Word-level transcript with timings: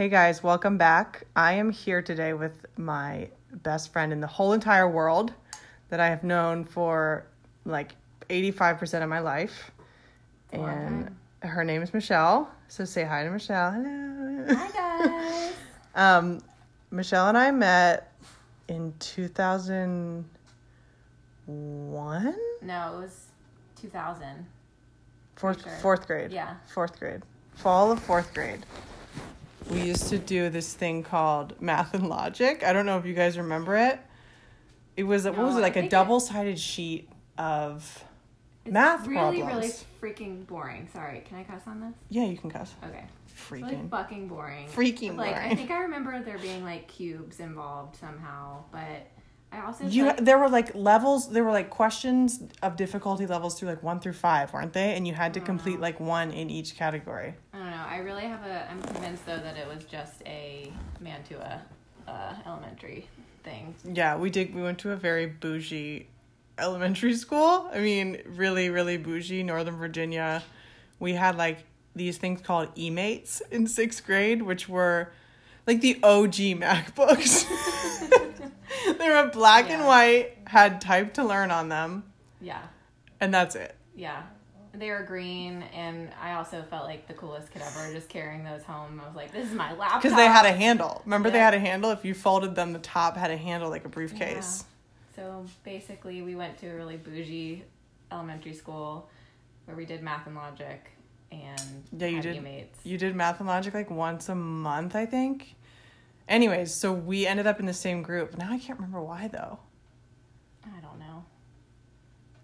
Hey 0.00 0.08
guys, 0.08 0.42
welcome 0.42 0.78
back. 0.78 1.24
I 1.36 1.52
am 1.52 1.70
here 1.70 2.00
today 2.00 2.32
with 2.32 2.64
my 2.78 3.28
best 3.52 3.92
friend 3.92 4.14
in 4.14 4.20
the 4.22 4.26
whole 4.26 4.54
entire 4.54 4.88
world 4.88 5.34
that 5.90 6.00
I 6.00 6.06
have 6.06 6.24
known 6.24 6.64
for 6.64 7.26
like 7.66 7.96
85% 8.30 9.02
of 9.02 9.10
my 9.10 9.18
life. 9.18 9.70
And 10.52 11.14
her 11.42 11.64
name 11.64 11.82
is 11.82 11.92
Michelle. 11.92 12.50
So 12.68 12.86
say 12.86 13.04
hi 13.04 13.24
to 13.24 13.30
Michelle. 13.30 13.72
Hello. 13.72 14.46
Hi 14.48 14.70
guys. 14.70 15.52
Um, 15.94 16.40
Michelle 16.90 17.28
and 17.28 17.36
I 17.36 17.50
met 17.50 18.10
in 18.68 18.94
2001. 19.00 20.24
no, 22.62 22.94
it 22.94 23.02
was 23.02 23.26
2000. 23.82 24.46
Fourth, 25.36 25.62
Sure. 25.62 25.72
fourth 25.82 26.06
grade. 26.06 26.32
Yeah. 26.32 26.54
Fourth 26.72 26.98
grade. 26.98 27.20
Fall 27.56 27.92
of 27.92 28.00
fourth 28.00 28.32
grade. 28.32 28.64
We 29.70 29.82
used 29.82 30.08
to 30.08 30.18
do 30.18 30.48
this 30.50 30.74
thing 30.74 31.02
called 31.02 31.60
math 31.60 31.94
and 31.94 32.08
logic. 32.08 32.64
I 32.64 32.72
don't 32.72 32.86
know 32.86 32.98
if 32.98 33.06
you 33.06 33.14
guys 33.14 33.38
remember 33.38 33.76
it. 33.76 34.00
It 34.96 35.04
was 35.04 35.24
what 35.24 35.36
was 35.38 35.56
it 35.56 35.60
like 35.60 35.76
a 35.76 35.88
double 35.88 36.18
sided 36.20 36.58
sheet 36.58 37.08
of 37.38 38.04
It's 38.64 38.72
math 38.72 39.06
really, 39.06 39.40
problems. 39.42 39.46
really 39.52 39.72
really 40.02 40.14
freaking 40.14 40.46
boring. 40.46 40.88
Sorry, 40.92 41.22
can 41.26 41.38
I 41.38 41.44
cuss 41.44 41.62
on 41.66 41.80
this? 41.80 41.94
Yeah, 42.08 42.24
you 42.24 42.36
can 42.36 42.50
cuss. 42.50 42.74
Okay. 42.84 43.04
Freaking. 43.48 43.62
really 43.70 43.88
fucking 43.90 44.28
boring. 44.28 44.66
Freaking 44.68 45.16
Like 45.16 45.34
boring. 45.34 45.52
I 45.52 45.54
think 45.54 45.70
I 45.70 45.78
remember 45.82 46.20
there 46.22 46.38
being 46.38 46.64
like 46.64 46.88
cubes 46.88 47.40
involved 47.40 47.96
somehow, 47.96 48.64
but 48.72 49.06
I 49.52 49.62
also 49.66 49.84
You 49.84 50.06
like, 50.06 50.24
there 50.24 50.38
were 50.38 50.48
like 50.48 50.74
levels. 50.74 51.30
There 51.30 51.42
were 51.42 51.50
like 51.50 51.70
questions 51.70 52.40
of 52.62 52.76
difficulty 52.76 53.26
levels 53.26 53.58
through 53.58 53.68
like 53.68 53.82
one 53.82 53.98
through 54.00 54.12
five, 54.12 54.52
weren't 54.52 54.72
they? 54.72 54.94
And 54.94 55.06
you 55.06 55.14
had 55.14 55.34
to 55.34 55.40
complete 55.40 55.80
like 55.80 55.98
one 55.98 56.30
in 56.30 56.50
each 56.50 56.76
category. 56.76 57.34
I 57.52 57.58
don't 57.58 57.70
know. 57.70 57.84
I 57.88 57.98
really 57.98 58.22
have 58.24 58.44
a. 58.44 58.70
I'm 58.70 58.80
convinced 58.82 59.26
though 59.26 59.38
that 59.38 59.56
it 59.56 59.66
was 59.66 59.84
just 59.84 60.22
a 60.24 60.72
Mantua 61.00 61.62
uh, 62.06 62.34
elementary 62.46 63.08
thing. 63.42 63.74
Yeah, 63.84 64.16
we 64.16 64.30
did. 64.30 64.54
We 64.54 64.62
went 64.62 64.78
to 64.80 64.92
a 64.92 64.96
very 64.96 65.26
bougie 65.26 66.06
elementary 66.58 67.14
school. 67.14 67.68
I 67.72 67.80
mean, 67.80 68.18
really, 68.26 68.70
really 68.70 68.98
bougie, 68.98 69.42
Northern 69.42 69.76
Virginia. 69.76 70.42
We 70.98 71.14
had 71.14 71.36
like 71.36 71.64
these 71.96 72.18
things 72.18 72.40
called 72.40 72.68
e-mates 72.76 73.42
in 73.50 73.66
sixth 73.66 74.06
grade, 74.06 74.42
which 74.42 74.68
were 74.68 75.10
like 75.66 75.80
the 75.80 75.98
OG 76.02 76.34
MacBooks. 76.60 77.46
they 79.10 79.22
were 79.22 79.30
black 79.30 79.70
and 79.70 79.84
white, 79.86 80.36
had 80.46 80.80
type 80.80 81.14
to 81.14 81.24
learn 81.24 81.50
on 81.50 81.68
them, 81.68 82.04
Yeah. 82.40 82.62
and 83.20 83.32
that's 83.32 83.54
it. 83.56 83.74
Yeah. 83.94 84.22
They 84.72 84.90
were 84.90 85.02
green, 85.02 85.62
and 85.74 86.10
I 86.22 86.34
also 86.34 86.62
felt 86.62 86.84
like 86.84 87.08
the 87.08 87.14
coolest 87.14 87.50
kid 87.50 87.60
ever 87.62 87.92
just 87.92 88.08
carrying 88.08 88.44
those 88.44 88.62
home. 88.62 89.00
I 89.04 89.06
was 89.08 89.16
like, 89.16 89.32
this 89.32 89.48
is 89.48 89.52
my 89.54 89.72
laptop. 89.72 90.00
Because 90.00 90.16
they 90.16 90.26
had 90.26 90.46
a 90.46 90.52
handle. 90.52 91.02
Remember, 91.04 91.28
they 91.28 91.40
had 91.40 91.54
a 91.54 91.58
handle. 91.58 91.90
If 91.90 92.04
you 92.04 92.14
folded 92.14 92.54
them, 92.54 92.72
the 92.72 92.78
top 92.78 93.16
had 93.16 93.32
a 93.32 93.36
handle 93.36 93.68
like 93.68 93.84
a 93.84 93.88
briefcase. 93.88 94.64
So 95.16 95.44
basically, 95.64 96.22
we 96.22 96.36
went 96.36 96.56
to 96.58 96.68
a 96.68 96.74
really 96.76 96.96
bougie 96.96 97.64
elementary 98.12 98.54
school 98.54 99.08
where 99.64 99.76
we 99.76 99.84
did 99.84 100.02
math 100.02 100.26
and 100.26 100.36
logic 100.36 100.90
and 101.32 101.84
Yeah, 101.96 102.08
you 102.08 102.22
did. 102.22 102.68
You 102.84 102.96
did 102.96 103.14
math 103.14 103.40
and 103.40 103.48
logic 103.48 103.74
like 103.74 103.90
once 103.90 104.28
a 104.28 104.34
month, 104.34 104.94
I 104.94 105.04
think. 105.06 105.54
Anyways, 106.30 106.72
so 106.72 106.92
we 106.92 107.26
ended 107.26 107.46
up 107.46 107.60
in 107.60 107.66
the 107.66 107.74
same 107.74 108.02
group. 108.02 108.38
Now 108.38 108.50
I 108.52 108.58
can't 108.58 108.78
remember 108.78 109.02
why 109.02 109.28
though. 109.28 109.58
I 110.64 110.80
don't 110.80 110.98
know. 110.98 111.24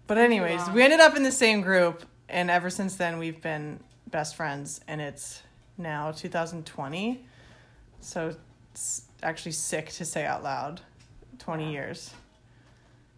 But 0.07 0.17
anyways, 0.17 0.69
we 0.71 0.83
ended 0.83 0.99
up 0.99 1.15
in 1.15 1.23
the 1.23 1.31
same 1.31 1.61
group, 1.61 2.03
and 2.29 2.49
ever 2.51 2.69
since 2.69 2.95
then 2.95 3.17
we've 3.17 3.41
been 3.41 3.79
best 4.11 4.35
friends. 4.35 4.81
And 4.87 4.99
it's 5.01 5.41
now 5.77 6.11
2020, 6.11 7.25
so 8.01 8.35
it's 8.71 9.03
actually 9.23 9.51
sick 9.53 9.89
to 9.93 10.05
say 10.05 10.25
out 10.25 10.43
loud. 10.43 10.81
20 11.39 11.65
Yeah. 11.65 11.69
years. 11.71 12.13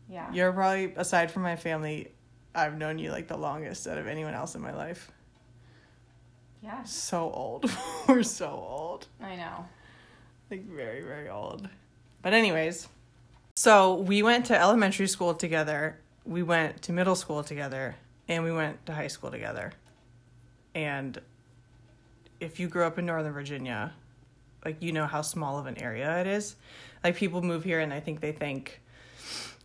Yeah. 0.09 0.31
You're 0.31 0.51
probably 0.51 0.93
aside 0.95 1.31
from 1.31 1.41
my 1.43 1.55
family, 1.55 2.11
I've 2.53 2.77
known 2.77 2.97
you 2.99 3.11
like 3.11 3.27
the 3.27 3.37
longest 3.37 3.87
out 3.87 3.97
of 3.97 4.07
anyone 4.07 4.33
else 4.33 4.53
in 4.55 4.61
my 4.61 4.73
life. 4.73 5.11
yeah. 6.61 6.83
So 6.83 7.31
old. 7.31 7.71
We're 8.07 8.23
so 8.23 8.47
old. 8.49 9.07
I 9.21 9.35
know. 9.35 9.65
Like 10.49 10.65
very 10.65 11.01
very 11.01 11.29
old. 11.29 11.67
But 12.21 12.33
anyways 12.33 12.87
so 13.55 13.95
we 13.95 14.23
went 14.23 14.45
to 14.47 14.59
elementary 14.59 15.07
school 15.07 15.33
together 15.33 15.97
we 16.25 16.43
went 16.43 16.81
to 16.83 16.93
middle 16.93 17.15
school 17.15 17.43
together 17.43 17.95
and 18.27 18.43
we 18.43 18.51
went 18.51 18.85
to 18.85 18.93
high 18.93 19.07
school 19.07 19.31
together. 19.31 19.73
And 20.75 21.19
if 22.39 22.59
you 22.59 22.67
grew 22.67 22.83
up 22.83 22.97
in 22.99 23.05
northern 23.05 23.33
virginia 23.33 23.93
like 24.65 24.81
you 24.81 24.91
know 24.91 25.05
how 25.05 25.21
small 25.21 25.57
of 25.57 25.65
an 25.67 25.81
area 25.81 26.19
it 26.19 26.27
is. 26.27 26.55
Like 27.03 27.15
people 27.15 27.41
move 27.41 27.63
here 27.63 27.79
and 27.79 27.93
i 27.93 27.99
think 27.99 28.19
they 28.19 28.31
think 28.31 28.81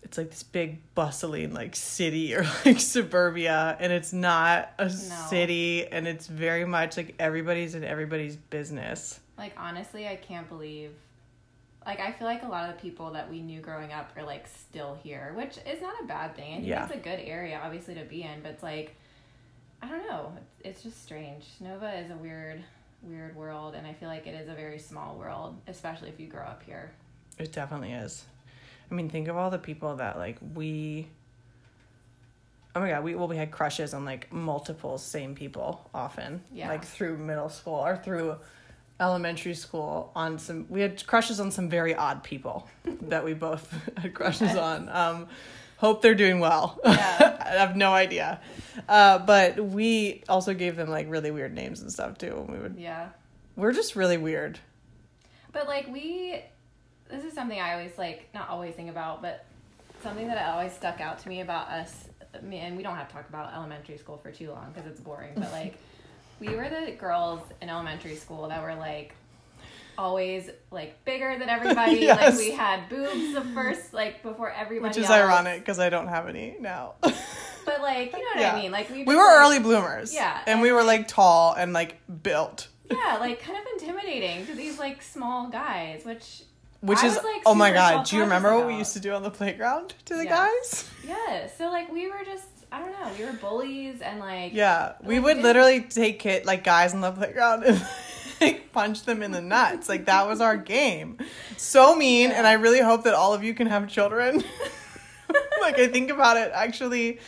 it's 0.05 0.19
like 0.19 0.31
this 0.31 0.43
big 0.43 0.79
bustling 0.95 1.55
like 1.55 1.75
city 1.75 2.35
or 2.35 2.47
like 2.65 2.79
suburbia 2.79 3.77
and 3.81 3.93
it's 3.93 4.13
not 4.13 4.73
a 4.79 4.89
city 4.91 5.87
and 5.87 6.07
it's 6.07 6.27
very 6.27 6.65
much 6.65 6.97
like 6.97 7.15
everybody's 7.19 7.75
in 7.75 7.83
everybody's 7.83 8.37
business 8.37 9.19
Like 9.39 9.55
honestly, 9.57 10.07
I 10.09 10.17
can't 10.17 10.49
believe. 10.49 10.93
Like 11.87 12.01
I 12.01 12.13
feel 12.13 12.27
like 12.27 12.43
a 12.43 12.49
lot 12.49 12.69
of 12.69 12.77
the 12.77 12.81
people 12.83 13.11
that 13.13 13.31
we 13.31 13.41
knew 13.43 13.61
growing 13.61 13.93
up 13.93 14.11
are 14.17 14.23
like 14.23 14.47
still 14.49 14.97
here, 15.03 15.33
which 15.37 15.59
is 15.67 15.83
not 15.83 15.95
a 16.03 16.07
bad 16.07 16.35
thing. 16.37 16.53
I 16.53 16.57
think 16.57 16.67
Yeah. 16.69 16.85
it's 16.87 16.95
a 16.95 16.99
good 16.99 17.21
area, 17.21 17.61
obviously, 17.63 17.95
to 17.95 18.05
be 18.05 18.23
in. 18.23 18.41
But 18.43 18.53
it's 18.53 18.63
like, 18.63 18.95
I 19.83 19.89
don't 19.89 20.07
know. 20.07 20.33
It's, 20.37 20.61
it's 20.65 20.83
just 20.83 21.03
strange. 21.03 21.45
Nova 21.61 21.93
is 21.99 22.11
a 22.11 22.17
weird, 22.17 22.63
weird 23.03 23.37
world, 23.37 23.75
and 23.75 23.87
I 23.87 23.93
feel 23.93 24.09
like 24.09 24.27
it 24.27 24.35
is 24.35 24.49
a 24.49 24.55
very 24.55 24.79
small 24.79 25.17
world, 25.17 25.57
especially 25.69 26.09
if 26.09 26.19
you 26.19 26.27
grow 26.27 26.43
up 26.45 26.63
here. 26.63 26.93
It 27.39 27.53
definitely 27.53 27.93
is. 27.93 28.25
I 28.91 28.95
mean, 28.95 29.11
think 29.11 29.29
of 29.29 29.37
all 29.37 29.51
the 29.51 29.59
people 29.59 29.97
that 29.97 30.17
like 30.17 30.39
we. 30.55 31.09
Oh 32.77 32.81
my 32.81 32.89
god, 32.91 33.05
we 33.05 33.15
well 33.15 33.29
we 33.29 33.37
had 33.37 33.51
crushes 33.51 33.93
on 33.95 34.05
like 34.05 34.33
multiple 34.33 34.97
same 34.99 35.35
people 35.35 35.89
often. 35.95 36.43
Yeah. 36.53 36.69
Like 36.69 36.85
through 36.85 37.19
middle 37.19 37.49
school 37.49 37.75
or 37.75 37.97
through 37.97 38.37
elementary 39.01 39.55
school 39.55 40.13
on 40.15 40.39
some 40.39 40.67
we 40.69 40.81
had 40.81 41.05
crushes 41.07 41.41
on 41.41 41.51
some 41.51 41.69
very 41.69 41.95
odd 41.95 42.23
people 42.23 42.69
that 43.03 43.25
we 43.25 43.35
both 43.35 43.69
had 43.99 44.15
crushes 44.15 44.57
on. 44.57 44.89
Um 44.93 45.27
hope 45.79 46.01
they're 46.01 46.15
doing 46.15 46.39
well. 46.41 46.79
Yeah. 46.85 47.37
I 47.45 47.49
have 47.59 47.77
no 47.77 47.93
idea. 47.93 48.41
Uh 48.89 49.19
but 49.19 49.59
we 49.63 50.23
also 50.29 50.55
gave 50.55 50.77
them 50.77 50.89
like 50.89 51.11
really 51.11 51.31
weird 51.31 51.53
names 51.55 51.81
and 51.81 51.93
stuff 51.93 52.17
too. 52.19 52.37
And 52.47 52.49
we 52.51 52.59
would 52.59 52.77
Yeah. 52.79 53.09
we're 53.57 53.73
just 53.73 53.97
really 53.97 54.17
weird. 54.17 54.59
But 55.53 55.67
like 55.69 55.87
we, 55.89 56.41
this 57.11 57.23
is 57.25 57.33
something 57.35 57.61
I 57.61 57.75
always 57.75 57.97
like, 57.99 58.29
not 58.35 58.49
always 58.49 58.75
think 58.75 58.91
about, 58.91 59.23
but 59.23 59.45
something 60.03 60.27
that 60.29 60.49
always 60.49 60.73
stuck 60.73 61.01
out 61.01 61.19
to 61.21 61.29
me 61.29 61.43
about 61.43 61.69
us. 61.69 62.09
me- 62.43 62.59
And 62.59 62.77
we 62.77 62.83
don't 62.83 62.97
have 62.97 63.07
to 63.09 63.15
talk 63.15 63.29
about 63.29 63.53
elementary 63.55 63.97
school 63.99 64.17
for 64.19 64.33
too 64.33 64.51
long 64.51 64.73
because 64.73 64.89
it's 64.91 65.01
boring. 65.01 65.33
But 65.37 65.53
like, 65.53 65.75
we 66.41 66.49
were 66.55 66.69
the 66.69 66.93
girls 66.93 67.41
in 67.63 67.69
elementary 67.69 68.17
school 68.17 68.49
that 68.49 68.63
were 68.63 68.75
like 68.75 69.15
always 69.97 70.51
like 70.71 71.05
bigger 71.05 71.39
than 71.39 71.49
everybody. 71.49 71.97
Yes. 72.01 72.19
Like 72.35 72.39
we 72.39 72.51
had 72.53 72.89
boobs 72.89 73.35
the 73.35 73.43
first 73.55 73.93
like 73.95 74.23
before 74.23 74.51
everybody. 74.51 74.89
Which 74.91 74.99
is 74.99 75.05
else. 75.11 75.13
ironic 75.21 75.61
because 75.61 75.79
I 75.79 75.89
don't 75.91 76.09
have 76.09 76.29
any 76.29 76.57
now. 76.61 76.95
But 77.67 77.81
like 77.81 78.13
you 78.13 78.19
know 78.19 78.25
what 78.35 78.41
Yeah. 78.41 78.53
I 78.57 78.61
mean? 78.61 78.73
Like 78.73 78.91
we 78.91 79.05
we 79.05 79.17
were 79.17 79.23
like- 79.23 79.37
early 79.37 79.59
bloomers. 79.59 80.13
Yeah, 80.13 80.37
And 80.47 80.55
and, 80.55 80.61
we 80.61 80.71
were 80.71 80.83
like 80.85 81.09
tall 81.09 81.55
and 81.55 81.73
like 81.73 81.97
built. 82.23 82.69
Yeah, 82.91 83.17
like 83.19 83.41
kind 83.41 83.57
of 83.59 83.65
intimidating 83.73 84.45
to 84.47 84.55
these 84.55 84.79
like 84.79 85.01
small 85.01 85.49
guys, 85.49 86.05
which 86.05 86.43
Which 86.83 86.99
I 86.99 87.07
is 87.07 87.15
was, 87.15 87.25
like, 87.25 87.43
oh 87.47 87.55
my 87.55 87.73
god, 87.73 88.05
do 88.05 88.17
you 88.17 88.23
remember 88.23 88.55
what 88.55 88.67
we 88.67 88.77
used 88.77 88.93
to 88.93 89.01
do 89.01 89.13
on 89.15 89.23
the 89.23 89.31
playground 89.31 89.95
to 90.05 90.15
the 90.15 90.25
Yeah. 90.25 90.31
guys? 90.51 90.91
Yeah, 91.09 91.47
so 91.57 91.69
like 91.71 91.91
we 91.91 92.11
were 92.11 92.23
just 92.23 92.45
I 92.75 92.81
don't 92.81 92.91
know, 92.91 93.09
we 93.17 93.25
were 93.25 93.33
bullies 93.35 94.01
and 94.01 94.19
like 94.19 94.53
Yeah. 94.53 94.95
We 95.01 95.17
Like, 95.21 95.25
would 95.27 95.43
literally 95.45 95.83
take 95.83 96.19
kid 96.19 96.45
like 96.45 96.65
guys 96.65 96.93
in 96.93 97.01
the 97.03 97.13
playground 97.13 97.63
and 97.63 97.87
like 98.41 98.73
punch 98.73 99.05
them 99.05 99.23
in 99.23 99.31
the 99.31 99.41
nuts. 99.41 99.89
Like 99.89 100.07
that 100.07 100.27
was 100.27 100.41
our 100.41 100.57
game. 100.57 101.19
So 101.57 101.95
mean 101.95 102.33
and 102.33 102.49
I 102.49 102.55
really 102.55 102.81
hope 102.81 103.05
that 103.05 103.15
all 103.15 103.33
of 103.33 103.45
you 103.45 103.55
can 103.55 103.69
have 103.69 103.87
children. 103.89 104.43
like 105.61 105.79
I 105.79 105.87
think 105.87 106.11
about 106.11 106.37
it 106.37 106.51
actually 106.53 107.21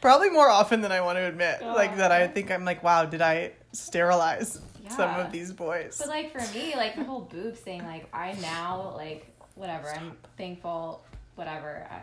probably 0.00 0.30
more 0.30 0.48
often 0.48 0.80
than 0.80 0.90
I 0.90 1.02
want 1.02 1.18
to 1.18 1.26
admit. 1.26 1.60
Like 1.60 1.98
that 1.98 2.10
I 2.10 2.26
think 2.26 2.50
I'm 2.50 2.64
like, 2.64 2.82
wow, 2.82 3.04
did 3.04 3.20
I 3.20 3.52
sterilize 3.72 4.58
some 4.88 5.10
of 5.20 5.30
these 5.30 5.52
boys? 5.52 5.96
But 5.98 6.08
like 6.08 6.32
for 6.32 6.54
me, 6.56 6.74
like 6.76 6.96
the 6.96 7.04
whole 7.04 7.20
boob 7.20 7.56
thing, 7.56 7.84
like 7.84 8.08
I 8.14 8.32
now 8.40 8.94
like 8.96 9.26
whatever, 9.54 9.90
I'm 9.90 10.16
thankful, 10.38 11.04
whatever, 11.34 11.86
I, 11.90 12.02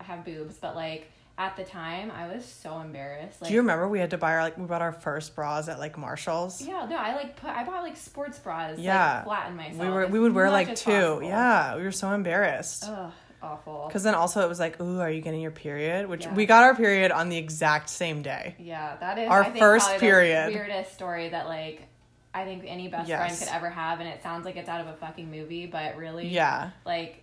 I 0.00 0.04
have 0.04 0.24
boobs, 0.24 0.56
but 0.56 0.74
like 0.76 1.10
at 1.38 1.56
the 1.56 1.64
time 1.64 2.10
I 2.10 2.32
was 2.32 2.44
so 2.44 2.78
embarrassed. 2.80 3.40
Like 3.40 3.48
Do 3.48 3.54
you 3.54 3.60
remember 3.60 3.88
we 3.88 3.98
had 3.98 4.10
to 4.10 4.18
buy 4.18 4.32
our 4.34 4.42
like 4.42 4.58
we 4.58 4.64
bought 4.64 4.82
our 4.82 4.92
first 4.92 5.34
bras 5.34 5.68
at 5.68 5.78
like 5.78 5.96
Marshalls? 5.98 6.60
Yeah, 6.60 6.86
no, 6.88 6.96
I 6.96 7.14
like 7.14 7.36
put 7.36 7.50
I 7.50 7.64
bought 7.64 7.82
like 7.82 7.96
sports 7.96 8.38
bras. 8.38 8.78
Yeah. 8.78 9.16
like, 9.16 9.24
flatten 9.24 9.56
myself. 9.56 9.78
we 9.80 9.88
were 9.88 10.06
we 10.08 10.20
would 10.20 10.34
wear 10.34 10.50
like 10.50 10.74
two. 10.76 10.90
possible. 10.90 11.22
Yeah, 11.22 11.76
we 11.76 11.82
were 11.82 11.92
so 11.92 12.12
embarrassed. 12.12 12.84
Ugh, 12.86 13.12
awful. 13.42 13.84
Because 13.88 14.02
then 14.02 14.14
also 14.14 14.42
it 14.44 14.48
was 14.48 14.60
like, 14.60 14.80
ooh, 14.80 15.00
are 15.00 15.10
you 15.10 15.20
getting 15.22 15.40
your 15.40 15.50
period? 15.50 16.06
Which 16.08 16.26
Yeah. 16.26 16.34
we 16.34 16.46
got 16.46 16.64
our 16.64 16.74
period 16.76 17.10
on 17.10 17.28
the 17.28 17.38
exact 17.38 17.88
same 17.88 18.22
day. 18.22 18.54
Yeah, 18.58 18.96
that 19.00 19.18
is 19.18 19.28
Our 19.28 19.40
I 19.42 19.44
think, 19.46 19.58
first 19.58 19.96
period. 19.98 20.50
The 20.52 20.58
weirdest 20.58 20.92
story 20.94 21.30
that 21.30 21.46
like 21.46 21.88
I 22.34 22.44
think 22.44 22.64
any 22.66 22.88
best 22.88 23.08
Yes. 23.08 23.18
friend 23.20 23.38
could 23.38 23.56
ever 23.56 23.68
have, 23.70 24.00
and 24.00 24.08
it 24.08 24.22
sounds 24.22 24.44
like 24.46 24.56
it's 24.56 24.68
out 24.68 24.80
of 24.80 24.86
a 24.86 24.94
fucking 24.94 25.30
movie, 25.30 25.66
but 25.66 25.96
really, 25.96 26.28
Yeah. 26.28 26.70
like 26.86 27.21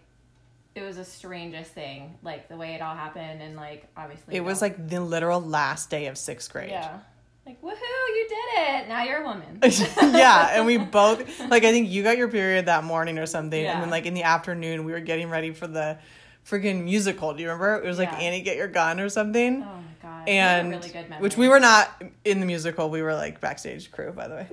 it 0.79 0.85
was 0.85 0.95
the 0.97 1.05
strangest 1.05 1.71
thing, 1.71 2.17
like 2.23 2.47
the 2.49 2.55
way 2.57 2.73
it 2.73 2.81
all 2.81 2.95
happened, 2.95 3.41
and 3.41 3.55
like 3.55 3.87
obviously 3.97 4.35
It 4.35 4.41
was 4.41 4.61
like 4.61 4.87
the 4.89 4.99
literal 5.01 5.41
last 5.41 5.89
day 5.89 6.07
of 6.07 6.17
sixth 6.17 6.51
grade. 6.51 6.69
yeah, 6.71 6.99
like 7.45 7.61
woohoo, 7.61 8.07
you 8.09 8.27
did 8.29 8.59
it! 8.63 8.87
Now 8.87 9.03
you're 9.03 9.21
a 9.21 9.25
woman. 9.25 9.59
yeah, 10.01 10.51
and 10.53 10.65
we 10.65 10.77
both 10.77 11.39
like 11.49 11.63
I 11.63 11.71
think 11.71 11.89
you 11.89 12.03
got 12.03 12.17
your 12.17 12.29
period 12.29 12.65
that 12.67 12.83
morning 12.83 13.17
or 13.19 13.25
something, 13.25 13.63
and 13.65 13.83
then 13.83 13.89
like 13.89 14.05
in 14.05 14.13
the 14.13 14.23
afternoon 14.23 14.85
we 14.85 14.91
were 14.91 14.99
getting 14.99 15.29
ready 15.29 15.51
for 15.51 15.67
the 15.67 15.97
freaking 16.47 16.83
musical. 16.85 17.33
Do 17.33 17.41
you 17.41 17.47
remember? 17.49 17.75
It 17.83 17.87
was 17.87 17.97
like 17.99 18.11
Yeah. 18.11 18.19
Annie 18.19 18.41
Get 18.41 18.57
Your 18.57 18.67
Gun 18.67 18.99
or 18.99 19.09
something. 19.09 19.61
Oh 19.63 19.65
my 19.65 19.81
god, 20.01 20.29
and 20.29 20.69
really 20.71 20.89
which 21.19 21.37
we 21.37 21.47
were 21.47 21.59
not 21.59 22.01
in 22.25 22.39
the 22.39 22.45
musical. 22.45 22.89
We 22.89 23.01
were 23.01 23.13
like 23.15 23.41
backstage 23.41 23.91
crew, 23.91 24.11
by 24.11 24.27
the 24.27 24.35
way. 24.35 24.47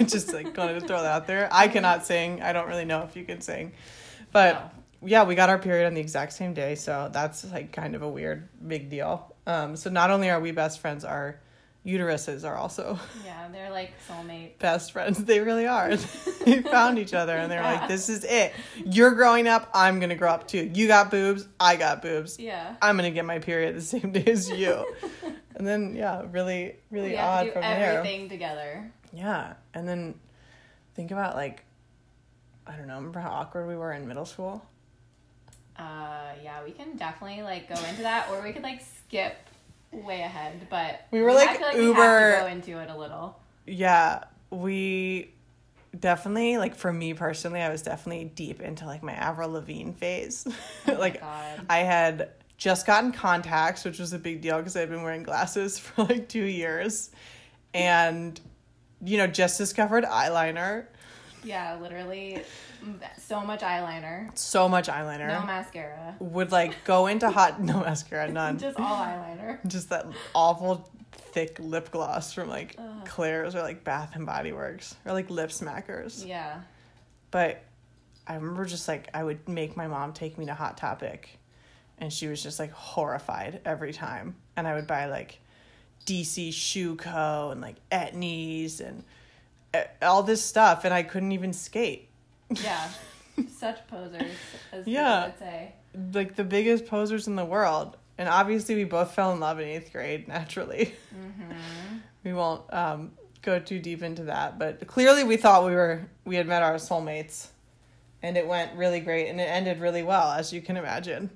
Just 0.06 0.32
like 0.32 0.56
wanted 0.56 0.80
to 0.80 0.86
throw 0.86 1.02
that 1.02 1.12
out 1.12 1.26
there. 1.26 1.48
I 1.52 1.68
cannot 1.68 2.04
sing. 2.04 2.42
I 2.42 2.52
don't 2.52 2.66
really 2.68 2.84
know 2.84 3.02
if 3.02 3.14
you 3.16 3.24
can 3.24 3.40
sing, 3.40 3.72
but 4.32 4.54
No. 4.54 4.70
Yeah, 5.04 5.24
we 5.24 5.34
got 5.34 5.48
our 5.48 5.58
period 5.58 5.86
on 5.86 5.94
the 5.94 6.00
exact 6.00 6.32
same 6.32 6.54
day, 6.54 6.74
so 6.74 7.08
that's 7.12 7.50
like 7.52 7.72
kind 7.72 7.94
of 7.94 8.02
a 8.02 8.08
weird 8.08 8.48
big 8.66 8.90
deal. 8.90 9.34
Um, 9.46 9.76
so 9.76 9.90
not 9.90 10.10
only 10.10 10.30
are 10.30 10.40
we 10.40 10.50
best 10.52 10.80
friends, 10.80 11.04
our 11.04 11.38
uteruses 11.86 12.44
are 12.46 12.54
also 12.56 12.98
Yeah, 13.24 13.48
they're 13.50 13.70
like 13.70 13.92
soulmates. 14.08 14.58
best 14.58 14.92
friends. 14.92 15.24
They 15.24 15.40
really 15.40 15.66
are. 15.66 15.96
they 16.44 16.60
found 16.62 16.98
each 16.98 17.14
other 17.14 17.34
and 17.36 17.50
they're 17.50 17.62
Yeah. 17.62 17.80
like, 17.80 17.88
this 17.88 18.08
is 18.10 18.24
it. 18.24 18.52
You're 18.84 19.12
growing 19.12 19.46
up. 19.48 19.70
I'm 19.72 19.98
going 20.00 20.10
to 20.10 20.16
grow 20.16 20.30
up 20.30 20.46
too. 20.48 20.70
You 20.74 20.86
got 20.88 21.10
boobs. 21.10 21.46
I 21.58 21.76
got 21.76 22.02
boobs. 22.02 22.38
Yeah. 22.38 22.74
I'm 22.82 22.96
going 22.98 23.10
to 23.10 23.14
get 23.14 23.24
my 23.24 23.38
period 23.38 23.74
the 23.76 23.80
same 23.80 24.12
day 24.12 24.24
as 24.26 24.50
you. 24.50 24.84
and 25.54 25.66
then, 25.66 25.94
yeah, 25.94 26.24
really, 26.30 26.76
really 26.90 27.10
we 27.10 27.14
have 27.16 27.28
odd 27.28 27.40
to 27.40 27.46
do 27.46 27.52
from 27.52 27.62
there. 27.62 27.92
everything 27.98 28.28
together. 28.28 28.90
Yeah. 29.14 29.54
And 29.72 29.88
then 29.88 30.14
think 30.94 31.10
about 31.10 31.36
like, 31.36 31.64
I 32.66 32.76
don't 32.76 32.86
know, 32.88 32.96
remember 32.96 33.20
how 33.20 33.30
awkward 33.30 33.66
we 33.66 33.76
were 33.76 33.92
in 33.92 34.06
middle 34.06 34.26
school? 34.26 34.62
Uh, 35.78 36.32
yeah, 36.42 36.62
we 36.64 36.72
can 36.72 36.96
definitely 36.96 37.42
like 37.42 37.68
go 37.68 37.82
into 37.84 38.02
that, 38.02 38.28
or 38.30 38.42
we 38.42 38.52
could 38.52 38.62
like 38.62 38.82
skip 39.06 39.36
way 39.92 40.20
ahead. 40.22 40.66
But 40.68 41.06
We 41.10 41.22
were, 41.22 41.30
I 41.30 41.34
like, 41.34 41.58
feel 41.58 41.66
like 41.68 41.76
Uber- 41.76 41.86
We 41.86 41.92
have 41.94 42.34
to 42.34 42.40
go 42.40 42.46
into 42.48 42.78
it 42.80 42.90
a 42.90 42.96
little. 42.96 43.38
Yeah. 43.66 44.24
We 44.50 45.30
definitely, 45.98 46.58
like 46.58 46.74
for 46.74 46.92
me 46.92 47.14
personally, 47.14 47.60
I 47.60 47.68
was 47.70 47.82
definitely 47.82 48.24
deep 48.34 48.60
into 48.60 48.86
like 48.86 49.02
my 49.02 49.12
Avril 49.12 49.50
Lavigne 49.52 49.92
phase. 49.92 50.46
Oh 50.86 50.92
like. 50.98 51.22
I 51.22 51.78
had 51.78 52.30
just 52.56 52.86
gotten 52.86 53.12
contacts, 53.12 53.84
which 53.84 53.98
was 53.98 54.12
a 54.12 54.18
big 54.18 54.40
deal 54.40 54.58
because 54.58 54.76
I'd 54.76 54.88
been 54.90 55.02
wearing 55.02 55.22
glasses 55.22 55.78
for 55.78 56.04
like 56.04 56.28
two 56.28 56.44
years. 56.44 57.10
And, 57.74 58.40
you 59.04 59.18
know, 59.18 59.26
just 59.26 59.58
discovered 59.58 60.04
eyeliner. 60.04 60.86
Yeah, 61.48 61.78
literally, 61.80 62.42
so 63.18 63.40
much 63.40 63.60
eyeliner, 63.60 64.36
So 64.38 64.68
much 64.68 64.88
eyeliner. 64.88 65.28
no 65.28 65.46
mascara, 65.46 66.14
Would 66.20 66.52
like 66.52 66.84
go 66.84 67.06
into 67.06 67.30
hot, 67.30 67.60
no 67.70 67.80
mascara, 67.80 68.30
none. 68.30 68.58
just 68.58 68.78
all 68.78 68.96
eyeliner. 68.96 69.58
Just 69.66 69.88
that 69.90 70.06
awful 70.34 70.88
thick 71.12 71.58
lip 71.58 71.90
gloss 71.90 72.32
from 72.34 72.48
like 72.48 72.76
Ugh. 72.78 73.06
Claire's 73.06 73.54
or 73.54 73.62
like 73.62 73.82
Bath 73.84 74.14
and 74.14 74.26
Body 74.26 74.52
Works 74.52 74.94
or 75.06 75.12
like 75.12 75.30
Lip 75.30 75.50
Smackers. 75.50 76.26
Yeah, 76.26 76.60
But 77.30 77.62
I 78.26 78.34
remember 78.34 78.66
just 78.66 78.86
like 78.88 79.08
I 79.14 79.24
would 79.24 79.48
make 79.48 79.74
my 79.76 79.86
mom 79.86 80.12
take 80.12 80.36
me 80.36 80.46
to 80.46 80.54
Hot 80.54 80.76
Topic 80.76 81.38
and 81.98 82.12
she 82.12 82.26
was 82.28 82.42
just 82.42 82.58
like 82.58 82.72
horrified 82.72 83.60
every 83.64 83.92
time. 83.94 84.36
And 84.56 84.66
I 84.68 84.74
would 84.74 84.86
buy 84.86 85.06
like 85.06 85.40
DC 86.06 86.52
Shoe 86.52 86.96
Co. 86.96 87.50
and 87.52 87.60
like 87.62 87.76
Etnies 87.90 88.80
and 88.80 89.02
all 90.02 90.22
this 90.22 90.42
stuff 90.44 90.84
and 90.84 90.92
I 90.94 91.02
couldn't 91.02 91.32
even 91.32 91.52
skate. 91.52 92.08
yeah, 92.50 92.88
such 93.50 93.86
posers, 93.88 94.32
as 94.72 94.86
Yeah. 94.86 95.26
people 95.26 95.30
would 95.30 95.38
say. 95.38 95.72
Like 96.14 96.36
the 96.36 96.44
biggest 96.44 96.86
posers 96.86 97.26
in 97.26 97.36
the 97.36 97.44
world. 97.44 97.96
And 98.18 98.28
obviously 98.28 98.74
we 98.74 98.84
both 98.84 99.12
fell 99.14 99.32
in 99.32 99.40
love 99.40 99.60
in 99.60 99.68
eighth 99.68 99.92
grade 99.92 100.26
naturally. 100.28 100.94
We 102.24 102.32
won't 102.34 102.62
um, 102.74 103.12
go 103.42 103.58
too 103.60 103.78
deep 103.78 104.02
into 104.02 104.24
that, 104.24 104.58
but 104.58 104.86
clearly 104.86 105.22
we 105.24 105.36
thought 105.36 105.64
we 105.64 105.70
were 105.74 106.02
we 106.24 106.34
had 106.36 106.46
met 106.46 106.62
our 106.62 106.74
soulmates, 106.74 107.46
and 108.22 108.36
it 108.36 108.46
went 108.46 108.74
really 108.76 109.00
great, 109.00 109.28
and 109.28 109.40
it 109.40 109.44
ended 109.44 109.80
really 109.80 110.02
well, 110.02 110.32
as 110.32 110.52
you 110.52 110.60
can 110.60 110.76
imagine. 110.76 111.30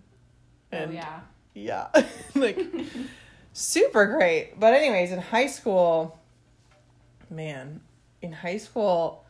Oh 0.72 0.90
yeah, 0.90 1.20
yeah, 1.54 1.86
like 2.34 2.58
super 3.52 4.06
great. 4.06 4.58
But 4.58 4.74
anyways, 4.74 5.12
in 5.12 5.20
high 5.20 5.46
school, 5.46 6.18
man, 7.30 7.80
in 8.22 8.32
high 8.32 8.56
school, 8.56 9.24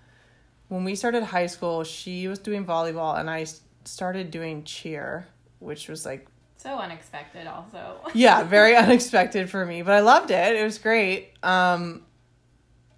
when 0.68 0.84
we 0.84 0.94
started 0.94 1.22
high 1.24 1.46
school, 1.46 1.82
she 1.84 2.28
was 2.28 2.38
doing 2.38 2.64
volleyball, 2.64 3.18
and 3.18 3.28
I 3.28 3.46
started 3.84 4.30
doing 4.30 4.62
cheer, 4.64 5.26
which 5.58 5.88
was 5.88 6.06
like 6.06 6.26
so 6.58 6.78
unexpected. 6.78 7.46
Also, 7.46 8.00
yeah, 8.14 8.44
very 8.44 8.76
unexpected 8.76 9.50
for 9.50 9.66
me, 9.66 9.82
but 9.82 9.94
I 9.94 10.00
loved 10.00 10.30
it. 10.30 10.56
It 10.56 10.62
was 10.62 10.78
great. 10.78 11.32
Um, 11.42 12.02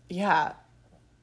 yeah. 0.09 0.53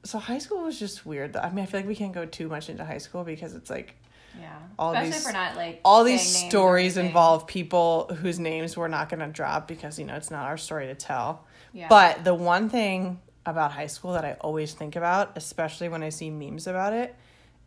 So 0.04 0.18
high 0.18 0.38
school 0.38 0.64
was 0.64 0.78
just 0.78 1.06
weird. 1.06 1.36
I 1.36 1.50
mean, 1.50 1.62
I 1.62 1.66
feel 1.66 1.78
like 1.80 1.88
we 1.88 1.94
can't 1.94 2.12
go 2.12 2.26
too 2.26 2.48
much 2.48 2.68
into 2.68 2.84
high 2.84 2.98
school 2.98 3.22
because 3.22 3.54
it's 3.54 3.70
like 3.70 3.94
yeah, 4.40 4.56
All 4.78 4.92
especially 4.92 5.10
these- 5.12 5.26
for 5.26 5.32
not 5.32 5.56
like 5.56 5.80
all 5.84 6.04
these 6.04 6.22
stories 6.48 6.96
involve 6.96 7.46
people 7.46 8.10
whose 8.20 8.38
names 8.38 8.76
we're 8.76 8.88
not 8.88 9.08
going 9.10 9.20
to 9.20 9.28
drop 9.28 9.68
because 9.68 9.98
you 9.98 10.06
know 10.06 10.14
it's 10.14 10.30
not 10.30 10.46
our 10.46 10.56
story 10.56 10.86
to 10.86 10.94
tell. 10.94 11.44
Yeah. 11.72 11.86
But 11.88 12.24
the 12.24 12.34
one 12.34 12.68
thing 12.68 13.20
about 13.44 13.72
high 13.72 13.86
school 13.86 14.12
that 14.12 14.24
I 14.24 14.34
always 14.40 14.72
think 14.74 14.96
about, 14.96 15.32
especially 15.36 15.88
when 15.88 16.02
I 16.02 16.10
see 16.10 16.30
memes 16.30 16.66
about 16.66 16.92
it, 16.92 17.14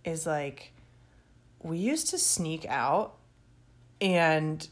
is 0.04 0.26
like 0.26 0.72
we 1.62 1.78
used 1.78 2.10
to 2.12 2.18
sneak 2.18 2.66
out 2.68 3.16
and 4.00 4.68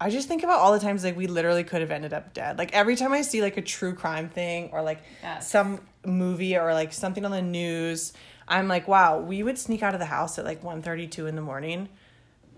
I 0.00 0.10
just 0.10 0.28
think 0.28 0.42
about 0.42 0.58
all 0.58 0.72
the 0.72 0.80
times 0.80 1.04
like 1.04 1.16
we 1.16 1.26
literally 1.26 1.64
could 1.64 1.80
have 1.80 1.90
ended 1.90 2.12
up 2.12 2.34
dead. 2.34 2.58
Like 2.58 2.72
every 2.72 2.96
time 2.96 3.12
I 3.12 3.22
see 3.22 3.40
like 3.42 3.56
a 3.56 3.62
true 3.62 3.94
crime 3.94 4.28
thing 4.28 4.70
or 4.72 4.82
like 4.82 5.02
Yes. 5.22 5.48
some 5.50 5.80
movie 6.04 6.56
or 6.56 6.74
like 6.74 6.92
something 6.92 7.24
on 7.24 7.30
the 7.30 7.42
news, 7.42 8.12
I'm 8.48 8.68
like, 8.68 8.88
wow, 8.88 9.20
we 9.20 9.42
would 9.42 9.58
sneak 9.58 9.82
out 9.82 9.94
of 9.94 10.00
the 10.00 10.06
house 10.06 10.38
at 10.38 10.44
like 10.44 10.62
1.32 10.62 11.28
in 11.28 11.36
the 11.36 11.42
morning 11.42 11.88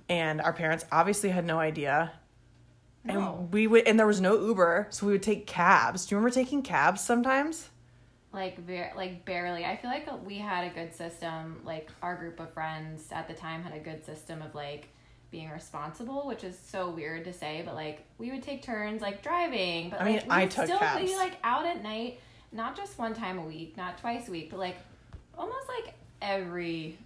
and 0.08 0.40
our 0.40 0.52
parents 0.52 0.84
obviously 0.90 1.28
had 1.30 1.44
no 1.44 1.58
idea. 1.58 2.12
No. 3.06 3.38
And 3.38 3.53
we 3.53 3.67
would 3.67 3.87
and 3.87 3.99
there 3.99 4.06
was 4.06 4.20
no 4.20 4.38
Uber, 4.38 4.88
so 4.91 5.06
we 5.06 5.12
would 5.12 5.23
take 5.23 5.47
cabs. 5.47 6.06
Do 6.06 6.14
you 6.14 6.19
remember 6.19 6.35
taking 6.35 6.62
cabs 6.62 7.00
sometimes? 7.00 7.70
like 8.32 8.58
very 8.67 8.91
like 8.94 9.25
barely 9.25 9.64
i 9.64 9.75
feel 9.76 9.91
like 9.91 10.06
we 10.26 10.37
had 10.37 10.70
a 10.70 10.75
good 10.75 10.94
system 10.94 11.58
like 11.64 11.88
our 12.03 12.15
group 12.17 12.39
of 12.39 12.53
friends 12.53 13.08
at 13.10 13.27
the 13.27 13.32
time 13.32 13.63
had 13.63 13.72
a 13.72 13.79
good 13.79 14.05
system 14.05 14.43
of 14.43 14.55
like 14.55 14.89
being 15.31 15.48
responsible 15.48 16.27
which 16.27 16.44
is 16.44 16.58
so 16.58 16.91
weird 16.91 17.25
to 17.25 17.32
say 17.32 17.63
but 17.65 17.75
like 17.75 18.05
we 18.19 18.31
would 18.31 18.43
take 18.43 18.63
turns 18.63 19.01
like 19.01 19.22
driving 19.22 19.89
but 19.89 20.03
I 20.03 20.05
mean, 20.05 20.15
like, 20.27 20.31
I 20.31 20.46
took 20.46 20.67
still 20.67 20.79
cabs. 20.79 21.08
be 21.10 21.17
like 21.17 21.39
out 21.43 21.65
at 21.65 21.82
night 21.82 22.20
not 22.53 22.77
just 22.77 22.98
one 22.98 23.15
time 23.15 23.39
a 23.39 23.43
week 23.43 23.75
not 23.77 23.96
twice 23.96 24.29
a 24.29 24.31
week 24.31 24.51
but 24.51 24.58
like 24.58 24.77
almost 25.39 25.67
like 25.69 25.94
every 26.20 26.98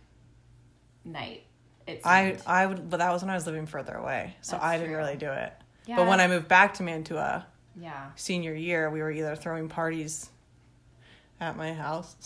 night 1.04 1.44
it's 1.86 2.04
I 2.04 2.36
I 2.46 2.66
would 2.66 2.90
but 2.90 2.98
that 2.98 3.12
was 3.12 3.22
when 3.22 3.30
I 3.30 3.34
was 3.34 3.46
living 3.46 3.66
further 3.66 3.94
away. 3.94 4.36
So 4.42 4.52
That's 4.52 4.64
I 4.64 4.76
didn't 4.76 4.90
true. 4.90 4.98
really 4.98 5.16
do 5.16 5.30
it. 5.30 5.52
Yeah 5.90 5.96
But 5.96 6.06
when 6.06 6.20
I 6.20 6.28
moved 6.28 6.46
back 6.48 6.74
to 6.74 6.82
Mantua, 6.82 7.46
yeah 7.76 8.10
senior 8.16 8.54
year, 8.54 8.90
we 8.90 9.00
were 9.00 9.10
either 9.10 9.34
throwing 9.36 9.68
parties 9.68 10.30
at 11.40 11.56
my 11.56 11.72
house. 11.72 12.16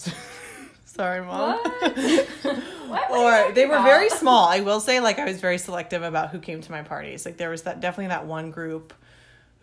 Sorry, 0.84 1.20
mom. 1.24 1.58
what 1.58 1.98
what 3.10 3.10
or 3.48 3.52
they 3.52 3.66
were 3.66 3.74
about? 3.74 3.84
very 3.84 4.08
small. 4.10 4.48
I 4.48 4.60
will 4.60 4.80
say, 4.80 5.00
like, 5.00 5.18
I 5.18 5.24
was 5.24 5.40
very 5.40 5.58
selective 5.58 6.02
about 6.02 6.30
who 6.30 6.38
came 6.38 6.60
to 6.60 6.70
my 6.70 6.82
parties. 6.82 7.24
Like, 7.26 7.36
there 7.36 7.50
was 7.50 7.62
that 7.62 7.80
definitely 7.80 8.08
that 8.08 8.26
one 8.26 8.50
group 8.52 8.94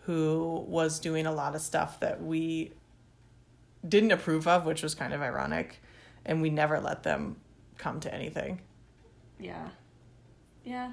who 0.04 0.64
was 0.68 0.98
doing 0.98 1.26
a 1.26 1.32
lot 1.32 1.54
of 1.54 1.62
stuff 1.62 2.00
that 2.00 2.22
we 2.22 2.72
didn't 3.88 4.10
approve 4.12 4.46
of, 4.46 4.66
which 4.66 4.82
was 4.82 4.94
kind 4.94 5.14
of 5.14 5.22
ironic, 5.22 5.80
and 6.26 6.42
we 6.42 6.50
never 6.50 6.80
let 6.80 7.02
them 7.02 7.36
come 7.78 7.98
to 8.00 8.12
anything. 8.12 8.60
Yeah. 9.38 9.68
Yeah. 10.64 10.92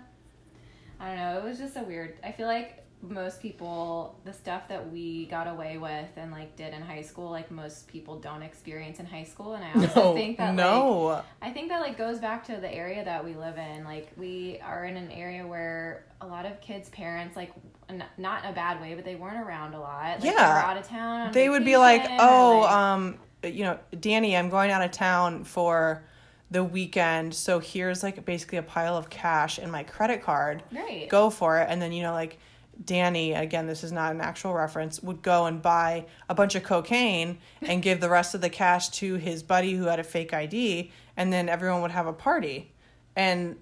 I 1.01 1.08
don't 1.08 1.18
know. 1.18 1.38
It 1.39 1.44
was 1.44 1.58
just 1.58 1.75
a 1.75 1.84
weird. 1.84 2.16
I 2.24 2.32
feel 2.32 2.48
like 2.48 2.86
most 3.01 3.41
people, 3.41 4.20
the 4.25 4.34
stuff 4.34 4.68
that 4.68 4.91
we 4.91 5.25
got 5.27 5.48
away 5.48 5.77
with 5.77 6.10
and 6.18 6.32
like 6.32 6.56
did 6.58 6.74
in 6.74 6.82
high 6.82 7.01
school, 7.01 7.29
like 7.32 7.50
most 7.50 7.88
people 7.88 8.18
don't 8.20 8.44
experience 8.44 9.00
in 9.00 9.06
high 9.06 9.24
school. 9.24 9.53
And 9.53 9.63
I 9.63 9.72
also 9.74 10.03
No, 10.12 10.13
think 10.13 10.38
that 10.38 10.48
like, 10.48 10.56
no. 10.56 11.22
I 11.41 11.51
think 11.51 11.70
that 11.70 11.79
like 11.79 11.98
goes 11.98 12.20
back 12.20 12.46
to 12.48 12.58
the 12.58 12.72
area 12.74 13.06
that 13.06 13.24
we 13.24 13.36
live 13.36 13.58
in. 13.58 13.86
Like 13.86 14.12
we 14.18 14.60
are 14.65 14.84
in 14.86 14.98
an 14.98 15.12
area 15.12 15.48
where 15.48 16.03
a 16.20 16.27
lot 16.27 16.46
of 16.46 16.60
kids' 16.60 16.89
parents, 16.89 17.38
like 17.38 17.53
n- 17.88 18.03
not 18.18 18.44
in 18.44 18.50
a 18.51 18.53
bad 18.53 18.82
way, 18.82 18.96
but 18.96 19.06
they 19.06 19.15
weren't 19.15 19.38
around 19.39 19.74
a 19.75 19.79
lot. 19.79 20.20
Like, 20.20 20.24
Yeah. 20.34 20.63
out 20.65 20.75
of 20.77 20.86
town. 20.88 21.32
they 21.32 21.48
would 21.48 21.63
be 21.63 21.77
like, 21.77 22.06
"Oh, 22.20 22.60
like- 22.63 22.72
um, 22.72 23.20
you 23.44 23.63
know, 23.63 23.79
Danny, 23.98 24.36
I'm 24.36 24.50
going 24.50 24.72
out 24.72 24.82
of 24.82 24.91
town 24.91 25.46
for 25.46 26.03
the 26.51 26.63
weekend, 26.65 27.34
so 27.34 27.60
here's 27.60 28.03
like 28.03 28.25
basically 28.25 28.58
a 28.58 28.63
pile 28.63 28.98
of 28.98 29.10
cash 29.10 29.58
in 29.58 29.72
my 29.72 29.84
credit 29.84 30.22
card. 30.22 30.63
right, 30.74 31.08
Go 31.08 31.29
for 31.29 31.60
it." 31.60 31.68
And 31.70 31.82
then 31.82 31.94
you 31.94 32.03
know, 32.03 32.12
like 32.12 32.38
Danny, 32.84 33.34
again, 33.34 33.68
this 33.68 33.84
is 33.84 33.92
not 33.92 34.14
an 34.14 34.22
actual 34.22 34.54
reference, 34.54 35.02
would 35.04 35.22
go 35.22 35.46
and 35.46 35.62
buy 35.62 36.06
a 36.30 36.36
bunch 36.36 36.56
of 36.56 36.64
cocaine 36.64 37.38
and 37.62 37.82
give 37.82 38.00
the 38.00 38.10
rest 38.10 38.34
of 38.36 38.42
the 38.42 38.50
cash 38.50 38.90
to 38.90 39.16
his 39.16 39.44
buddy 39.44 39.74
who 39.74 39.86
had 39.86 40.00
a 40.00 40.04
fake 40.04 40.34
ID, 40.34 40.92
and 41.18 41.32
then 41.34 41.50
everyone 41.50 41.82
would 41.82 41.92
have 41.92 42.08
a 42.08 42.14
party. 42.14 42.72
And 43.16 43.58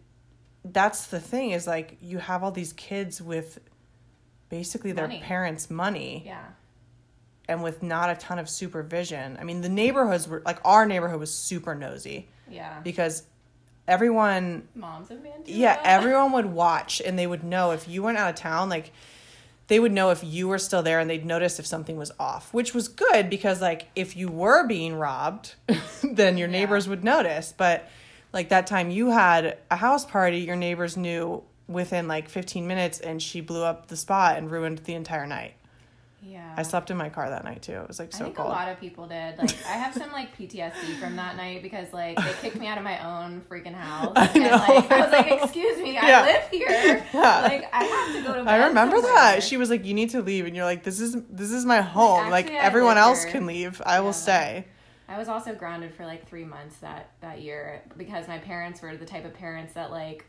that's 0.64 1.08
the 1.08 1.20
thing 1.20 1.52
is 1.52 1.66
like 1.66 1.98
you 2.02 2.20
have 2.20 2.44
all 2.44 2.52
these 2.52 2.74
kids 2.74 3.22
with 3.22 3.60
basically 4.50 4.92
their 4.92 5.08
Money. 5.08 5.22
parents' 5.22 5.70
money 5.70 6.24
Yeah. 6.26 6.44
and 7.50 7.64
with 7.64 7.82
not 7.82 8.10
a 8.10 8.16
ton 8.16 8.38
of 8.40 8.50
supervision. 8.50 9.38
I 9.40 9.44
mean, 9.44 9.62
the 9.62 9.70
neighborhoods 9.70 10.28
were 10.28 10.42
like 10.46 10.60
our 10.64 10.86
neighborhood 10.86 11.20
was 11.20 11.34
super 11.34 11.74
nosy 11.74 12.28
Yeah. 12.50 12.80
because 12.82 13.24
everyone 13.88 14.68
Moms 14.76 15.10
of 15.12 15.22
Mantua. 15.24 15.44
yeah, 15.56 15.80
everyone 15.84 16.32
would 16.34 16.48
watch 16.48 17.02
and 17.06 17.18
they 17.18 17.28
would 17.28 17.44
know 17.44 17.72
if 17.72 17.88
you 17.88 18.04
went 18.04 18.18
out 18.18 18.30
of 18.30 18.36
town, 18.36 18.70
like 18.70 18.92
they 19.68 19.80
would 19.80 19.92
know 19.92 20.12
if 20.12 20.24
you 20.24 20.48
were 20.48 20.58
still 20.60 20.82
there 20.84 21.00
and 21.00 21.10
they'd 21.10 21.26
notice 21.26 21.60
if 21.60 21.66
something 21.66 21.98
was 21.98 22.12
off, 22.20 22.54
which 22.54 22.74
was 22.74 22.88
good 22.88 23.30
because 23.30 23.62
like 23.62 23.88
if 23.96 24.16
you 24.16 24.30
were 24.30 24.66
being 24.68 24.96
robbed, 24.96 25.56
then 26.04 26.38
your 26.38 26.48
Yeah. 26.48 26.60
neighbors 26.60 26.88
would 26.88 27.04
notice. 27.04 27.54
But 27.56 27.90
like 28.34 28.50
that 28.50 28.68
time 28.68 28.92
you 28.92 29.10
had 29.12 29.58
a 29.72 29.76
house 29.78 30.06
party, 30.06 30.40
your 30.40 30.56
neighbors 30.56 30.96
knew 30.98 31.44
within 31.68 32.08
like 32.08 32.30
15 32.30 32.66
minutes 32.66 33.00
and 33.02 33.22
she 33.22 33.42
blew 33.42 33.64
up 33.64 33.88
the 33.88 33.98
spot 33.98 34.38
and 34.38 34.50
ruined 34.50 34.80
the 34.80 34.94
entire 34.94 35.28
night. 35.28 35.54
Yeah. 36.22 36.54
I 36.58 36.64
slept 36.64 36.90
in 36.90 36.98
my 36.98 37.10
car 37.10 37.30
that 37.30 37.44
night 37.44 37.62
too. 37.62 37.74
It 37.74 37.88
was 37.88 38.00
like 38.00 38.12
so 38.12 38.22
I 38.22 38.24
think 38.26 38.38
cold. 38.38 38.50
a 38.50 38.52
lot 38.52 38.70
of 38.70 38.80
people 38.80 39.08
did. 39.08 39.38
Like, 39.38 39.52
I 39.66 39.74
have 39.74 39.94
some 39.94 40.12
like 40.12 40.36
PTSD 40.38 41.00
from 41.00 41.16
that 41.16 41.38
night 41.38 41.62
because 41.62 41.94
like 41.94 42.18
they 42.18 42.34
kicked 42.42 42.58
me 42.58 42.68
out 42.68 42.78
of 42.78 42.84
my 42.84 42.98
own 43.06 43.42
freaking 43.50 43.74
house, 43.76 44.14
I 44.16 44.26
and 44.34 44.44
know, 44.44 44.50
like 44.50 44.92
I 44.92 44.98
I 44.98 45.02
was 45.02 45.12
like, 45.12 45.44
"Excuse 45.44 45.78
me, 45.80 45.94
Yeah. 45.94 46.22
I 46.22 46.26
live 46.26 46.50
here. 46.50 47.06
Yeah. 47.14 47.42
Like, 47.42 47.70
I 47.72 47.84
have 47.84 48.16
to 48.16 48.22
go 48.28 48.36
to 48.36 48.44
bed." 48.44 48.48
I 48.62 48.68
remember 48.68 48.96
somewhere." 48.98 49.14
that. 49.14 49.44
She 49.44 49.58
was 49.58 49.70
like, 49.70 49.86
"You 49.86 49.94
need 49.94 50.10
to 50.12 50.22
leave," 50.22 50.46
and 50.48 50.56
you're 50.56 50.66
like, 50.66 50.84
"This 50.84 51.00
is 51.00 51.16
this 51.30 51.52
is 51.52 51.66
my 51.66 51.82
home. 51.82 52.30
Like, 52.30 52.50
everyone 52.52 52.98
else 52.98 53.24
here." 53.24 53.34
can 53.34 53.46
leave. 53.46 53.82
I 53.86 54.00
will 54.00 54.14
stay." 54.14 54.66
I 55.10 55.18
was 55.18 55.30
also 55.30 55.54
grounded 55.54 55.94
for 55.94 56.06
like 56.06 56.28
three 56.28 56.44
months 56.44 56.78
that 56.78 57.12
that 57.22 57.42
year 57.42 57.82
because 57.96 58.28
my 58.28 58.40
parents 58.40 58.82
were 58.82 58.98
the 58.98 59.06
type 59.06 59.24
of 59.24 59.34
parents 59.34 59.74
that 59.74 59.92
like 59.92 60.26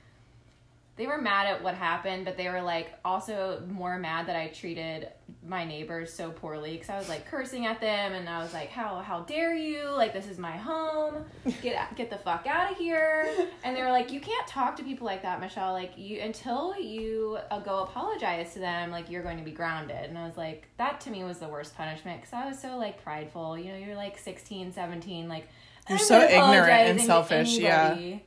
they 0.99 1.07
were 1.07 1.21
mad 1.21 1.47
at 1.47 1.63
what 1.63 1.75
happened, 1.75 2.25
but 2.25 2.37
they 2.37 2.49
were 2.49 2.61
like 2.61 2.93
also 3.05 3.63
more 3.71 3.99
mad 3.99 4.27
that 4.27 4.37
I 4.37 4.49
treated 4.49 5.09
my 5.47 5.65
neighbors 5.65 6.13
so 6.13 6.31
poorly 6.31 6.73
because 6.73 6.91
I 6.91 6.99
was 6.99 7.09
like 7.09 7.25
cursing 7.27 7.67
at 7.67 7.81
them 7.81 8.13
and 8.13 8.29
I 8.29 8.43
was 8.43 8.53
like, 8.53 8.71
"How 8.71 8.97
how 8.99 9.21
dare 9.21 9.55
you? 9.55 9.89
Like 9.91 10.13
this 10.13 10.27
is 10.27 10.39
my 10.39 10.57
home. 10.57 11.25
Get 11.63 11.95
get 11.95 12.11
the 12.11 12.19
fuck 12.19 12.47
out 12.49 12.73
of 12.73 12.77
here!" 12.79 13.33
And 13.63 13.77
they 13.77 13.83
were 13.83 13.91
like, 13.91 14.11
"You 14.13 14.21
can't 14.21 14.47
talk 14.49 14.77
to 14.77 14.83
people 14.83 15.07
like 15.07 15.23
that, 15.23 15.41
Michelle. 15.41 15.73
Like 15.73 15.93
you 15.97 16.21
until 16.21 16.79
you 16.79 17.39
uh, 17.51 17.61
go 17.61 17.85
apologize 17.85 18.53
to 18.55 18.59
them, 18.59 18.91
like 18.91 19.09
you're 19.09 19.23
going 19.23 19.39
to 19.39 19.45
be 19.45 19.53
grounded." 19.53 20.05
And 20.11 20.19
I 20.19 20.27
was 20.27 20.37
like, 20.37 20.69
that 20.79 21.01
to 21.03 21.11
me 21.11 21.23
was 21.23 21.39
the 21.39 21.49
worst 21.49 21.77
punishment 21.77 22.21
because 22.21 22.35
I 22.35 22.49
was 22.49 22.59
so 22.59 22.77
like 22.77 23.03
prideful. 23.03 23.57
You 23.57 23.73
know, 23.73 23.79
you're 23.79 23.95
like 23.97 24.19
16, 24.19 24.73
17, 24.73 25.29
like 25.29 25.49
You're 25.89 25.99
I'm 25.99 26.05
so 26.05 26.21
ignorant 26.21 26.71
and 26.71 27.01
selfish, 27.01 27.57
yeah. 27.57 28.19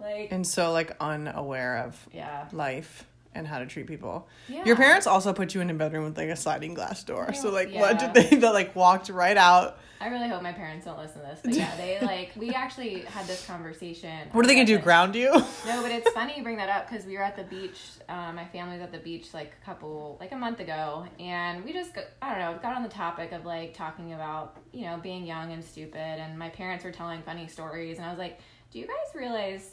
Like 0.00 0.28
and 0.32 0.46
so 0.46 0.72
like 0.72 0.92
unaware 1.00 1.78
of 1.78 2.08
yeah, 2.12 2.46
life 2.52 3.04
and 3.36 3.46
how 3.48 3.58
to 3.58 3.66
treat 3.66 3.86
people. 3.88 4.28
yeah. 4.48 4.64
Your 4.64 4.76
parents 4.76 5.06
also 5.08 5.32
put 5.32 5.54
you 5.54 5.60
in 5.60 5.68
a 5.68 5.74
bedroom 5.74 6.04
with 6.04 6.16
like 6.16 6.28
a 6.28 6.36
sliding 6.36 6.72
glass 6.74 7.02
door. 7.02 7.32
So 7.34 7.50
like 7.50 7.72
what 7.74 8.00
Yeah. 8.00 8.12
did 8.12 8.30
they 8.30 8.36
that 8.40 8.52
like 8.54 8.76
walked 8.76 9.08
right 9.08 9.36
out? 9.36 9.78
I 10.00 10.08
really 10.08 10.28
hope 10.28 10.42
my 10.42 10.52
parents 10.52 10.84
don't 10.84 10.98
listen 10.98 11.20
to 11.22 11.26
this, 11.28 11.40
but 11.42 11.54
yeah, 11.54 11.74
they 11.76 11.98
like 12.00 12.32
we 12.36 12.50
actually 12.50 13.00
had 13.02 13.26
this 13.26 13.46
conversation. 13.46 14.28
What 14.32 14.44
are 14.44 14.48
they 14.48 14.54
gonna 14.54 14.66
do? 14.66 14.78
Ground 14.78 15.14
you? 15.14 15.30
No, 15.32 15.82
but 15.82 15.90
it's 15.90 16.10
funny 16.10 16.34
you 16.36 16.42
bring 16.42 16.58
that 16.58 16.68
up 16.68 16.88
because 16.90 17.06
we 17.06 17.16
were 17.16 17.22
at 17.22 17.36
the 17.36 17.44
beach. 17.44 17.80
Uh, 18.08 18.30
my 18.32 18.44
family 18.44 18.74
was 18.74 18.82
at 18.82 18.92
the 18.92 18.98
beach 18.98 19.32
like 19.32 19.52
a 19.60 19.64
couple, 19.64 20.18
like 20.20 20.32
a 20.32 20.36
month 20.36 20.60
ago, 20.60 21.06
and 21.18 21.64
we 21.64 21.72
just, 21.72 21.92
I 22.20 22.30
don't 22.30 22.38
know, 22.38 22.58
got 22.60 22.76
on 22.76 22.82
the 22.82 22.88
topic 22.88 23.32
of 23.32 23.46
like 23.46 23.72
talking 23.72 24.12
about, 24.12 24.58
you 24.72 24.82
know, 24.82 24.98
being 24.98 25.24
young 25.24 25.52
and 25.52 25.64
stupid. 25.64 25.96
And 25.98 26.38
my 26.38 26.50
parents 26.50 26.84
were 26.84 26.92
telling 26.92 27.22
funny 27.22 27.46
stories, 27.48 27.96
and 27.96 28.04
I 28.06 28.10
was 28.10 28.18
like, 28.18 28.40
"Do 28.72 28.78
you 28.80 28.86
guys 28.86 29.14
realize 29.14 29.70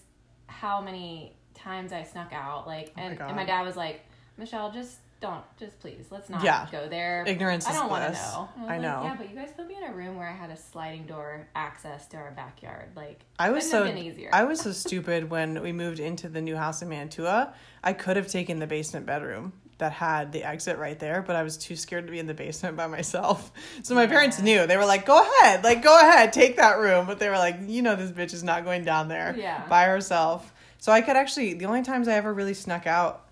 how 0.51 0.81
many 0.81 1.35
times 1.53 1.93
I 1.93 2.03
snuck 2.03 2.33
out?" 2.33 2.67
Like, 2.67 2.91
Oh 2.97 3.01
my 3.01 3.07
and, 3.07 3.35
my 3.35 3.45
dad 3.45 3.65
was 3.65 3.75
like, 3.77 4.01
"Michelle, 4.37 4.71
just 4.71 4.97
don't, 5.19 5.43
just 5.57 5.79
please, 5.79 6.05
let's 6.09 6.29
not 6.29 6.43
Yeah. 6.43 6.67
go 6.71 6.87
there. 6.89 7.23
Ignorance 7.27 7.67
I 7.67 7.73
don't 7.73 7.89
want 7.91 8.03
to 8.05 8.11
know." 8.19 8.49
And 8.55 8.63
was 8.63 8.71
I 8.71 8.73
like, 8.73 8.81
know. 8.81 9.03
Yeah, 9.03 9.15
but 9.15 9.29
you 9.29 9.35
guys 9.35 9.51
put 9.55 9.67
me 9.67 9.75
in 9.75 9.83
a 9.83 9.93
room 9.93 10.17
where 10.17 10.27
I 10.27 10.31
had 10.33 10.49
a 10.49 10.57
sliding 10.57 11.05
door 11.05 11.47
access 11.55 12.07
to 12.07 12.17
our 12.17 12.31
backyard. 12.31 12.89
Like, 12.95 13.19
I 13.37 13.51
was 13.51 13.69
so 13.69 13.83
been 13.83 13.99
easier. 13.99 14.29
I 14.33 14.43
was 14.45 14.61
so 14.61 14.71
stupid 14.71 15.29
when 15.29 15.61
we 15.61 15.71
moved 15.71 15.99
into 15.99 16.27
the 16.27 16.41
new 16.41 16.55
house 16.55 16.81
in 16.81 16.89
Mantua. 16.89 17.53
I 17.83 17.93
could 17.93 18.17
have 18.17 18.27
taken 18.27 18.57
the 18.59 18.67
basement 18.67 19.05
bedroom 19.05 19.53
that 19.81 19.91
had 19.91 20.31
the 20.31 20.43
exit 20.43 20.77
right 20.77 20.97
there, 20.97 21.21
but 21.21 21.35
I 21.35 21.43
was 21.43 21.57
too 21.57 21.75
scared 21.75 22.05
to 22.05 22.11
be 22.11 22.17
in 22.19 22.25
the 22.27 22.33
basement 22.33 22.77
by 22.77 22.87
myself. 22.87 23.51
So 23.83 23.93
my 23.95 24.07
parents 24.07 24.39
knew. 24.39 24.65
They 24.67 24.77
were 24.77 24.85
like, 24.85 25.05
"Go 25.05 25.19
ahead, 25.21 25.63
like 25.63 25.83
go 25.83 25.99
ahead, 25.99 26.31
take 26.33 26.55
that 26.57 26.77
room." 26.79 27.05
But 27.07 27.19
they 27.19 27.29
were 27.29 27.37
like, 27.37 27.57
"You 27.67 27.81
know, 27.81 27.95
this 27.95 28.11
bitch 28.11 28.33
is 28.33 28.43
not 28.43 28.63
going 28.63 28.83
down 28.85 29.07
there 29.09 29.35
Yeah. 29.37 29.65
by 29.67 29.85
herself." 29.85 30.53
So 30.77 30.91
I 30.91 31.01
could 31.01 31.15
actually. 31.17 31.53
The 31.55 31.65
only 31.65 31.81
times 31.83 32.07
I 32.07 32.13
ever 32.13 32.33
really 32.33 32.53
snuck 32.53 32.87
out 32.87 33.27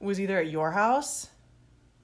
was 0.00 0.18
either 0.20 0.38
at 0.38 0.48
your 0.50 0.72
house 0.72 1.28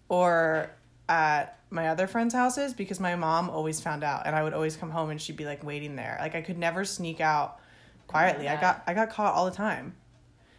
or 0.09 0.71
at 1.09 1.59
my 1.71 1.88
other 1.88 2.07
friends' 2.07 2.35
houses 2.35 2.73
because 2.75 3.00
my 3.00 3.14
mom 3.16 3.50
always 3.50 3.80
found 3.80 4.02
out 4.04 4.23
and 4.26 4.35
I 4.35 4.42
would 4.42 4.54
always 4.54 4.76
come 4.76 4.90
home 4.90 5.11
and 5.11 5.21
she'd 5.21 5.37
be 5.37 5.45
like 5.45 5.64
waiting 5.64 5.97
there. 5.97 6.16
Like 6.21 6.35
I 6.35 6.42
could 6.42 6.59
never 6.59 6.85
sneak 6.85 7.21
out 7.21 7.59
quietly. 8.07 8.49
I 8.49 8.61
got 8.61 8.83
I 8.87 8.95
got 8.95 9.11
caught 9.11 9.35
all 9.35 9.45
the 9.47 9.50
time. 9.50 9.95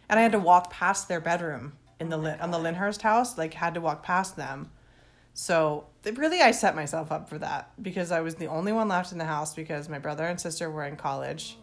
And 0.08 0.18
I 0.18 0.22
had 0.22 0.32
to 0.32 0.40
walk 0.40 0.70
past 0.72 1.06
their 1.08 1.20
bedroom 1.20 1.74
in 2.00 2.08
the 2.08 2.16
Lin- 2.16 2.40
on 2.40 2.50
the. 2.50 2.58
Lyndhurst 2.58 3.02
house, 3.02 3.38
like 3.38 3.54
had 3.54 3.74
to 3.74 3.80
walk 3.80 4.02
past 4.02 4.36
them. 4.36 4.70
So 5.34 5.86
really 6.14 6.40
I 6.40 6.50
set 6.50 6.74
myself 6.74 7.12
up 7.12 7.28
for 7.28 7.38
that 7.38 7.70
because 7.80 8.10
I 8.10 8.20
was 8.20 8.34
the 8.34 8.46
only 8.46 8.72
one 8.72 8.88
left 8.88 9.12
in 9.12 9.18
the 9.18 9.24
house 9.24 9.54
because 9.54 9.88
my 9.88 9.98
brother 9.98 10.26
and 10.26 10.40
sister 10.40 10.70
were 10.70 10.84
in 10.84 10.96
college. 10.96 11.56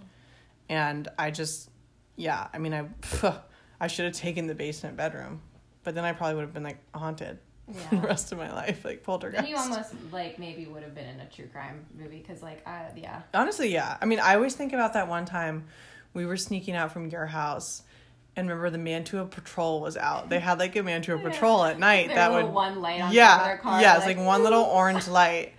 And 0.69 1.07
I 1.19 1.31
just 1.31 1.69
yeah, 2.15 2.47
I 2.53 2.59
mean 2.59 2.73
I 2.73 2.85
I 3.79 3.87
should 3.87 4.05
have 4.05 4.13
taken 4.13 4.47
the 4.47 4.55
basement 4.55 4.95
bedroom. 4.95 5.41
But 5.83 5.95
then 5.95 6.05
I 6.05 6.13
probably 6.13 6.35
would 6.35 6.41
have 6.41 6.53
been 6.53 6.63
like 6.63 6.79
haunted 6.93 7.39
the 7.91 7.97
rest 7.97 8.31
of 8.31 8.37
my 8.37 8.51
life, 8.51 8.85
like 8.85 9.03
poltergeist. 9.03 9.43
Then 9.43 9.51
you 9.51 9.57
almost 9.57 9.93
like 10.11 10.39
maybe 10.39 10.65
would 10.65 10.83
have 10.83 10.95
been 10.95 11.07
in 11.07 11.19
a 11.19 11.25
true 11.25 11.47
crime 11.47 11.85
movie 11.97 12.19
because 12.19 12.41
like 12.41 12.65
I 12.67 12.87
yeah 12.95 13.21
Honestly, 13.33 13.73
yeah. 13.73 13.97
I 14.01 14.05
mean, 14.05 14.19
I 14.19 14.35
always 14.35 14.55
think 14.55 14.73
about 14.73 14.93
that 14.93 15.07
one 15.07 15.25
time 15.25 15.65
we 16.13 16.25
were 16.25 16.37
sneaking 16.37 16.75
out 16.75 16.91
from 16.91 17.09
your 17.09 17.25
house, 17.25 17.83
and 18.37 18.47
remember 18.47 18.69
the 18.69 18.77
Mantua 18.77 19.25
Patrol 19.25 19.81
was 19.81 19.97
out. 19.97 20.29
They 20.29 20.39
had 20.39 20.59
like 20.59 20.75
a 20.77 20.83
Mantua 20.83 21.17
Yeah. 21.17 21.29
Patrol 21.29 21.65
at 21.65 21.77
night 21.79 22.07
that 22.09 22.31
would 22.31 22.45
one 22.53 22.79
light 22.81 23.01
on 23.01 23.11
yeah 23.11 23.43
their 23.43 23.57
car, 23.57 23.81
yeah, 23.81 23.97
it's 23.97 24.05
like, 24.05 24.17
one 24.17 24.43
little 24.43 24.63
orange 24.63 25.07
light, 25.19 25.53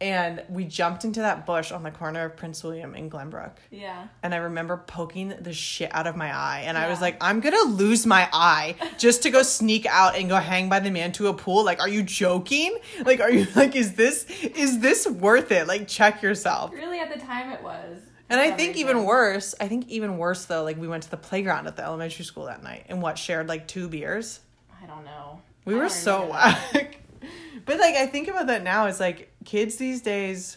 and 0.00 0.44
we 0.48 0.64
jumped 0.64 1.04
into 1.04 1.20
that 1.20 1.44
bush 1.44 1.72
on 1.72 1.82
the 1.82 1.90
corner 1.90 2.24
of 2.26 2.36
Prince 2.36 2.62
William 2.62 2.94
and 2.94 3.10
Glenbrook. 3.10 3.54
yeah 3.70 4.06
And 4.22 4.32
I 4.32 4.36
remember 4.36 4.76
poking 4.76 5.34
the 5.40 5.52
shit 5.52 5.92
out 5.92 6.06
of 6.06 6.14
my 6.14 6.32
eye. 6.32 6.62
And 6.66 6.78
I 6.78 6.88
was 6.88 7.00
like, 7.00 7.16
I'm 7.20 7.40
going 7.40 7.54
to 7.54 7.68
lose 7.68 8.06
my 8.06 8.28
eye 8.32 8.76
just 8.96 9.24
to 9.24 9.30
go 9.30 9.42
sneak 9.42 9.86
out 9.86 10.14
and 10.16 10.28
go 10.28 10.36
hang 10.36 10.68
by 10.68 10.78
the 10.78 10.92
Mantua 10.92 11.34
pool. 11.34 11.64
Like, 11.64 11.80
are 11.80 11.88
you 11.88 12.04
joking? 12.04 12.78
Like, 13.04 13.18
are 13.20 13.30
you 13.30 13.48
like, 13.56 13.74
is 13.74 13.94
this, 13.94 14.24
is 14.40 14.78
this 14.78 15.08
worth 15.08 15.50
it? 15.50 15.66
Like, 15.66 15.88
check 15.88 16.22
yourself. 16.22 16.72
really 16.72 17.00
at 17.00 17.12
the 17.12 17.18
time 17.18 17.50
it 17.50 17.62
was 17.64 17.98
And 18.30 18.38
I 18.40 18.50
think 18.50 18.76
even 18.76 19.04
worse, 19.04 19.54
I 19.60 19.68
think 19.68 19.88
even 19.88 20.18
worse 20.18 20.44
though, 20.44 20.62
like 20.62 20.76
we 20.78 20.86
went 20.88 21.02
to 21.04 21.10
the 21.10 21.16
playground 21.16 21.66
at 21.66 21.76
the 21.76 21.82
elementary 21.84 22.24
school 22.24 22.44
that 22.46 22.62
night 22.62 22.84
and 22.88 23.00
what, 23.00 23.16
shared 23.18 23.48
like 23.48 23.66
two 23.66 23.88
beers? 23.88 24.40
I 24.82 24.86
don't 24.86 25.04
know 25.04 25.40
We 25.64 25.74
I 25.74 25.78
were 25.78 25.88
so 25.88 26.26
whack. 26.26 26.98
But 27.64 27.78
like, 27.80 27.96
I 27.96 28.06
think 28.06 28.28
about 28.28 28.46
that 28.46 28.62
now. 28.62 28.86
It's 28.86 29.00
like 29.00 29.30
kids 29.44 29.76
these 29.76 30.00
days, 30.00 30.56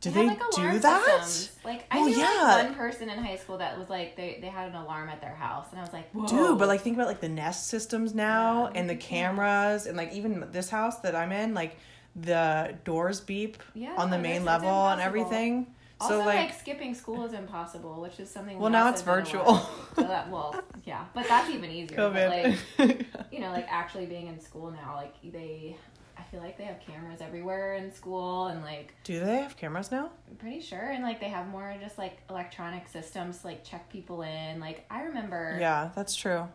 do 0.00 0.10
They 0.10 0.26
like, 0.28 0.40
do 0.54 0.78
that? 0.78 1.24
systems. 1.24 1.58
Like 1.64 1.84
I 1.90 1.98
Well, 1.98 2.08
knew 2.08 2.16
yeah. 2.16 2.42
like 2.44 2.64
one 2.66 2.74
person 2.76 3.10
in 3.10 3.18
high 3.22 3.36
school 3.36 3.58
that 3.58 3.78
was 3.78 3.90
like 3.90 4.16
they, 4.16 4.38
they 4.40 4.46
had 4.46 4.68
an 4.68 4.74
alarm 4.76 5.08
at 5.10 5.20
their 5.20 5.34
house 5.34 5.66
and 5.70 5.78
I 5.78 5.82
was 5.82 5.92
like 5.92 6.10
Whoa. 6.12 6.26
Dude, 6.26 6.58
but 6.58 6.68
like 6.68 6.80
think 6.82 6.96
about 6.96 7.08
like 7.08 7.20
the 7.20 7.28
Nest 7.28 7.66
systems 7.68 8.14
now 8.14 8.66
Yeah, 8.72 8.78
and 8.80 8.88
the 8.88 8.96
cameras 8.96 9.86
and 9.86 9.96
like 9.96 10.12
even 10.12 10.46
this 10.52 10.70
house 10.70 10.98
that 11.00 11.14
I'm 11.16 11.32
in, 11.32 11.52
like 11.54 11.76
the 12.14 12.74
doors 12.84 13.20
beep 13.20 13.58
Yeah, 13.74 13.94
on 13.98 14.10
the 14.10 14.18
main 14.18 14.44
level 14.44 14.70
and 14.88 15.00
everything. 15.00 15.66
Also 16.00 16.18
so 16.20 16.24
like, 16.26 16.36
like, 16.50 16.58
skipping 16.58 16.94
school 16.94 17.24
is 17.24 17.32
impossible, 17.32 18.00
which 18.00 18.20
is 18.20 18.30
something. 18.30 18.58
well 18.58 18.70
now 18.70 18.88
it's 18.88 19.00
did 19.00 19.08
a 19.08 19.12
lot. 19.12 19.18
virtual. 19.24 19.70
So 19.96 20.02
that, 20.02 20.30
well, 20.30 20.54
yeah, 20.84 21.06
but 21.14 21.26
that's 21.26 21.48
even 21.48 21.70
easier. 21.70 21.96
But 21.96 22.28
like 22.28 22.54
COVID. 22.78 23.32
you 23.32 23.40
know, 23.40 23.50
like 23.50 23.66
actually 23.68 24.04
being 24.06 24.26
in 24.26 24.38
school 24.38 24.70
now, 24.70 24.94
like 24.94 25.14
they, 25.32 25.74
I 26.18 26.22
feel 26.24 26.40
like 26.40 26.58
they 26.58 26.64
have 26.64 26.80
cameras 26.80 27.22
everywhere 27.22 27.76
in 27.76 27.90
school, 27.90 28.48
and 28.48 28.60
like 28.62 28.92
do 29.04 29.18
they 29.20 29.36
have 29.38 29.56
cameras 29.56 29.90
now? 29.90 30.10
I'm 30.28 30.36
pretty 30.36 30.60
sure, 30.60 30.90
and 30.90 31.02
like 31.02 31.18
they 31.18 31.30
have 31.30 31.48
more 31.48 31.74
just 31.80 31.96
like 31.96 32.18
electronic 32.28 32.88
systems 32.88 33.38
to 33.38 33.46
like 33.46 33.64
check 33.64 33.90
people 33.90 34.20
in. 34.20 34.60
Like 34.60 34.84
I 34.90 35.04
remember, 35.04 35.56
Yeah, 35.58 35.88
that's 35.96 36.14
true. 36.14 36.46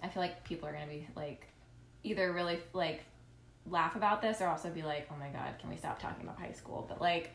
I 0.00 0.08
feel 0.08 0.22
like 0.22 0.44
people 0.44 0.68
are 0.68 0.72
gonna 0.72 0.86
be 0.86 1.08
like, 1.16 1.48
either 2.04 2.32
really 2.32 2.60
like 2.72 3.02
laugh 3.68 3.96
about 3.96 4.22
this 4.22 4.40
or 4.40 4.46
also 4.46 4.70
be 4.70 4.82
like, 4.82 5.08
oh 5.12 5.16
my 5.18 5.30
god, 5.30 5.58
can 5.60 5.68
we 5.68 5.76
stop 5.76 6.00
talking 6.00 6.22
about 6.24 6.38
high 6.38 6.52
school? 6.52 6.86
But 6.88 7.00
like. 7.00 7.30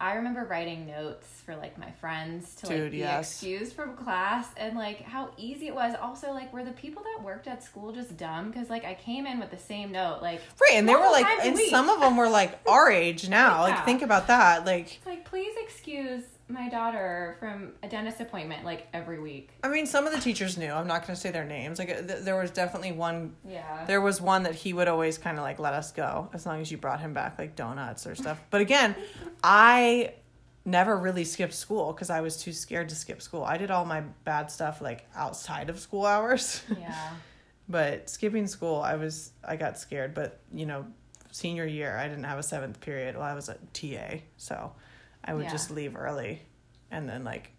I 0.00 0.14
remember 0.14 0.44
writing 0.44 0.86
notes 0.86 1.26
for 1.44 1.54
like 1.56 1.76
my 1.76 1.90
friends 1.90 2.54
to 2.56 2.66
Dude, 2.66 2.80
like 2.84 2.90
be 2.92 2.98
yes. 2.98 3.30
excused 3.30 3.74
from 3.74 3.94
class 3.96 4.48
and 4.56 4.74
like 4.76 5.02
how 5.02 5.30
easy 5.36 5.66
it 5.66 5.74
was. 5.74 5.94
Also, 6.00 6.32
like 6.32 6.50
were 6.54 6.64
the 6.64 6.72
people 6.72 7.02
that 7.02 7.22
worked 7.22 7.46
at 7.46 7.62
school 7.62 7.92
just 7.92 8.16
dumb? 8.16 8.50
Because 8.50 8.70
like 8.70 8.86
I 8.86 8.94
came 8.94 9.26
in 9.26 9.38
with 9.38 9.50
the 9.50 9.58
same 9.58 9.92
note, 9.92 10.20
like 10.22 10.40
Right, 10.58 10.78
and 10.78 10.88
they 10.88 10.94
were 10.94 11.02
like, 11.10 11.26
and 11.44 11.54
week. 11.54 11.68
some 11.68 11.90
of 11.90 12.00
them 12.00 12.16
were 12.16 12.30
like 12.30 12.58
our 12.66 12.90
age 12.90 13.28
now. 13.28 13.66
Yeah. 13.66 13.74
Like, 13.74 13.84
think 13.84 14.00
about 14.00 14.28
that. 14.28 14.64
Like, 14.64 14.96
It's 14.96 15.06
like 15.06 15.26
please 15.26 15.52
excuse 15.58 16.22
my 16.50 16.68
daughter 16.68 17.36
from 17.40 17.72
a 17.82 17.88
dentist 17.88 18.20
appointment 18.20 18.64
like 18.64 18.86
every 18.92 19.18
week. 19.18 19.50
I 19.62 19.68
mean, 19.68 19.86
some 19.86 20.06
of 20.06 20.12
the 20.12 20.20
teachers 20.20 20.56
knew. 20.58 20.70
I'm 20.70 20.86
not 20.86 21.06
going 21.06 21.14
to 21.14 21.20
say 21.20 21.30
their 21.30 21.44
names. 21.44 21.78
Like, 21.78 21.88
th- 21.88 22.20
there 22.24 22.36
was 22.36 22.50
definitely 22.50 22.92
one. 22.92 23.34
Yeah. 23.48 23.84
There 23.86 24.00
was 24.00 24.20
one 24.20 24.42
that 24.44 24.54
he 24.54 24.72
would 24.72 24.88
always 24.88 25.18
kind 25.18 25.38
of 25.38 25.42
like 25.44 25.58
let 25.58 25.72
us 25.74 25.92
go 25.92 26.28
as 26.32 26.46
long 26.46 26.60
as 26.60 26.70
you 26.70 26.76
brought 26.78 27.00
him 27.00 27.14
back 27.14 27.38
like 27.38 27.56
donuts 27.56 28.06
or 28.06 28.14
stuff. 28.14 28.40
But 28.50 28.60
again, 28.60 28.94
I 29.42 30.14
never 30.64 30.96
really 30.96 31.24
skipped 31.24 31.54
school 31.54 31.92
because 31.92 32.10
I 32.10 32.20
was 32.20 32.36
too 32.42 32.52
scared 32.52 32.88
to 32.90 32.94
skip 32.94 33.22
school. 33.22 33.44
I 33.44 33.56
did 33.56 33.70
all 33.70 33.84
my 33.84 34.02
bad 34.24 34.50
stuff 34.50 34.80
like 34.80 35.06
outside 35.14 35.70
of 35.70 35.78
school 35.80 36.06
hours. 36.06 36.62
yeah. 36.78 37.10
But 37.68 38.10
skipping 38.10 38.48
school, 38.48 38.80
I 38.80 38.96
was 38.96 39.30
I 39.44 39.54
got 39.54 39.78
scared. 39.78 40.12
But 40.12 40.40
you 40.52 40.66
know, 40.66 40.86
senior 41.30 41.64
year, 41.64 41.96
I 41.96 42.08
didn't 42.08 42.24
have 42.24 42.36
a 42.38 42.42
seventh 42.42 42.80
period. 42.80 43.14
Well, 43.14 43.24
I 43.24 43.34
was 43.34 43.48
a 43.48 43.54
TA, 43.72 44.24
so 44.36 44.72
I 45.24 45.34
would 45.34 45.44
Yeah. 45.44 45.50
just 45.50 45.70
leave 45.70 45.96
early, 45.96 46.42
and 46.90 47.08
then 47.08 47.24
like 47.24 47.50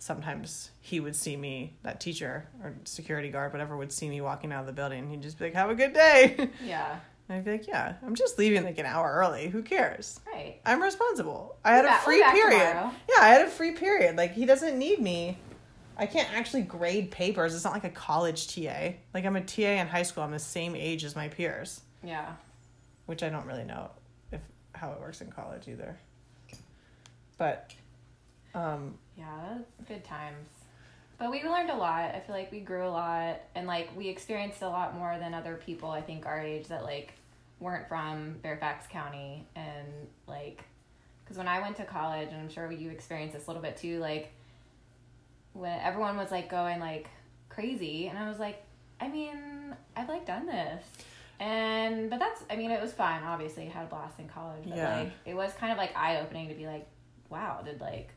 sometimes 0.00 0.70
he 0.80 1.00
would 1.00 1.16
see 1.16 1.36
me, 1.36 1.76
that 1.82 2.00
teacher 2.00 2.46
or 2.62 2.74
security 2.84 3.30
guard, 3.30 3.52
whatever, 3.52 3.76
would 3.76 3.92
see 3.92 4.08
me 4.08 4.20
walking 4.20 4.52
out 4.52 4.60
of 4.60 4.66
the 4.66 4.72
building. 4.72 5.00
and 5.00 5.10
He'd 5.10 5.22
just 5.22 5.38
be 5.38 5.44
like, 5.46 5.54
"Have 5.54 5.70
a 5.70 5.74
good 5.74 5.92
day." 5.92 6.50
Yeah. 6.64 6.98
And 7.28 7.38
I'd 7.38 7.44
be 7.44 7.52
like, 7.52 7.66
"Yeah, 7.66 7.94
I'm 8.04 8.14
just 8.14 8.38
leaving 8.38 8.64
like 8.64 8.76
an 8.78 8.84
hour 8.84 9.10
early. 9.14 9.48
Who 9.48 9.62
cares? 9.62 10.20
Right. 10.26 10.60
I'm 10.66 10.82
responsible. 10.82 11.56
I 11.64 11.74
had 11.76 11.84
a 11.86 11.88
back- 11.88 12.06
we're 12.06 12.12
free 12.18 12.22
period. 12.22 12.58
tomorrow. 12.68 12.90
Yeah, 13.08 13.22
I 13.22 13.28
had 13.28 13.42
a 13.46 13.50
free 13.50 13.70
period. 13.72 14.16
Like 14.16 14.32
he 14.32 14.44
doesn't 14.44 14.78
need 14.78 15.00
me. 15.00 15.38
I 15.96 16.04
can't 16.06 16.30
actually 16.34 16.62
grade 16.62 17.10
papers. 17.12 17.54
It's 17.54 17.64
not 17.64 17.72
like 17.72 17.84
a 17.84 17.88
college 17.90 18.54
TA. 18.54 18.96
Like 19.14 19.24
I'm 19.24 19.36
a 19.36 19.40
TA 19.40 19.80
in 19.80 19.86
high 19.86 20.02
school. 20.02 20.22
I'm 20.24 20.32
the 20.32 20.38
same 20.38 20.74
age 20.76 21.02
as 21.04 21.14
my 21.16 21.28
peers, 21.28 21.80
Yeah. 22.02 22.32
which 23.06 23.22
I 23.22 23.28
don't 23.30 23.46
really 23.46 23.64
know 23.64 23.90
if 24.32 24.40
how 24.74 24.90
it 24.92 25.00
works 25.00 25.20
in 25.22 25.30
college 25.30 25.66
either. 25.68 25.96
But 27.38 27.72
um 28.54 28.94
Yeah, 29.16 29.58
good 29.86 30.04
times. 30.04 30.48
But 31.18 31.30
we 31.30 31.42
learned 31.44 31.70
a 31.70 31.76
lot. 31.76 32.14
I 32.14 32.20
feel 32.26 32.34
like 32.34 32.50
we 32.50 32.60
grew 32.60 32.86
a 32.86 32.90
lot 32.90 33.40
and 33.54 33.66
like 33.66 33.90
we 33.96 34.08
experienced 34.08 34.62
a 34.62 34.68
lot 34.68 34.94
more 34.94 35.16
than 35.18 35.34
other 35.34 35.54
people 35.56 35.90
I 35.90 36.02
think 36.02 36.26
our 36.26 36.40
age 36.40 36.68
that 36.68 36.82
like 36.84 37.12
weren't 37.60 37.88
from 37.88 38.36
Fairfax 38.42 38.86
County 38.88 39.46
and 39.54 39.86
like 40.26 40.64
cuz 41.26 41.38
when 41.38 41.48
I 41.48 41.60
went 41.60 41.76
to 41.76 41.84
college 41.84 42.28
and 42.30 42.40
I'm 42.40 42.48
sure 42.50 42.70
you 42.70 42.90
experienced 42.90 43.34
this 43.34 43.46
a 43.46 43.50
little 43.50 43.62
bit 43.62 43.76
too 43.76 44.00
like 44.00 44.32
when 45.52 45.78
everyone 45.80 46.16
was 46.16 46.30
like 46.30 46.48
going 46.50 46.80
like 46.80 47.08
crazy 47.48 48.08
and 48.08 48.18
I 48.18 48.28
was 48.28 48.38
like 48.38 48.62
I 49.00 49.08
mean, 49.08 49.74
I've 49.96 50.08
like 50.08 50.24
done 50.26 50.46
this. 50.46 50.82
And 51.40 52.08
but 52.10 52.18
that's 52.20 52.42
I 52.48 52.56
mean, 52.56 52.70
it 52.70 52.80
was 52.80 52.92
fun, 52.92 53.22
obviously. 53.24 53.66
I 53.66 53.70
had 53.70 53.84
a 53.84 53.88
blast 53.88 54.18
in 54.18 54.28
college, 54.28 54.64
but 54.68 54.76
Yeah. 54.76 54.98
like 55.00 55.12
it 55.26 55.34
was 55.34 55.52
kind 55.54 55.72
of 55.72 55.78
like 55.78 55.94
eye 55.96 56.20
opening 56.20 56.48
to 56.48 56.54
be 56.54 56.66
like, 56.66 56.86
wow, 57.30 57.60
did 57.64 57.80
like 57.80 58.10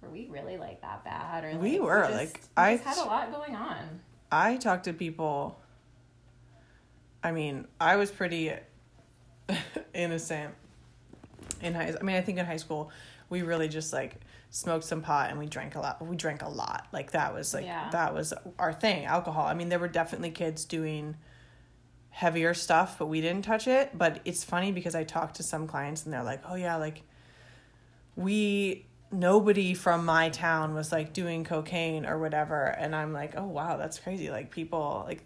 were 0.00 0.08
we 0.10 0.26
really 0.30 0.56
like 0.56 0.80
that 0.82 1.04
bad 1.04 1.44
or 1.44 1.52
like, 1.52 1.60
We 1.62 1.80
were, 1.80 2.02
just- 2.02 2.14
like, 2.14 2.40
I- 2.56 2.76
just 2.76 2.86
had 2.86 2.98
a 2.98 3.08
lot 3.08 3.32
going 3.32 3.56
on. 3.56 4.00
I 4.30 4.56
talked 4.56 4.84
to 4.84 4.92
people 4.92 5.58
I 7.22 7.32
mean, 7.32 7.66
I 7.80 7.96
was 7.96 8.10
pretty 8.10 8.52
innocent 9.94 10.54
in 11.60 11.74
high 11.74 11.94
I 11.98 12.02
mean, 12.04 12.16
I 12.16 12.20
think 12.20 12.38
in 12.38 12.46
high 12.46 12.56
school 12.58 12.90
we 13.30 13.42
really 13.42 13.68
just 13.68 13.92
like 13.92 14.16
smoked 14.50 14.84
some 14.84 15.02
pot 15.02 15.28
and 15.30 15.38
we 15.38 15.46
drank 15.46 15.74
a 15.74 15.80
lot. 15.80 16.04
We 16.06 16.16
drank 16.16 16.42
a 16.42 16.48
lot. 16.48 16.86
Like 16.92 17.10
that 17.12 17.34
was 17.34 17.52
like 17.52 17.64
Yeah. 17.66 17.88
that 17.90 18.14
was 18.14 18.32
our 18.58 18.72
thing, 18.72 19.04
alcohol. 19.04 19.46
I 19.46 19.54
mean, 19.54 19.68
there 19.68 19.78
were 19.78 19.88
definitely 19.88 20.30
kids 20.30 20.64
doing 20.64 21.16
heavier 22.10 22.54
stuff, 22.54 22.98
but 22.98 23.06
we 23.06 23.20
didn't 23.20 23.42
touch 23.44 23.66
it. 23.68 23.96
But 23.96 24.20
it's 24.24 24.44
funny 24.44 24.72
because 24.72 24.94
I 24.94 25.04
talked 25.04 25.36
to 25.36 25.42
some 25.42 25.66
clients 25.66 26.04
and 26.04 26.12
they're 26.12 26.22
like, 26.22 26.42
"Oh 26.48 26.54
yeah, 26.54 26.76
like 26.76 27.02
we 28.18 28.84
nobody 29.10 29.72
from 29.72 30.04
my 30.04 30.28
town 30.28 30.74
was 30.74 30.92
like 30.92 31.12
doing 31.12 31.44
cocaine 31.44 32.04
or 32.04 32.18
whatever." 32.18 32.64
And 32.64 32.94
I'm 32.94 33.12
like, 33.12 33.34
"Oh 33.36 33.46
wow, 33.46 33.76
that's 33.76 33.98
crazy." 33.98 34.30
Like 34.30 34.50
people 34.50 35.04
like 35.06 35.22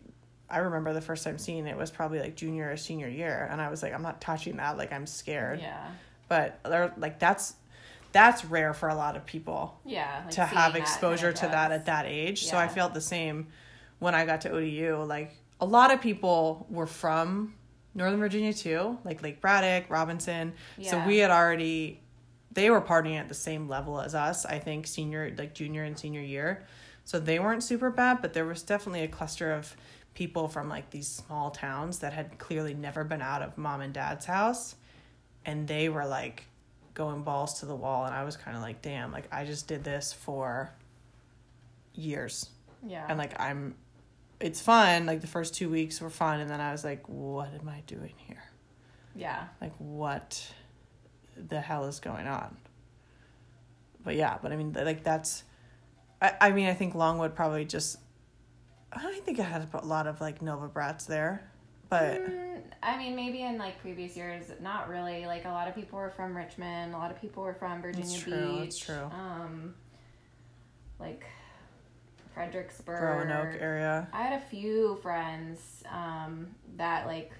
I 0.51 0.59
remember 0.59 0.93
the 0.93 1.01
first 1.01 1.25
time 1.25 1.39
seeing 1.39 1.67
it 1.67 1.77
was 1.77 1.91
probably 1.91 2.21
like 2.21 2.37
junior 2.37 2.71
or 2.71 2.77
senior 2.77 3.09
year 3.09 3.49
and 3.51 3.61
I 3.61 3.71
was 3.71 3.83
like, 3.83 3.95
"I'm 3.95 4.03
not 4.03 4.21
touching 4.21 4.57
that. 4.59 4.77
Like 4.77 4.93
I'm 4.93 5.07
scared." 5.07 5.61
Yeah. 5.61 5.91
But 6.29 6.61
they're 6.65 6.93
like 6.97 7.19
that's 7.19 7.55
that's 8.13 8.45
rare 8.45 8.75
for 8.75 8.91
a 8.91 8.95
lot 8.95 9.17
of 9.17 9.25
people 9.25 9.81
Yeah. 9.87 10.21
Like 10.25 10.35
to 10.35 10.45
have 10.45 10.75
that 10.75 10.79
exposure 10.83 11.33
to 11.33 11.47
that 11.47 11.73
at 11.73 11.87
that 11.87 12.05
age. 12.07 12.45
So 12.45 12.59
I 12.59 12.69
felt 12.69 12.93
the 12.93 13.01
same 13.01 13.47
when 14.01 14.15
I 14.15 14.27
got 14.27 14.43
to 14.43 14.51
ODU. 14.51 15.03
Like 15.05 15.35
a 15.63 15.65
lot 15.67 15.91
of 15.93 16.03
people 16.03 16.67
were 16.69 16.87
from 16.87 17.55
Northern 17.95 18.21
Virginia 18.21 18.53
too, 18.53 18.99
like 19.03 19.23
Lake 19.23 19.41
Braddock, 19.41 19.89
Robinson. 19.89 20.53
yeah. 20.77 20.91
So 20.91 21.07
we 21.07 21.19
had 21.19 21.31
already 21.31 22.02
they 22.53 22.71
were 22.71 22.81
partying 22.81 23.19
at 23.19 23.29
the 23.29 23.35
same 23.35 23.69
level 23.69 24.01
as 24.01 24.15
us, 24.15 24.45
I 24.45 24.59
think 24.59 24.87
senior 24.87 25.35
like 25.39 25.55
junior 25.55 25.85
and 25.85 25.99
senior 25.99 26.21
year. 26.21 26.65
So 27.05 27.19
they 27.19 27.39
weren't 27.39 27.63
super 27.65 27.91
bad, 27.91 28.23
but 28.23 28.33
there 28.33 28.45
was 28.45 28.63
definitely 28.63 29.03
a 29.03 29.09
cluster 29.09 29.53
of 29.53 29.75
people 30.15 30.47
from 30.49 30.69
like 30.69 30.91
these 30.91 31.09
small 31.09 31.51
towns 31.51 32.01
that 32.01 32.13
had 32.13 32.39
clearly 32.39 32.75
never 32.75 33.03
been 33.05 33.23
out 33.23 33.43
of 33.43 33.57
mom 33.57 33.81
and 33.81 33.95
dad's 33.95 34.27
house 34.27 34.75
and 35.47 35.67
they 35.67 35.89
were 35.89 36.05
like 36.07 36.45
going 36.95 37.23
balls 37.23 37.61
to 37.61 37.67
the 37.67 37.75
wall 37.75 38.05
and 38.05 38.15
I 38.15 38.23
was 38.25 38.37
kind 38.37 38.55
of 38.55 38.63
like 38.63 38.83
damn 38.83 39.11
like 39.11 39.25
I 39.33 39.47
just 39.47 39.67
did 39.67 39.83
this 39.85 40.13
for 40.13 40.71
years 41.95 42.51
Yeah. 42.87 43.07
and 43.09 43.19
like 43.19 43.39
I'm 43.41 43.75
it's 44.39 44.61
fun 44.61 45.07
like 45.07 45.23
the 45.23 45.27
first 45.27 45.55
2 45.55 45.71
weeks 45.71 46.01
were 46.01 46.11
fun 46.11 46.41
and 46.41 46.51
then 46.51 46.61
I 46.61 46.73
was 46.73 46.85
like 46.85 47.09
what 47.09 47.49
am 47.59 47.69
I 47.69 47.81
doing 47.87 48.13
here 48.17 48.43
yeah. 49.15 49.45
like 49.61 49.73
what 49.79 50.47
the 51.37 51.61
hell 51.61 51.85
is 51.85 52.01
going 52.01 52.27
on 52.27 52.57
but 54.05 54.15
yeah 54.15 54.39
but 54.43 54.53
I 54.53 54.57
mean 54.57 54.73
like 54.73 55.03
that's 55.03 55.45
I, 56.21 56.35
I 56.41 56.51
mean 56.53 56.69
I 56.69 56.75
think 56.75 56.95
Longwood 56.95 57.35
probably 57.35 57.65
just 57.65 57.99
I 58.93 59.21
think 59.25 59.39
it 59.39 59.45
had 59.45 59.69
a 59.73 59.87
lot 59.87 60.07
of 60.07 60.21
like 60.21 60.43
Nova 60.43 60.69
Brats 60.69 61.07
there 61.07 61.51
but 61.89 62.23
Mm, 62.27 62.63
I 62.83 62.97
mean, 62.97 63.15
maybe 63.15 63.43
in 63.43 63.59
like 63.59 63.79
previous 63.81 64.17
years, 64.17 64.47
not 64.63 64.89
really. 64.89 65.27
Like 65.27 65.45
a 65.45 65.51
lot 65.51 65.69
of 65.69 65.75
people 65.75 65.99
were 65.99 66.09
from 66.09 66.35
Richmond. 66.35 66.95
A 66.95 66.97
lot 66.97 67.11
of 67.11 67.21
people 67.21 67.43
were 67.43 67.53
from 67.53 67.83
Virginia 67.83 68.09
That's 68.09 68.25
Beach. 68.25 68.81
true, 68.81 68.95
true. 68.97 69.11
Um, 69.13 69.75
like 70.99 71.27
Fredericksburg. 72.33 73.03
Roanoke 73.29 73.61
area 73.61 74.09
I 74.13 74.23
had 74.23 74.41
a 74.41 74.45
few 74.47 74.99
friends 75.03 75.83
um, 75.93 76.49
that 76.77 77.07
like 77.07 77.33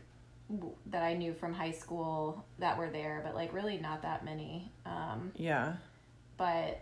that 0.87 1.03
I 1.03 1.15
knew 1.15 1.33
from 1.35 1.53
high 1.53 1.71
school 1.73 2.45
that 2.59 2.77
were 2.79 2.91
there, 2.91 3.21
but 3.25 3.35
like 3.35 3.53
really 3.53 3.79
not 3.79 4.03
that 4.03 4.25
many. 4.25 4.73
Um, 4.87 5.33
yeah 5.37 5.75
but 6.37 6.81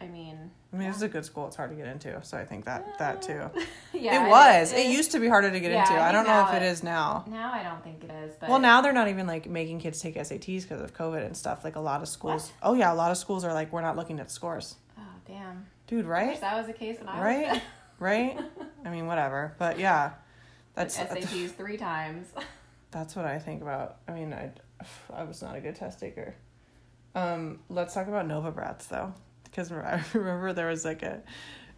I 0.00 0.06
mean, 0.06 0.50
I 0.72 0.76
mean, 0.76 0.88
it's 0.90 1.02
a 1.02 1.08
good 1.08 1.24
school. 1.24 1.46
It's 1.48 1.56
hard 1.56 1.70
to 1.70 1.76
get 1.76 1.86
into, 1.88 2.20
so 2.24 2.36
I 2.38 2.44
think 2.44 2.64
that 2.66 2.98
that 2.98 3.20
too. 3.22 3.50
yeah, 3.92 4.26
it 4.26 4.28
was. 4.30 4.72
It 4.72 4.86
used 4.86 5.10
to 5.12 5.18
be 5.20 5.28
harder 5.28 5.50
to 5.50 5.58
get 5.60 5.72
Yeah, 5.72 5.80
into. 5.82 5.94
I 5.94 6.08
I 6.08 6.12
don't 6.12 6.24
know 6.26 6.46
if 6.48 6.54
it 6.54 6.62
it- 6.62 6.66
is 6.70 6.82
now. 6.84 7.24
Now 7.28 7.52
I 7.52 7.62
don't 7.64 7.82
think 7.82 8.04
it 8.04 8.10
is, 8.24 8.34
but 8.40 8.48
Well, 8.48 8.60
now 8.60 8.80
they're 8.80 8.92
not 8.92 9.08
even 9.08 9.26
like 9.26 9.48
making 9.48 9.80
kids 9.80 10.00
take 10.00 10.14
SATs 10.16 10.62
because 10.62 10.80
of 10.80 10.94
COVID 10.94 11.24
and 11.26 11.36
stuff. 11.36 11.64
Like 11.64 11.74
a 11.76 11.80
lot 11.80 12.00
of 12.02 12.08
schools. 12.08 12.52
Oh 12.62 12.74
yeah, 12.74 12.92
a 12.92 12.94
lot 12.94 13.10
of 13.10 13.18
schools 13.18 13.44
are 13.44 13.52
like, 13.52 13.72
we're 13.72 13.82
not 13.82 13.96
looking 13.96 14.20
at 14.20 14.30
scores, 14.30 14.76
oh 14.98 15.02
damn, 15.26 15.66
dude. 15.88 16.04
I 16.04 16.08
wish 16.08 16.08
Right? 16.08 16.40
that 16.42 16.56
was 16.56 16.66
the 16.66 16.72
case 16.74 16.98
when 17.00 17.08
I 17.08 17.20
Right? 17.20 17.48
was 17.52 17.60
Right? 17.98 18.38
I 18.84 18.90
mean, 18.90 19.06
whatever. 19.08 19.54
But 19.58 19.78
yeah, 19.80 20.12
that's 20.74 20.96
SATs 20.96 21.50
three 21.56 21.76
times. 21.76 22.28
that's 22.90 23.14
what 23.16 23.24
I 23.24 23.38
think 23.38 23.62
about. 23.62 23.96
I 24.08 24.12
mean, 24.12 24.32
I 24.32 24.50
I 25.12 25.24
was 25.24 25.42
not 25.42 25.56
a 25.56 25.60
good 25.60 25.76
test 25.76 26.00
taker. 26.00 26.34
Um, 27.14 27.60
let's 27.68 27.94
talk 27.94 28.06
about 28.08 28.26
Nova 28.26 28.50
Brats 28.50 28.86
though, 28.86 29.12
because 29.44 29.70
I 29.72 30.02
remember 30.12 30.52
there 30.52 30.68
was 30.68 30.84
like 30.84 31.02
a 31.02 31.22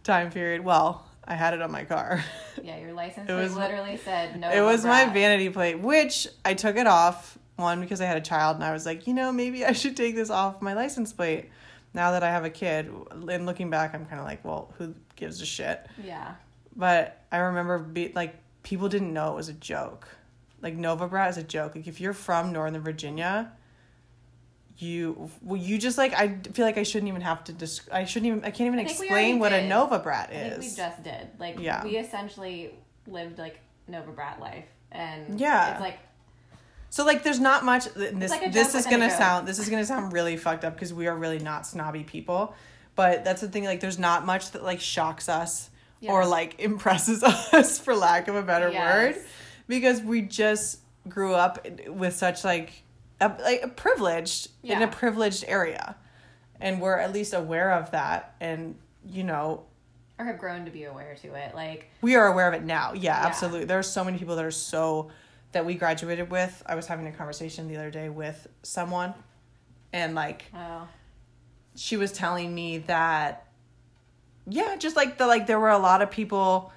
time 0.03 0.31
period. 0.31 0.63
Well, 0.63 1.05
I 1.25 1.35
had 1.35 1.53
it 1.53 1.61
on 1.61 1.71
my 1.71 1.83
car. 1.85 2.23
yeah, 2.63 2.77
your 2.79 2.93
license 2.93 3.29
It 3.29 3.33
was- 3.33 3.55
literally 3.55 3.97
said 3.97 4.39
no. 4.39 4.49
it 4.51 4.61
was 4.61 4.83
my 4.85 5.05
vanity 5.05 5.49
plate, 5.49 5.79
which 5.79 6.27
I 6.45 6.53
took 6.53 6.75
it 6.75 6.87
off. 6.87 7.37
One 7.57 7.79
because 7.81 8.01
I 8.01 8.05
had 8.05 8.17
a 8.17 8.21
child, 8.21 8.55
and 8.55 8.63
I 8.63 8.71
was 8.71 8.87
like, 8.87 9.05
you 9.05 9.13
know, 9.13 9.31
maybe 9.31 9.63
I 9.63 9.73
should 9.73 9.95
take 9.95 10.15
this 10.15 10.31
off 10.31 10.61
my 10.63 10.73
license 10.73 11.13
plate. 11.13 11.49
Now 11.93 12.11
that 12.11 12.23
I 12.23 12.29
have 12.31 12.43
a 12.43 12.49
kid, 12.49 12.89
and 13.11 13.45
looking 13.45 13.69
back, 13.69 13.93
I'm 13.93 14.05
kind 14.05 14.19
of 14.19 14.25
like, 14.25 14.43
well, 14.43 14.73
who 14.79 14.95
gives 15.15 15.41
a 15.41 15.45
shit? 15.45 15.85
Yeah, 16.03 16.35
But 16.75 17.21
I 17.31 17.37
remember, 17.37 17.77
be 17.77 18.13
like, 18.15 18.33
people 18.63 18.89
didn't 18.89 19.13
know 19.13 19.33
it 19.33 19.35
was 19.35 19.49
a 19.49 19.53
joke. 19.53 20.07
Like 20.61 20.75
Nova 20.75 21.07
Brat 21.07 21.29
is 21.31 21.37
a 21.37 21.43
joke. 21.43 21.75
Like 21.75 21.87
if 21.87 21.99
you're 21.99 22.13
from 22.13 22.51
Northern 22.51 22.81
Virginia, 22.81 23.51
you 24.77 25.29
well, 25.41 25.59
you 25.61 25.77
just 25.77 25.97
like 25.97 26.13
I 26.13 26.37
feel 26.53 26.65
like 26.65 26.77
I 26.77 26.83
shouldn't 26.83 27.09
even 27.09 27.21
have 27.21 27.43
to. 27.45 27.53
Desc- 27.53 27.91
I 27.91 28.05
shouldn't 28.05 28.27
even. 28.27 28.39
I 28.45 28.51
can't 28.51 28.67
even 28.67 28.79
I 28.79 28.83
explain 28.83 29.39
what 29.39 29.53
a. 29.53 29.67
Nova 29.67 29.99
Brat 29.99 30.31
is. 30.31 30.37
I 30.37 30.49
think 30.49 30.61
we 30.61 30.75
just 30.75 31.03
did. 31.03 31.27
Like 31.39 31.59
Yeah. 31.59 31.83
we 31.83 31.97
essentially 31.97 32.73
lived 33.07 33.37
like 33.37 33.59
Nova 33.87 34.11
Brat 34.11 34.39
life, 34.39 34.65
and 34.91 35.39
Yeah. 35.39 35.71
it's 35.73 35.81
like 35.81 35.99
So 36.89 37.05
like, 37.05 37.23
there's 37.23 37.39
not 37.39 37.63
much. 37.63 37.85
This 37.93 38.31
like 38.31 38.51
this 38.51 38.73
is 38.75 38.85
gonna 38.85 39.09
sound 39.09 39.47
this 39.47 39.59
is 39.59 39.69
gonna 39.69 39.85
sound 39.85 40.13
really 40.13 40.37
fucked 40.37 40.63
up 40.65 40.73
because 40.73 40.93
we 40.93 41.07
are 41.07 41.15
really 41.15 41.39
not 41.39 41.65
snobby 41.67 42.03
people, 42.03 42.55
but 42.95 43.23
that's 43.23 43.41
the 43.41 43.47
thing. 43.49 43.65
Like, 43.65 43.79
there's 43.81 43.99
not 43.99 44.25
much 44.25 44.51
that 44.51 44.63
like 44.63 44.79
shocks 44.79 45.29
us 45.29 45.69
or 46.07 46.25
like 46.25 46.59
impresses 46.59 47.23
us, 47.23 47.77
for 47.79 47.95
lack 47.95 48.27
of 48.27 48.35
a 48.35 48.41
better 48.41 48.71
Yes. 48.71 49.15
word, 49.15 49.23
because 49.71 50.01
we 50.01 50.21
just 50.21 50.79
grew 51.09 51.33
up 51.33 51.65
with 51.87 52.13
such 52.15 52.43
like 52.43 52.83
a, 53.19 53.29
like 53.41 53.63
a 53.63 53.67
privileged 53.67 54.49
in 54.63 54.81
a 54.81 54.87
privileged 54.87 55.45
area, 55.47 55.95
and 56.59 56.79
we're 56.79 56.97
at 56.97 57.11
least 57.13 57.33
aware 57.33 57.71
of 57.71 57.91
that, 57.91 58.35
and 58.39 58.75
you 59.05 59.23
know 59.23 59.63
or 60.19 60.25
have 60.25 60.37
grown 60.37 60.65
to 60.65 60.71
be 60.71 60.83
aware 60.83 61.15
to 61.15 61.33
it. 61.33 61.55
Like, 61.55 61.89
we 62.01 62.15
are 62.15 62.27
aware 62.27 62.47
of 62.47 62.53
it 62.53 62.63
now. 62.63 62.93
Yeah, 62.93 63.19
Yeah. 63.19 63.25
absolutely. 63.25 63.65
There 63.65 63.79
are 63.79 63.83
so 63.83 64.03
many 64.03 64.19
people 64.19 64.35
that 64.35 64.45
are 64.45 64.51
so 64.51 65.09
that 65.53 65.65
we 65.65 65.73
graduated 65.73 66.29
with. 66.29 66.61
I 66.67 66.75
was 66.75 66.85
having 66.85 67.07
a 67.07 67.11
conversation 67.11 67.67
the 67.67 67.77
other 67.77 67.89
day 67.89 68.07
with 68.09 68.47
someone 68.61 69.15
and 69.91 70.13
like 70.13 70.45
oh, 70.55 70.87
she 71.75 71.97
was 71.97 72.11
telling 72.11 72.53
me 72.53 72.79
that 72.79 73.47
yeah, 74.47 74.75
just 74.75 74.95
like 74.95 75.17
the 75.17 75.25
like 75.27 75.47
there 75.47 75.59
were 75.59 75.69
a 75.69 75.79
lot 75.79 76.01
of 76.01 76.11
people 76.11 76.71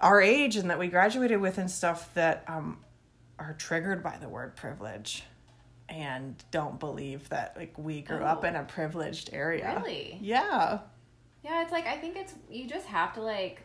our 0.00 0.20
age 0.20 0.56
and 0.56 0.70
that 0.70 0.78
we 0.78 0.88
graduated 0.88 1.40
with 1.40 1.58
and 1.58 1.70
stuff 1.70 2.12
that 2.14 2.44
um 2.48 2.78
are 3.38 3.54
triggered 3.58 4.02
by 4.02 4.16
the 4.20 4.28
word 4.28 4.56
privilege 4.56 5.22
and 5.88 6.42
don't 6.50 6.80
believe 6.80 7.28
that 7.28 7.56
like 7.56 7.72
we 7.78 8.00
grew 8.02 8.18
up 8.24 8.40
Oh. 8.42 8.46
in 8.48 8.56
a 8.56 8.64
privileged 8.64 9.30
area. 9.32 9.74
Really? 9.78 10.18
Yeah. 10.20 10.78
yeah. 11.44 11.62
It's 11.62 11.70
like 11.72 11.86
I 11.86 11.96
think 11.96 12.16
it's 12.16 12.34
you 12.50 12.66
just 12.66 12.86
have 12.86 13.12
to 13.14 13.20
like. 13.22 13.62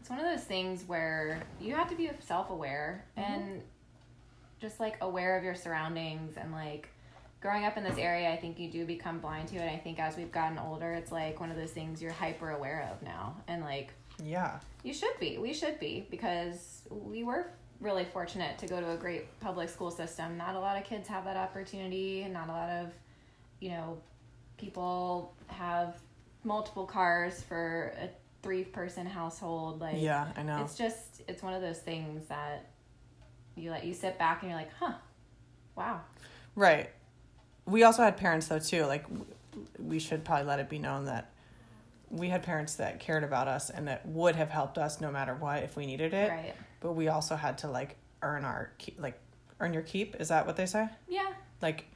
It's 0.00 0.08
one 0.10 0.20
of 0.20 0.26
those 0.26 0.44
things 0.44 0.84
where 0.86 1.42
you 1.60 1.74
have 1.74 1.88
to 1.88 1.96
be 1.96 2.08
self 2.20 2.50
aware 2.50 3.04
Mm-hmm. 3.16 3.32
and 3.32 3.62
just 4.60 4.78
like 4.80 4.96
aware 5.00 5.36
of 5.36 5.44
your 5.44 5.54
surroundings 5.54 6.36
and 6.36 6.52
like 6.52 6.88
growing 7.40 7.64
up 7.64 7.76
in 7.76 7.84
this 7.84 7.96
area 7.98 8.28
i 8.32 8.36
think 8.36 8.58
you 8.58 8.68
do 8.68 8.84
become 8.84 9.20
blind 9.20 9.46
to 9.46 9.54
it 9.56 9.70
i 9.72 9.76
think 9.76 10.00
as 10.00 10.16
we've 10.16 10.32
gotten 10.32 10.58
older 10.58 10.92
it's 10.94 11.12
like 11.12 11.38
one 11.38 11.48
of 11.52 11.56
those 11.56 11.70
things 11.70 12.02
you're 12.02 12.10
hyper 12.10 12.50
aware 12.50 12.88
of 12.92 13.00
now 13.06 13.36
and 13.46 13.62
like 13.62 13.92
Yeah. 14.24 14.58
You 14.82 14.92
should 14.92 15.18
be. 15.20 15.38
We 15.38 15.52
should 15.52 15.78
be 15.78 16.06
because 16.10 16.82
we 16.90 17.22
were 17.22 17.50
really 17.80 18.04
fortunate 18.04 18.58
to 18.58 18.66
go 18.66 18.80
to 18.80 18.90
a 18.92 18.96
great 18.96 19.38
public 19.40 19.68
school 19.68 19.90
system. 19.90 20.36
Not 20.36 20.54
a 20.54 20.60
lot 20.60 20.76
of 20.76 20.84
kids 20.84 21.08
have 21.08 21.24
that 21.24 21.36
opportunity. 21.36 22.26
Not 22.30 22.48
a 22.48 22.52
lot 22.52 22.68
of, 22.70 22.92
you 23.60 23.70
know, 23.70 23.98
people 24.56 25.34
have 25.48 25.96
multiple 26.44 26.86
cars 26.86 27.42
for 27.42 27.92
a 28.02 28.08
three 28.42 28.64
person 28.64 29.06
household. 29.06 29.80
Like, 29.80 29.96
Yeah, 29.98 30.28
I 30.36 30.42
know. 30.42 30.62
it's 30.62 30.76
just, 30.76 31.22
it's 31.28 31.42
one 31.42 31.54
of 31.54 31.62
those 31.62 31.78
things 31.78 32.26
that 32.28 32.70
you 33.54 33.70
let 33.70 33.84
you 33.84 33.94
sit 33.94 34.18
back 34.18 34.42
and 34.42 34.50
you're 34.50 34.58
like, 34.58 34.72
huh, 34.78 34.94
wow. 35.76 36.00
Right. 36.54 36.90
We 37.66 37.82
also 37.82 38.02
had 38.02 38.16
parents 38.16 38.48
though 38.48 38.58
too. 38.58 38.84
Like 38.86 39.04
we 39.78 39.98
should 39.98 40.24
probably 40.24 40.46
let 40.46 40.58
it 40.60 40.68
be 40.68 40.78
known 40.78 41.04
that 41.06 41.32
we 42.10 42.28
had 42.28 42.42
parents 42.42 42.76
that 42.76 43.00
cared 43.00 43.24
about 43.24 43.48
us 43.48 43.70
and 43.70 43.88
that 43.88 44.06
would 44.06 44.36
have 44.36 44.50
helped 44.50 44.78
us 44.78 45.00
no 45.00 45.10
matter 45.10 45.34
what 45.34 45.62
if 45.62 45.76
we 45.76 45.86
needed 45.86 46.14
it. 46.14 46.30
Right. 46.30 46.54
But 46.80 46.92
we 46.92 47.08
also 47.08 47.36
had 47.36 47.58
to 47.58 47.68
like 47.68 47.96
earn 48.22 48.44
our 48.44 48.70
keep, 48.78 49.00
like 49.00 49.18
earn 49.60 49.72
your 49.72 49.82
keep. 49.82 50.16
Is 50.20 50.28
that 50.28 50.46
what 50.46 50.56
they 50.56 50.66
say? 50.66 50.88
Yeah. 51.08 51.30
Like 51.60 51.86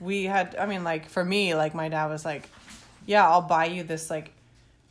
we 0.00 0.24
had. 0.24 0.56
I 0.56 0.66
mean, 0.66 0.84
like 0.84 1.08
for 1.08 1.24
me, 1.24 1.54
like 1.54 1.74
my 1.74 1.88
dad 1.88 2.06
was 2.06 2.24
like, 2.24 2.48
"Yeah, 3.06 3.28
I'll 3.28 3.42
buy 3.42 3.66
you 3.66 3.84
this 3.84 4.10
like 4.10 4.32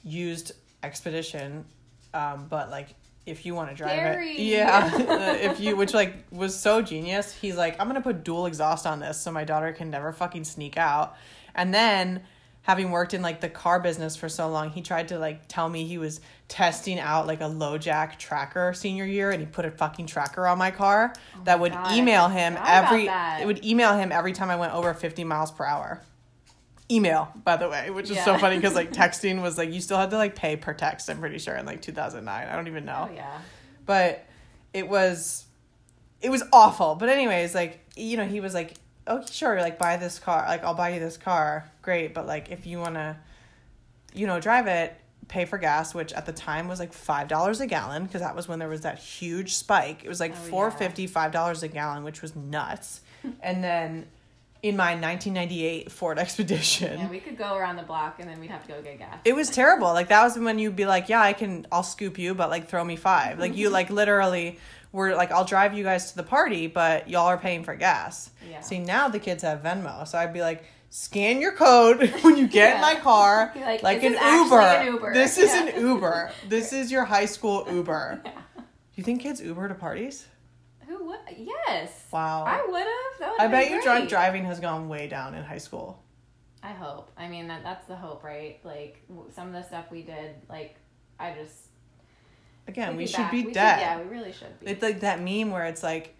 used 0.03 0.53
expedition, 0.83 1.65
um, 2.13 2.47
but 2.49 2.69
like." 2.69 2.89
If 3.23 3.45
you 3.45 3.53
want 3.53 3.69
to 3.69 3.75
drive 3.75 3.97
Gary. 3.97 4.31
it, 4.31 4.39
yeah. 4.39 5.35
If 5.51 5.59
you, 5.59 5.75
which 5.75 5.93
like 5.93 6.25
was 6.31 6.59
so 6.59 6.81
genius, 6.81 7.31
he's 7.31 7.55
like, 7.55 7.79
I'm 7.79 7.85
gonna 7.85 8.01
put 8.01 8.23
dual 8.23 8.47
exhaust 8.47 8.87
on 8.87 8.99
this 8.99 9.21
so 9.21 9.31
my 9.31 9.43
daughter 9.43 9.71
can 9.73 9.91
never 9.91 10.11
fucking 10.11 10.43
sneak 10.43 10.75
out. 10.75 11.15
And 11.53 11.71
then, 11.71 12.23
having 12.63 12.91
worked 12.91 13.13
in 13.13 13.21
like 13.21 13.41
the 13.41 13.49
car 13.49 13.79
business 13.79 14.15
for 14.15 14.29
so 14.29 14.47
long, 14.49 14.69
he 14.69 14.81
tried 14.81 15.07
to 15.07 15.17
like 15.17 15.47
tell 15.47 15.67
me 15.67 15.85
he 15.85 15.97
was 15.97 16.21
testing 16.47 16.99
out 16.99 17.25
like 17.25 17.41
a 17.41 17.45
LoJack 17.45 18.17
tracker 18.19 18.73
senior 18.73 19.05
year, 19.05 19.31
and 19.31 19.39
he 19.39 19.45
put 19.47 19.65
a 19.65 19.71
fucking 19.71 20.05
tracker 20.05 20.45
on 20.47 20.57
my 20.57 20.69
car 20.71 21.13
that 21.45 21.59
would 21.59 21.71
God, 21.73 21.91
email 21.95 22.27
him 22.27 22.57
every. 22.65 23.07
It 23.07 23.45
would 23.47 23.65
email 23.65 23.93
him 23.97 24.11
every 24.11 24.33
time 24.33 24.49
I 24.49 24.55
went 24.57 24.73
over 24.73 24.93
50 24.93 25.23
miles 25.23 25.51
per 25.51 25.65
hour. 25.65 26.01
Email, 26.89 27.31
by 27.45 27.55
the 27.55 27.69
way, 27.69 27.89
which 27.89 28.11
is 28.11 28.21
so 28.21 28.37
funny 28.37 28.57
because 28.57 28.75
like 28.75 28.91
texting 28.93 29.41
was 29.41 29.57
like 29.57 29.71
you 29.71 29.79
still 29.79 29.97
had 29.97 30.09
to 30.09 30.17
like 30.17 30.35
pay 30.35 30.57
per 30.57 30.73
text. 30.73 31.09
I'm 31.09 31.19
pretty 31.19 31.39
sure 31.39 31.55
in 31.55 31.65
like 31.65 31.81
2009. 31.81 32.47
I 32.49 32.53
don't 32.55 32.67
even 32.67 32.83
know 32.83 33.07
Oh, 33.09 33.13
yeah. 33.15 33.39
but 33.85 34.25
it 34.73 34.87
was 34.89 35.45
it 36.21 36.29
was 36.29 36.43
awful 36.53 36.95
but 36.95 37.09
anyways 37.09 37.53
like 37.55 37.79
you 37.95 38.15
know 38.15 38.25
he 38.25 38.39
was 38.39 38.53
like 38.53 38.73
oh 39.11 39.23
sure 39.29 39.59
like 39.61 39.77
buy 39.77 39.97
this 39.97 40.17
car 40.19 40.45
like 40.47 40.63
i'll 40.63 40.73
buy 40.73 40.89
you 40.89 40.99
this 40.99 41.17
car 41.17 41.69
great 41.81 42.13
but 42.13 42.25
like 42.25 42.49
if 42.51 42.65
you 42.65 42.79
want 42.79 42.95
to 42.95 43.15
you 44.13 44.25
know 44.27 44.39
drive 44.39 44.67
it 44.67 44.95
pay 45.27 45.45
for 45.45 45.57
gas 45.57 45.93
which 45.93 46.11
at 46.13 46.25
the 46.25 46.33
time 46.33 46.67
was 46.67 46.79
like 46.79 46.91
five 46.93 47.27
dollars 47.27 47.61
a 47.61 47.67
gallon 47.67 48.05
because 48.05 48.21
that 48.21 48.35
was 48.35 48.47
when 48.47 48.59
there 48.59 48.67
was 48.67 48.81
that 48.81 48.97
huge 48.99 49.53
spike 49.55 50.03
it 50.03 50.09
was 50.09 50.19
like 50.19 50.31
Oh, 50.31 50.49
four 50.49 50.67
yeah. 50.69 50.75
fifty 50.75 51.07
five 51.07 51.31
dollars 51.31 51.63
a 51.63 51.67
gallon 51.67 52.03
which 52.03 52.21
was 52.21 52.35
nuts 52.35 53.01
and 53.41 53.63
then 53.63 54.07
in 54.63 54.75
my 54.77 54.91
1998 54.93 55.91
ford 55.91 56.19
expedition 56.25 56.99
Yeah, 56.99 57.09
we 57.09 57.19
could 57.19 57.37
go 57.37 57.55
around 57.55 57.77
the 57.77 57.83
block 57.83 58.17
and 58.19 58.29
then 58.29 58.39
we'd 58.39 58.51
have 58.51 58.65
to 58.67 58.73
go 58.73 58.81
get 58.81 58.99
gas. 58.99 59.17
it 59.25 59.35
was 59.35 59.49
terrible. 59.49 59.87
Like 59.87 60.09
that 60.09 60.23
was 60.23 60.37
when 60.37 60.59
you'd 60.59 60.75
be 60.75 60.85
like, 60.85 61.09
"Yeah, 61.09 61.19
I 61.21 61.33
can. 61.33 61.65
I'll 61.71 61.81
scoop 61.81 62.19
you, 62.19 62.35
but 62.35 62.51
like 62.51 62.67
throw 62.69 62.83
me 62.83 62.95
five. 62.95 63.39
Like 63.39 63.55
you 63.57 63.69
like 63.71 63.89
literally 63.89 64.59
were 64.91 65.15
like, 65.15 65.31
"I'll 65.31 65.45
drive 65.45 65.73
you 65.73 65.83
guys 65.83 66.11
to 66.11 66.17
the 66.17 66.23
party, 66.23 66.67
but 66.67 67.09
y'all 67.09 67.27
are 67.27 67.37
paying 67.37 67.63
for 67.63 67.75
gas." 67.75 68.31
Yeah. 68.49 68.61
See 68.61 68.79
now 68.79 69.07
the 69.07 69.19
kids 69.19 69.43
have 69.43 69.61
Venmo, 69.63 70.07
so 70.07 70.17
I'd 70.17 70.33
be 70.33 70.41
like, 70.41 70.63
"Scan 70.89 71.39
your 71.41 71.53
code 71.53 72.09
when 72.21 72.37
you 72.37 72.47
get 72.47 72.75
in 72.75 72.81
my 72.81 72.95
car, 72.95 73.51
like, 73.59 73.83
like 73.83 74.03
an 74.03 74.13
Uber. 74.13 74.59
an 74.59 74.85
Uber." 74.87 75.13
This 75.13 75.37
is 75.37 75.49
Yeah. 75.53 75.67
an 75.67 75.81
Uber. 75.87 76.31
This 76.49 76.73
is 76.73 76.91
your 76.91 77.05
high 77.05 77.25
school 77.25 77.65
Uber." 77.71 78.21
Yeah. 78.25 78.31
Do 78.57 78.63
you 78.95 79.03
think 79.03 79.21
kids 79.21 79.41
Uber 79.41 79.67
to 79.69 79.75
parties? 79.75 80.27
Who 80.87 81.05
would? 81.05 81.19
Yes. 81.37 81.89
Wow. 82.11 82.43
I 82.45 82.65
would 82.69 82.81
have. 82.83 83.33
I 83.39 83.47
bet 83.47 83.69
you 83.71 83.81
drunk 83.81 84.09
driving 84.09 84.43
has 84.45 84.59
gone 84.59 84.89
way 84.89 85.07
down 85.07 85.33
in 85.33 85.43
high 85.43 85.57
school. 85.59 86.03
I 86.61 86.73
hope. 86.73 87.09
I 87.17 87.27
mean, 87.29 87.47
that 87.47 87.63
that's 87.63 87.87
the 87.87 87.95
hope, 87.95 88.23
right? 88.23 88.59
Like 88.63 89.01
some 89.33 89.47
of 89.47 89.53
the 89.53 89.63
stuff 89.63 89.85
we 89.89 90.01
did, 90.03 90.35
like 90.49 90.75
I 91.19 91.33
just 91.33 91.55
Again, 92.67 92.95
we 92.95 93.07
should 93.07 93.29
be 93.31 93.43
we 93.45 93.53
dead. 93.53 93.79
yeah, 93.79 93.99
we 93.99 94.05
really 94.05 94.31
should 94.31 94.59
be. 94.59 94.67
It's 94.67 94.81
like 94.81 95.01
that 95.01 95.21
meme 95.21 95.51
where 95.51 95.65
it's 95.65 95.83
like 95.83 96.15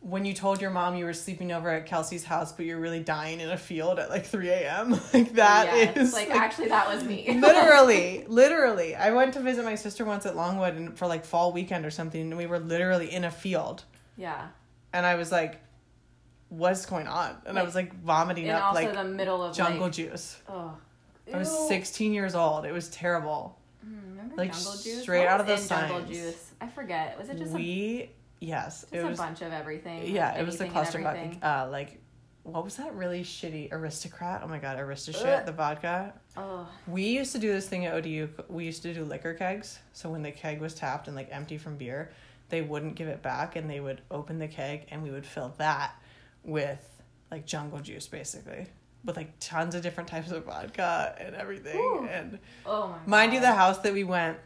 when 0.00 0.24
you 0.24 0.32
told 0.32 0.60
your 0.60 0.70
mom 0.70 0.94
you 0.94 1.04
were 1.04 1.12
sleeping 1.12 1.50
over 1.50 1.68
at 1.70 1.86
Kelsey's 1.86 2.24
house, 2.24 2.52
but 2.52 2.66
you're 2.66 2.78
really 2.78 3.00
dying 3.02 3.40
in 3.40 3.50
a 3.50 3.56
field 3.56 3.98
at 3.98 4.10
like 4.10 4.24
3 4.24 4.48
a.m. 4.48 4.90
Like 5.12 5.32
that 5.34 5.74
is 5.74 5.96
Yes, 5.96 6.12
like, 6.12 6.30
actually 6.30 6.68
that 6.68 6.88
was 6.88 7.04
me. 7.04 7.26
literally, 7.40 8.24
literally. 8.28 8.94
I 8.94 9.12
went 9.12 9.34
to 9.34 9.40
visit 9.40 9.64
my 9.64 9.74
sister 9.74 10.04
once 10.04 10.26
at 10.26 10.36
Longwood 10.36 10.74
and 10.74 10.96
for 10.96 11.06
like 11.06 11.24
fall 11.24 11.52
weekend 11.52 11.84
or 11.84 11.90
something, 11.90 12.20
and 12.20 12.36
we 12.36 12.46
were 12.46 12.58
literally 12.58 13.12
in 13.12 13.24
a 13.24 13.30
field, 13.30 13.84
yeah, 14.16 14.48
and 14.92 15.04
I 15.04 15.16
was 15.16 15.32
like, 15.32 15.60
"What's 16.48 16.86
going 16.86 17.08
on?" 17.08 17.36
And 17.46 17.58
I 17.58 17.62
was 17.62 17.74
like 17.74 17.94
vomiting 18.02 18.50
up 18.50 18.74
like 18.74 18.92
the 18.92 19.04
middle 19.04 19.42
of 19.42 19.56
jungle 19.56 19.84
like, 19.84 19.92
juice. 19.92 20.36
oh, 20.48 20.76
I 21.32 21.38
was 21.38 21.68
16 21.68 22.12
years 22.12 22.34
old. 22.34 22.64
It 22.64 22.72
was 22.72 22.88
terrible. 22.88 23.57
Like, 24.38 24.52
jungle 24.54 24.72
juice? 24.72 25.02
straight 25.02 25.18
What 25.20 25.28
out 25.28 25.40
of 25.40 25.46
the 25.46 25.68
jungle 25.68 26.00
juice. 26.02 26.52
I 26.60 26.68
forget. 26.68 27.18
Was 27.18 27.28
it 27.28 27.38
just 27.38 27.52
a, 27.52 27.56
we 27.56 28.10
yes, 28.40 28.82
just 28.82 28.94
it 28.94 29.04
was 29.04 29.18
a 29.18 29.22
bunch 29.22 29.42
of 29.42 29.52
everything? 29.52 30.06
Yeah, 30.06 30.30
like 30.30 30.40
it 30.40 30.46
was 30.46 30.58
the 30.58 30.68
cluster. 30.68 31.04
Uh, 31.42 31.68
like, 31.70 32.00
what 32.44 32.64
was 32.64 32.76
that 32.76 32.94
really 32.94 33.22
shitty 33.22 33.72
aristocrat? 33.72 34.42
Oh 34.44 34.48
my 34.48 34.58
god, 34.58 34.78
arista 34.78 35.14
shit, 35.14 35.44
the 35.44 35.52
vodka. 35.52 36.14
Oh, 36.36 36.68
We 36.86 37.02
used 37.08 37.32
to 37.32 37.38
do 37.38 37.52
this 37.52 37.68
thing 37.68 37.86
at 37.86 37.94
ODU. 37.94 38.28
We 38.48 38.64
used 38.64 38.82
to 38.82 38.94
do 38.94 39.04
liquor 39.04 39.34
kegs. 39.34 39.80
So 39.92 40.08
when 40.08 40.22
the 40.22 40.30
keg 40.30 40.60
was 40.60 40.74
tapped 40.74 41.08
and 41.08 41.16
like 41.16 41.28
empty 41.32 41.58
from 41.58 41.76
beer, 41.76 42.12
they 42.48 42.62
wouldn't 42.62 42.94
give 42.94 43.08
it 43.08 43.22
back, 43.22 43.56
and 43.56 43.68
they 43.68 43.80
would 43.80 44.00
open 44.10 44.38
the 44.38 44.48
keg, 44.48 44.86
and 44.90 45.02
we 45.02 45.10
would 45.10 45.26
fill 45.26 45.52
that 45.58 45.92
with 46.44 47.02
like 47.30 47.44
jungle 47.44 47.80
juice, 47.80 48.06
basically, 48.06 48.68
with 49.04 49.16
like 49.16 49.32
tons 49.40 49.74
of 49.74 49.82
different 49.82 50.08
types 50.08 50.30
of 50.30 50.44
vodka 50.44 51.14
and 51.18 51.34
everything. 51.36 51.76
Ooh. 51.78 52.06
And 52.10 52.38
oh 52.66 52.88
my. 52.88 52.98
mind 53.06 53.32
you, 53.34 53.40
the 53.40 53.52
house 53.54 53.78
that 53.78 53.92
we 53.92 54.04
went 54.04 54.38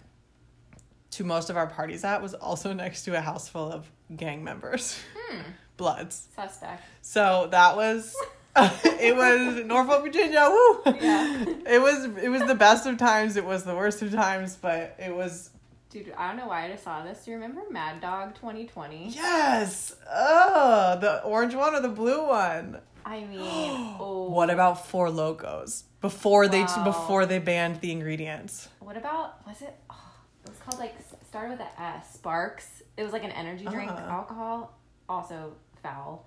to 1.13 1.25
most 1.25 1.51
of 1.51 1.57
our 1.57 1.67
parties 1.67 2.05
at 2.05 2.23
was 2.23 2.35
also 2.35 2.73
next 2.85 3.05
to 3.05 3.17
a 3.17 3.21
house 3.21 3.49
full 3.49 3.71
of 3.71 3.91
gang 4.17 4.45
members, 4.45 4.99
Hmm. 5.17 5.41
bloods. 5.77 6.29
suspect. 6.35 6.83
So 7.01 7.49
that 7.51 7.77
was 7.77 8.15
it 8.57 9.17
was 9.17 9.65
Norfolk, 9.65 10.03
Virginia. 10.05 10.47
Woo! 10.51 10.83
Yeah. 11.01 11.45
It 11.67 11.81
was 11.81 12.05
it 12.23 12.29
was 12.29 12.43
the 12.45 12.55
best 12.55 12.87
of 12.87 12.99
times. 12.99 13.37
It 13.37 13.45
was 13.45 13.65
the 13.65 13.75
worst 13.75 14.03
of 14.03 14.13
times, 14.13 14.57
but 14.61 14.95
it 14.99 15.15
was 15.15 15.49
Dude, 15.91 16.13
I 16.17 16.29
don't 16.29 16.39
know 16.39 16.47
why 16.49 16.65
I 16.65 16.71
just 16.71 16.85
saw 16.85 17.03
this. 17.05 17.25
Do 17.25 17.31
you 17.33 17.37
remember 17.37 17.61
Mad 17.71 18.01
Dog 18.01 18.35
2020? 18.37 19.09
yes. 19.11 19.95
Oh, 20.11 20.97
the 21.01 21.23
orange 21.23 21.55
one 21.55 21.75
or 21.75 21.81
the 21.81 21.89
blue 21.91 22.27
one. 22.27 22.79
I 23.05 23.21
mean, 23.25 23.41
oh. 24.01 24.29
What 24.31 24.51
about 24.51 24.87
Four 24.87 25.11
Locos 25.11 25.85
before 26.01 26.49
they 26.49 26.65
before 26.85 27.27
they 27.27 27.39
banned 27.39 27.81
the 27.81 27.93
ingredients? 27.93 28.69
What 28.81 28.97
about 28.97 29.47
was 29.47 29.63
it? 29.63 29.75
Oh, 29.91 29.97
it 30.45 30.51
was 30.51 30.59
called 30.59 30.79
like 30.79 30.95
started 31.29 31.51
with 31.53 31.61
an 31.61 31.67
S. 31.79 32.15
Sparks. 32.15 32.83
It 32.97 33.03
was 33.03 33.13
like 33.13 33.25
an 33.25 33.31
energy 33.33 33.65
drink, 33.65 33.91
Uh-huh. 33.91 34.11
alcohol, 34.11 34.79
also 35.09 35.55
foul. 35.83 36.27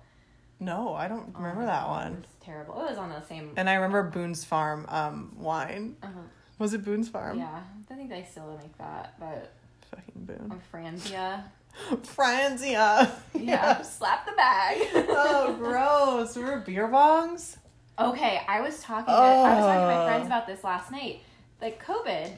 No, 0.58 0.94
I 0.94 1.06
don't 1.06 1.32
Oh 1.34 1.38
remember 1.40 1.66
that 1.66 1.84
God, 1.84 1.90
one. 1.90 2.12
It 2.14 2.18
was 2.20 2.26
terrible. 2.40 2.80
It 2.80 2.88
was 2.90 2.98
on 2.98 3.10
the 3.10 3.20
same. 3.22 3.52
And 3.56 3.68
I 3.68 3.74
remember 3.74 4.02
Boone's 4.04 4.42
Farm 4.44 4.86
um, 4.88 5.32
wine. 5.38 5.96
uh, 6.02 6.06
Was 6.58 6.72
it 6.72 6.82
Boone's 6.84 7.08
Farm? 7.10 7.38
yeah, 7.38 7.60
I 7.90 7.94
think 7.94 8.08
they 8.08 8.26
still 8.30 8.58
make 8.62 8.76
that, 8.78 9.14
but 9.20 9.52
Fucking 9.90 10.24
Boone. 10.24 10.50
um, 10.50 10.60
Franzia. 10.72 11.42
Franzia. 11.90 13.10
Yeah, 13.38 13.82
slap 13.82 14.24
the 14.26 14.32
bag. 14.32 14.78
oh, 14.94 15.54
gross. 15.58 16.36
Were 16.36 16.56
beer 16.60 16.88
bongs? 16.88 17.58
Okay, 17.98 18.40
I 18.48 18.60
was 18.62 18.80
talking. 18.82 19.06
To, 19.06 19.12
I 19.12 19.54
was 19.54 19.64
talking 19.64 19.80
to 19.80 19.86
my 19.86 20.02
Oh. 20.02 20.06
friends 20.06 20.26
about 20.26 20.46
this 20.46 20.64
last 20.64 20.90
night. 20.90 21.20
Like 21.60 21.84
COVID, 21.84 22.30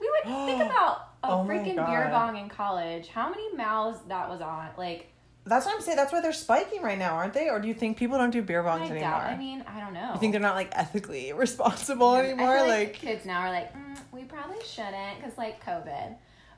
we 0.00 0.10
would 0.10 0.22
think 0.46 0.62
about 0.62 1.08
a 1.24 1.28
Oh 1.30 1.44
freaking 1.46 1.74
beer 1.74 2.08
bong 2.12 2.36
in 2.36 2.48
college. 2.48 3.08
How 3.08 3.28
many 3.28 3.52
mouths 3.54 3.98
that 4.08 4.28
was 4.30 4.40
on? 4.40 4.68
Like, 4.78 5.08
That's 5.44 5.66
what 5.66 5.74
I'm 5.74 5.80
saying. 5.82 5.96
That's 5.96 6.12
why 6.12 6.20
they're 6.20 6.32
spiking 6.32 6.80
right 6.82 6.98
now, 6.98 7.14
aren't 7.16 7.34
they? 7.34 7.48
Or 7.50 7.58
do 7.58 7.66
you 7.68 7.74
think 7.74 7.96
people 7.96 8.16
don't 8.18 8.30
do 8.30 8.40
beer 8.42 8.62
bongs 8.62 8.82
I 8.82 8.90
anymore? 8.90 9.00
doubt. 9.00 9.22
I 9.24 9.36
mean, 9.36 9.64
I 9.66 9.80
don't 9.80 9.94
know. 9.94 10.12
you 10.14 10.20
think 10.20 10.32
they're 10.32 10.40
not 10.40 10.54
like 10.54 10.70
ethically 10.72 11.32
responsible 11.32 12.14
anymore? 12.16 12.56
feel 12.58 12.68
like, 12.68 12.94
kids 12.94 13.24
now 13.26 13.40
are 13.40 13.50
like, 13.50 13.72
mm, 13.74 13.98
we 14.12 14.22
probably 14.22 14.62
shouldn't 14.64 15.18
because 15.18 15.36
like 15.36 15.62
COVID. 15.64 16.14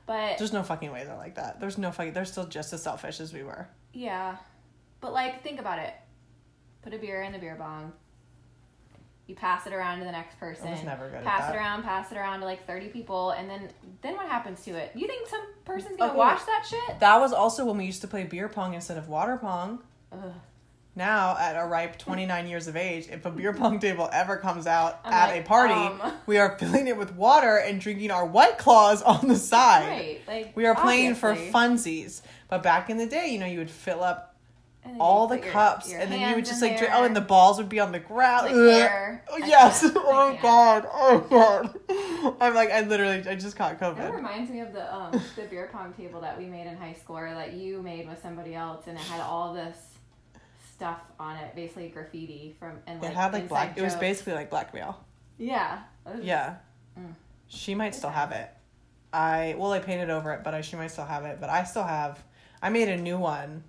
But 0.09 0.39
there's 0.39 0.51
no 0.53 0.63
fucking 0.63 0.91
way 0.91 1.03
they're 1.03 1.15
like 1.15 1.35
that. 1.35 1.59
There's 1.59 1.77
no 1.77 1.91
fucking. 1.91 2.13
They're 2.13 2.25
still 2.25 2.47
just 2.47 2.73
as 2.73 2.81
selfish 2.81 3.19
as 3.19 3.31
we 3.31 3.43
were. 3.43 3.67
yeah, 3.93 4.37
but 5.01 5.13
like 5.13 5.43
think 5.43 5.59
about 5.59 5.77
it. 5.77 5.93
Put 6.81 6.95
a 6.95 6.97
beer 6.97 7.21
in 7.21 7.31
the 7.31 7.37
beer 7.37 7.55
bong. 7.55 7.93
You 9.27 9.35
pass 9.35 9.67
it 9.67 9.73
around 9.73 9.99
to 9.99 10.05
the 10.05 10.11
next 10.11 10.39
person. 10.39 10.69
I 10.69 10.71
was 10.71 10.83
never 10.83 11.07
good 11.09 11.17
at 11.17 11.23
pass 11.25 11.53
it 11.53 11.55
around, 11.55 11.83
pass 11.83 12.11
it 12.11 12.17
around 12.17 12.39
to 12.39 12.45
like 12.45 12.65
thirty 12.65 12.87
people, 12.87 13.29
and 13.31 13.47
then 13.47 13.69
then 14.01 14.15
what 14.15 14.25
happens 14.27 14.63
to 14.63 14.71
it? 14.71 14.91
You 14.95 15.05
think 15.05 15.27
some 15.27 15.41
person's 15.63 15.97
gonna 15.97 16.09
Okay. 16.13 16.17
wash 16.17 16.41
that 16.45 16.65
shit? 16.67 16.99
That 16.99 17.19
was 17.19 17.31
also 17.31 17.63
when 17.65 17.77
we 17.77 17.85
used 17.85 18.01
to 18.01 18.07
play 18.07 18.23
beer 18.23 18.49
pong 18.49 18.73
instead 18.73 18.97
of 18.97 19.07
water 19.09 19.37
pong. 19.37 19.83
Ugh. 20.11 20.33
Now, 20.99 21.37
at 21.39 21.55
a 21.55 21.65
ripe 21.65 21.97
29 21.97 22.47
years 22.47 22.67
of 22.67 22.75
age, 22.75 23.07
if 23.09 23.25
a 23.25 23.31
beer 23.31 23.53
pong 23.53 23.79
table 23.79 24.09
ever 24.11 24.35
comes 24.35 24.67
out 24.67 24.99
I'm 25.05 25.13
at 25.13 25.29
like, 25.29 25.45
a 25.45 25.47
party, 25.47 25.73
um. 25.73 26.13
we 26.25 26.37
are 26.37 26.57
filling 26.59 26.87
it 26.87 26.97
with 26.97 27.15
water 27.15 27.55
and 27.55 27.79
drinking 27.79 28.11
our 28.11 28.25
white 28.25 28.57
claws 28.57 29.01
on 29.01 29.29
the 29.29 29.37
side. 29.37 29.87
Right, 29.87 30.19
like 30.27 30.57
We 30.57 30.65
are 30.65 30.75
playing 30.75 31.13
obviously. 31.13 31.51
for 31.51 31.57
funsies. 31.57 32.21
But 32.49 32.63
back 32.63 32.89
in 32.89 32.97
the 32.97 33.05
day, 33.07 33.29
you 33.29 33.39
know, 33.39 33.45
you 33.45 33.59
would 33.59 33.71
fill 33.71 34.03
up 34.03 34.35
all 34.99 35.27
the 35.27 35.35
put 35.37 35.43
your- 35.45 35.53
cups 35.53 35.91
your 35.91 35.99
and 36.01 36.11
then 36.11 36.29
you 36.29 36.35
would 36.35 36.45
just 36.45 36.61
like 36.61 36.77
drink. 36.77 36.91
Oh, 36.93 37.03
and 37.05 37.15
the 37.15 37.21
balls 37.21 37.57
would 37.59 37.69
be 37.69 37.79
on 37.79 37.91
the 37.93 37.99
ground. 37.99 38.53
Like. 38.53 38.91
Oh, 39.31 39.37
yes. 39.37 39.83
Oh, 39.85 40.29
can't. 40.31 40.41
God. 40.41 40.87
Oh, 40.91 41.19
God. 41.29 42.35
I'm 42.41 42.55
like, 42.55 42.71
I 42.71 42.81
literally, 42.81 43.23
I 43.29 43.35
just 43.35 43.55
caught 43.55 43.79
That 43.79 43.95
COVID. 43.95 44.15
reminds 44.15 44.49
me 44.51 44.59
of 44.61 44.73
the 44.73 44.93
um 44.93 45.11
the 45.37 45.43
beer 45.43 45.69
pong 45.71 45.93
table 45.93 46.19
that 46.21 46.37
we 46.37 46.47
made 46.47 46.65
in 46.67 46.75
high 46.75 46.93
school, 46.93 47.17
or 47.19 47.29
that 47.33 47.53
you 47.53 47.81
made 47.83 48.09
with 48.09 48.21
somebody 48.21 48.53
else, 48.55 48.87
and 48.87 48.97
it 48.97 49.03
had 49.03 49.21
all 49.21 49.53
this 49.53 49.77
stuff 50.79 51.01
on 51.19 51.35
it, 51.35 51.53
basically 51.55 51.89
graffiti 51.89 52.55
from 52.57 52.79
and 52.87 53.01
like 53.01 53.11
It 53.11 53.15
had 53.15 53.33
like 53.33 53.49
black, 53.49 53.77
it 53.77 53.81
was 53.81 53.95
basically 53.95 54.33
like 54.33 54.49
blackmail. 54.49 54.97
yeah 55.37 55.79
Yeah. 56.21 56.55
Mm. 56.97 57.13
She 57.47 57.75
might 57.75 57.93
still 57.93 58.09
have 58.09 58.31
it. 58.31 58.49
I 59.11 59.55
well, 59.57 59.73
I 59.73 59.79
painted 59.79 60.09
over 60.09 60.31
it, 60.31 60.41
but 60.43 60.53
I 60.53 60.61
she 60.61 60.77
might 60.77 60.91
still 60.91 61.05
have 61.05 61.25
it. 61.25 61.41
But 61.41 61.49
I 61.49 61.65
still 61.65 61.83
have. 61.83 62.23
I 62.61 62.69
made 62.69 62.87
a 62.87 62.95
new 62.95 63.17
one. 63.17 63.63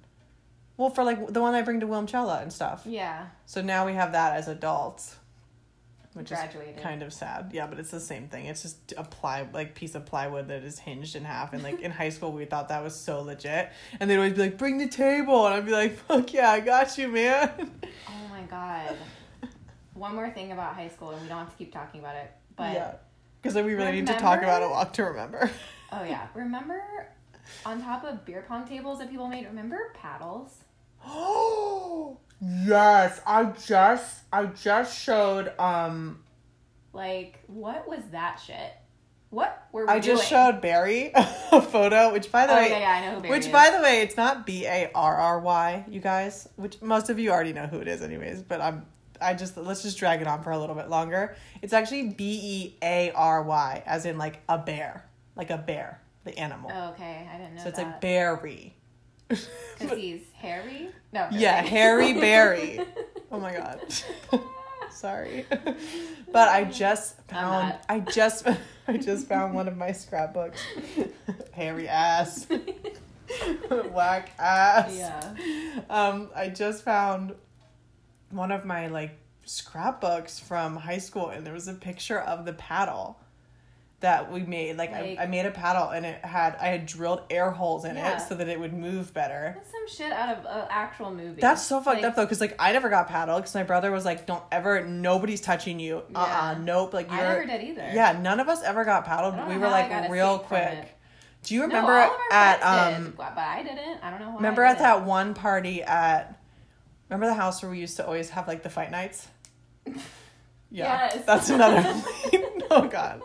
Well, 0.77 0.91
for 0.91 1.03
like 1.03 1.33
the 1.33 1.41
one 1.41 1.55
I 1.55 1.63
bring 1.63 1.81
to 1.81 1.87
Wilmchella 1.87 2.43
and 2.43 2.53
stuff. 2.53 2.83
yeah 2.87 3.27
So 3.45 3.61
now 3.61 3.87
we 3.87 3.95
have 3.95 4.13
that 4.13 4.37
as 4.37 4.47
adults, 4.47 5.17
which 6.15 6.29
Graduated. 6.29 6.77
is 6.77 6.83
kind 6.83 7.03
of 7.03 7.13
sad. 7.13 7.51
Yeah, 7.53 7.67
but 7.67 7.79
it's 7.79 7.91
the 7.91 8.01
same 8.01 8.29
thing. 8.29 8.47
It's 8.47 8.63
just 8.63 8.93
a 8.97 9.05
ply 9.05 9.47
like 9.53 9.75
piece 9.75 9.95
of 9.95 10.07
plywood 10.07 10.49
that 10.49 10.65
is 10.65 10.79
hinged 10.79 11.15
in 11.17 11.25
half. 11.25 11.53
And 11.53 11.63
like 11.63 11.81
in 11.81 11.91
high 11.91 12.09
school, 12.09 12.33
we 12.33 12.45
thought 12.45 12.69
that 12.69 12.83
was 12.83 12.95
so 12.95 13.23
legit. 13.23 13.71
And 14.01 14.11
they'd 14.11 14.17
always 14.17 14.35
be 14.35 14.41
like, 14.41 14.59
"Bring 14.59 14.79
the 14.79 14.89
table," 14.89 15.47
and 15.47 15.55
I'd 15.55 15.67
be 15.67 15.73
like, 15.73 15.97
"Fuck 15.97 16.33
yeah, 16.33 16.51
I 16.51 16.61
got 16.61 16.99
you, 16.99 17.09
man." 17.09 17.71
oh 18.09 18.29
my 18.31 18.43
god 18.43 18.97
one 20.01 20.15
more 20.15 20.31
thing 20.31 20.51
about 20.51 20.75
high 20.75 20.89
school 20.89 21.11
and 21.11 21.21
we 21.21 21.29
don't 21.29 21.39
have 21.39 21.51
to 21.51 21.57
keep 21.57 21.71
talking 21.71 22.01
about 22.01 22.17
it 22.17 22.33
but 22.57 22.73
yeah, 22.73 22.95
because 23.41 23.55
we 23.55 23.75
really 23.75 23.93
need 23.93 24.07
to 24.07 24.15
talk 24.15 24.43
about 24.43 24.63
a 24.63 24.69
walk 24.69 24.95
to 24.95 25.05
remember. 25.05 25.51
oh 25.93 26.03
yeah 26.05 26.27
remember 26.35 26.83
on 27.67 27.83
top 27.83 28.03
of 28.05 28.25
beer 28.25 28.43
pong 28.49 28.67
tables 28.67 28.99
that 28.99 29.11
people 29.11 29.29
made 29.29 29.45
remember 29.47 29.93
paddles 29.95 30.65
Oh 31.07 32.19
yes, 32.41 33.21
I 33.27 33.45
just 33.67 34.21
I 34.33 34.47
just 34.47 34.99
showed 35.01 35.53
um 35.59 36.23
like 36.93 37.41
what 37.47 37.89
was 37.89 38.03
that 38.13 38.41
shit 38.45 38.73
what 39.31 39.69
were 39.71 39.87
we 39.87 39.93
I 39.93 40.01
just 40.01 40.29
doing? 40.29 40.43
showed 40.53 40.61
Barry 40.61 41.13
a 41.15 41.63
photo, 41.63 42.13
which 42.13 42.33
by 42.33 42.47
the 42.49 42.53
oh 42.53 42.57
way 42.57 42.71
yeah, 42.71 42.79
yeah 42.81 42.91
I 42.91 43.01
know 43.07 43.15
who 43.15 43.21
Barry 43.23 43.31
which 43.31 43.47
is. 43.47 43.53
by 43.53 43.71
the 43.71 43.81
way 43.81 44.01
it's 44.03 44.17
not 44.17 44.45
B 44.45 44.67
A 44.67 44.91
R 44.93 45.17
R 45.17 45.39
Y, 45.41 45.85
you 45.89 46.01
guys, 46.01 46.49
which 46.57 46.83
most 46.83 47.11
of 47.11 47.19
you 47.21 47.31
already 47.31 47.53
know 47.53 47.67
who 47.67 47.79
it 47.79 47.87
is 47.87 48.03
anyways, 48.03 48.43
but 48.43 48.61
I'm 48.61 48.87
I 49.21 49.35
just 49.35 49.57
let's 49.57 49.83
just 49.83 49.99
drag 49.99 50.21
it 50.21 50.27
on 50.27 50.43
for 50.43 50.51
a 50.51 50.59
little 50.59 50.75
bit 50.75 50.89
longer. 50.91 51.37
It's 51.63 51.73
actually 51.73 52.09
B 52.09 52.41
E 52.43 52.77
A 52.83 53.13
R 53.13 53.45
Y 53.45 53.83
as 53.87 54.05
in 54.05 54.19
like 54.19 54.41
a 54.49 54.59
bear, 54.59 55.05
like 55.37 55.51
a 55.51 55.59
bear, 55.59 56.01
the 56.25 56.37
animal. 56.37 56.73
oh, 56.75 56.89
okay 56.91 57.29
I 57.33 57.39
didn't 57.39 57.55
know 57.55 57.63
so 57.63 57.69
it's 57.69 57.79
that. 57.79 57.87
like 57.87 58.01
Barry. 58.01 58.75
Because 59.31 59.97
he's 59.99 60.23
hairy? 60.35 60.91
No. 61.13 61.29
Yeah, 61.33 61.63
Harry 61.63 62.13
Barry. 62.15 62.81
Oh 63.33 63.39
my 63.39 63.53
god. 63.55 63.81
Sorry. 64.91 65.47
but 66.33 66.49
I 66.49 66.65
just 66.65 67.17
found. 67.29 67.75
I 67.89 68.01
just 68.01 68.45
I 68.89 68.97
just 68.97 69.29
found 69.29 69.55
one 69.55 69.69
of 69.69 69.77
my 69.77 69.93
scrapbooks. 69.93 70.61
Hairy 71.53 71.87
ass. 71.87 72.49
Whack 73.93 74.31
ass. 74.37 74.93
Yeah. 74.93 75.81
Um 75.89 76.31
I 76.35 76.49
just 76.49 76.83
found 76.83 77.37
one 78.31 78.51
of 78.51 78.65
my 78.65 78.89
like 78.89 79.17
scrapbooks 79.45 80.41
from 80.41 80.75
high 80.75 80.99
school 80.99 81.29
and 81.29 81.47
there 81.47 81.55
was 81.55 81.69
a 81.69 81.75
picture 81.75 82.19
of 82.19 82.45
the 82.45 82.53
paddle 82.55 83.21
that 84.01 84.33
we 84.33 84.41
made 84.41 84.77
like, 84.79 84.91
Like- 84.93 85.19
I, 85.19 85.25
I 85.25 85.27
made 85.27 85.45
a 85.47 85.51
paddle 85.51 85.91
and 85.91 86.07
it 86.07 86.25
had 86.25 86.57
i 86.61 86.69
had 86.69 86.87
drilled 86.87 87.21
air 87.29 87.51
holes 87.51 87.85
in 87.85 87.97
Yeah. 87.97 88.17
it 88.17 88.21
so 88.27 88.35
that 88.35 88.49
it 88.49 88.59
would 88.59 88.73
move 88.73 89.13
better 89.13 89.53
That's 89.57 89.71
some 89.71 89.89
shit 89.89 90.11
out 90.13 90.39
of 90.39 90.45
an 90.47 90.67
actual 90.71 91.11
movie. 91.11 91.41
that's 91.41 91.63
so 91.63 91.81
fucked 91.81 91.97
Like, 91.99 92.05
up 92.07 92.17
though, 92.17 92.25
because 92.25 92.41
like 92.41 92.57
I 92.59 92.73
never 92.73 92.89
got 92.89 93.09
paddled 93.09 93.43
because 93.43 93.55
my 93.55 93.63
brother 93.63 93.91
was 93.91 94.05
like, 94.07 94.25
"Don't 94.27 94.43
ever, 94.51 94.85
nobody's 94.87 95.41
touching 95.43 95.79
you." 95.79 96.03
Uh, 96.15 96.19
uh 96.19 96.27
Yeah. 96.57 96.65
nope. 96.65 96.95
Like 96.95 97.09
you're, 97.11 97.17
never 97.19 97.45
did 97.45 97.63
either. 97.63 97.91
yeah, 97.93 98.19
none 98.21 98.41
of 98.41 98.49
us 98.49 98.63
ever 98.63 98.85
got 98.85 99.05
paddled. 99.05 99.35
I 99.35 99.37
But 99.39 99.43
don't 99.47 99.55
we 99.55 99.59
were 99.61 99.69
like 99.69 100.11
real 100.11 100.39
quick. 100.39 100.97
Do 101.43 101.55
you 101.55 101.61
No, 101.61 101.67
remember 101.67 101.93
our 101.93 102.11
at 102.31 102.63
um? 102.63 103.05
did, 103.05 103.17
but 103.17 103.37
I 103.37 103.63
didn't. 103.63 104.03
I 104.03 104.11
don't 104.11 104.21
know 104.21 104.29
why. 104.31 104.37
Remember 104.37 104.63
at 104.63 104.79
that 104.79 105.05
one 105.05 105.35
party 105.35 105.83
at? 105.83 106.39
Remember 107.11 107.27
the 107.27 107.35
house 107.35 107.63
where 107.63 107.71
we 107.71 107.79
used 107.81 107.97
to 107.97 108.07
always 108.07 108.31
have 108.31 108.47
like 108.49 108.63
the 108.63 108.71
fight 108.71 108.91
nights? 108.91 109.29
Yeah, 110.73 111.11
Yes. 111.13 111.25
that's 111.27 111.51
another. 111.51 111.83
oh 112.73 112.89
God. 112.89 113.23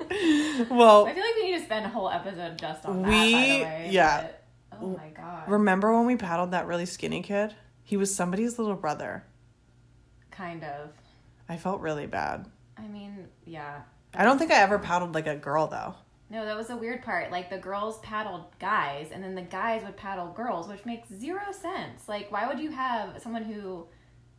Well, 0.69 1.05
I 1.05 1.13
feel 1.13 1.23
like 1.23 1.36
we 1.36 1.51
need 1.51 1.60
to 1.60 1.65
spend 1.65 1.86
a 1.86 1.89
whole 1.89 2.10
episode 2.10 2.58
just 2.58 2.86
on 2.86 3.01
that. 3.03 3.10
We- 3.10 3.34
by 3.34 3.39
way, 3.63 3.88
yeah. 3.91 4.21
but- 4.23 4.43
oh 4.81 4.88
my 4.97 5.10
god. 5.15 5.49
remember 5.49 5.95
when 5.95 6.05
we 6.05 6.15
paddled 6.15 6.51
that 6.51 6.67
really 6.67 6.86
skinny 6.86 7.21
kid? 7.21 7.53
He 7.84 7.95
was 7.97 8.13
somebody's 8.13 8.58
little 8.58 8.75
brother. 8.75 9.23
kind 10.31 10.63
of. 10.63 10.89
I 11.47 11.58
felt 11.58 11.81
really 11.81 12.08
bad. 12.08 12.47
I 12.77 12.88
mean, 12.88 13.27
yeah. 13.45 13.81
I 14.13 14.23
don't 14.23 14.38
think 14.39 14.51
I 14.51 14.60
ever 14.62 14.79
paddled 14.79 15.13
like 15.13 15.27
a 15.27 15.36
girl 15.36 15.67
though. 15.67 15.93
No, 16.29 16.43
that 16.43 16.58
was 16.58 16.67
the 16.67 16.75
weird 16.77 17.03
part. 17.03 17.29
Like 17.31 17.49
the 17.51 17.58
girls 17.60 17.99
paddled 17.99 18.45
guys, 18.60 19.10
and 19.13 19.23
then 19.23 19.36
the 19.36 19.43
guys 19.43 19.84
would 19.84 19.95
paddle 19.95 20.27
girls, 20.34 20.67
which 20.67 20.84
makes 20.86 21.08
zero 21.10 21.51
sense. 21.51 22.08
Like, 22.10 22.31
why 22.31 22.47
would 22.47 22.60
you 22.60 22.71
have 22.71 23.21
someone 23.21 23.43
who, 23.43 23.86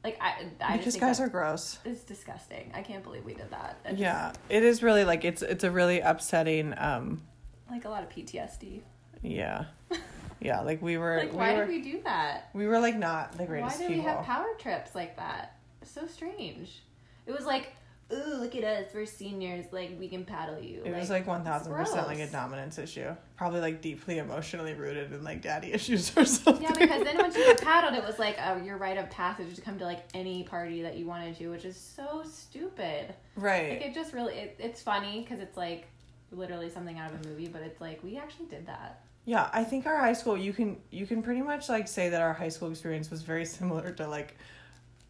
like, 0.04 0.18
I, 0.20 0.46
I 0.60 0.72
Because 0.72 0.84
just 0.84 0.98
think 0.98 1.08
guys 1.08 1.20
are 1.20 1.28
gross. 1.28 1.78
It's 1.84 2.02
disgusting. 2.02 2.70
I 2.74 2.82
can't 2.82 3.02
believe 3.02 3.24
we 3.24 3.34
did 3.34 3.50
that. 3.50 3.78
Yeah, 3.96 4.32
it 4.48 4.62
is 4.62 4.82
really 4.82 5.04
like 5.04 5.24
it's 5.24 5.42
it's 5.42 5.64
a 5.64 5.70
really 5.70 6.00
upsetting. 6.00 6.74
Um, 6.76 7.22
like 7.70 7.84
a 7.84 7.88
lot 7.88 8.02
of 8.04 8.08
PTSD. 8.10 8.82
yeah, 9.22 9.64
yeah. 10.40 10.60
Like 10.60 10.80
we 10.80 10.96
were, 10.98 11.18
Like, 11.18 11.32
we 11.32 11.36
why 11.38 11.54
were, 11.54 11.66
did 11.66 11.68
we 11.68 11.82
do 11.82 12.00
that? 12.04 12.50
we 12.54 12.66
were 12.66 12.78
like 12.78 12.96
not 12.96 13.32
the 13.36 13.44
greatest. 13.46 13.80
Why 13.80 13.88
did 13.88 13.96
we 13.96 14.02
have 14.02 14.24
power 14.24 14.46
trips 14.58 14.94
like 14.94 15.16
that? 15.16 15.56
So 15.82 16.06
strange. 16.06 16.82
It 17.26 17.32
was 17.32 17.44
like, 17.44 17.72
ooh, 18.12 18.36
look 18.36 18.54
at 18.54 18.64
us, 18.64 18.86
we're 18.94 19.06
seniors. 19.06 19.66
Like 19.72 19.96
we 19.98 20.08
can 20.08 20.24
paddle 20.24 20.60
you. 20.60 20.82
it 20.84 20.94
was 20.94 21.10
like 21.10 21.26
one 21.26 21.44
thousand 21.44 21.72
percent 21.74 22.06
like 22.06 22.18
a 22.18 22.26
dominance 22.26 22.78
issue. 22.78 23.14
Probably 23.36 23.60
like 23.60 23.80
deeply 23.80 24.18
emotionally 24.18 24.74
rooted 24.74 25.12
in 25.12 25.24
like 25.24 25.42
daddy 25.42 25.72
issues 25.72 26.16
or 26.16 26.24
something. 26.24 26.62
Yeah, 26.62 26.72
because 26.72 27.04
then 27.04 27.16
once 27.18 27.36
you 27.36 27.44
got 27.46 27.60
paddled, 27.60 27.94
it 27.94 28.04
was 28.04 28.18
like 28.18 28.38
a, 28.38 28.62
your 28.64 28.76
rite 28.76 28.98
of 28.98 29.10
passage 29.10 29.54
to 29.54 29.60
come 29.60 29.78
to 29.78 29.84
like 29.84 30.04
any 30.14 30.44
party 30.44 30.82
that 30.82 30.96
you 30.96 31.06
wanted 31.06 31.36
to, 31.38 31.48
which 31.48 31.64
is 31.64 31.76
so 31.76 32.22
stupid. 32.24 33.14
right. 33.36 33.70
Like 33.70 33.86
it 33.86 33.94
just 33.94 34.12
really, 34.12 34.34
it, 34.34 34.56
it's 34.58 34.80
funny 34.82 35.22
because 35.22 35.40
it's 35.40 35.56
like 35.56 35.88
literally 36.32 36.70
something 36.70 36.98
out 36.98 37.12
of 37.12 37.24
a 37.24 37.28
movie, 37.28 37.48
but 37.48 37.62
it's 37.62 37.80
like 37.80 38.02
we 38.02 38.16
actually 38.16 38.46
did 38.46 38.66
that. 38.66 39.02
Yeah, 39.24 39.50
I 39.52 39.64
think 39.64 39.86
our 39.86 39.96
high 39.98 40.12
school 40.12 40.38
you 40.38 40.52
can 40.52 40.76
you 40.90 41.04
can 41.04 41.20
pretty 41.20 41.42
much 41.42 41.68
like 41.68 41.88
say 41.88 42.10
that 42.10 42.22
our 42.22 42.32
high 42.32 42.48
school 42.48 42.70
experience 42.70 43.10
was 43.10 43.22
very 43.22 43.44
similar 43.44 43.90
to 43.92 44.06
like 44.06 44.36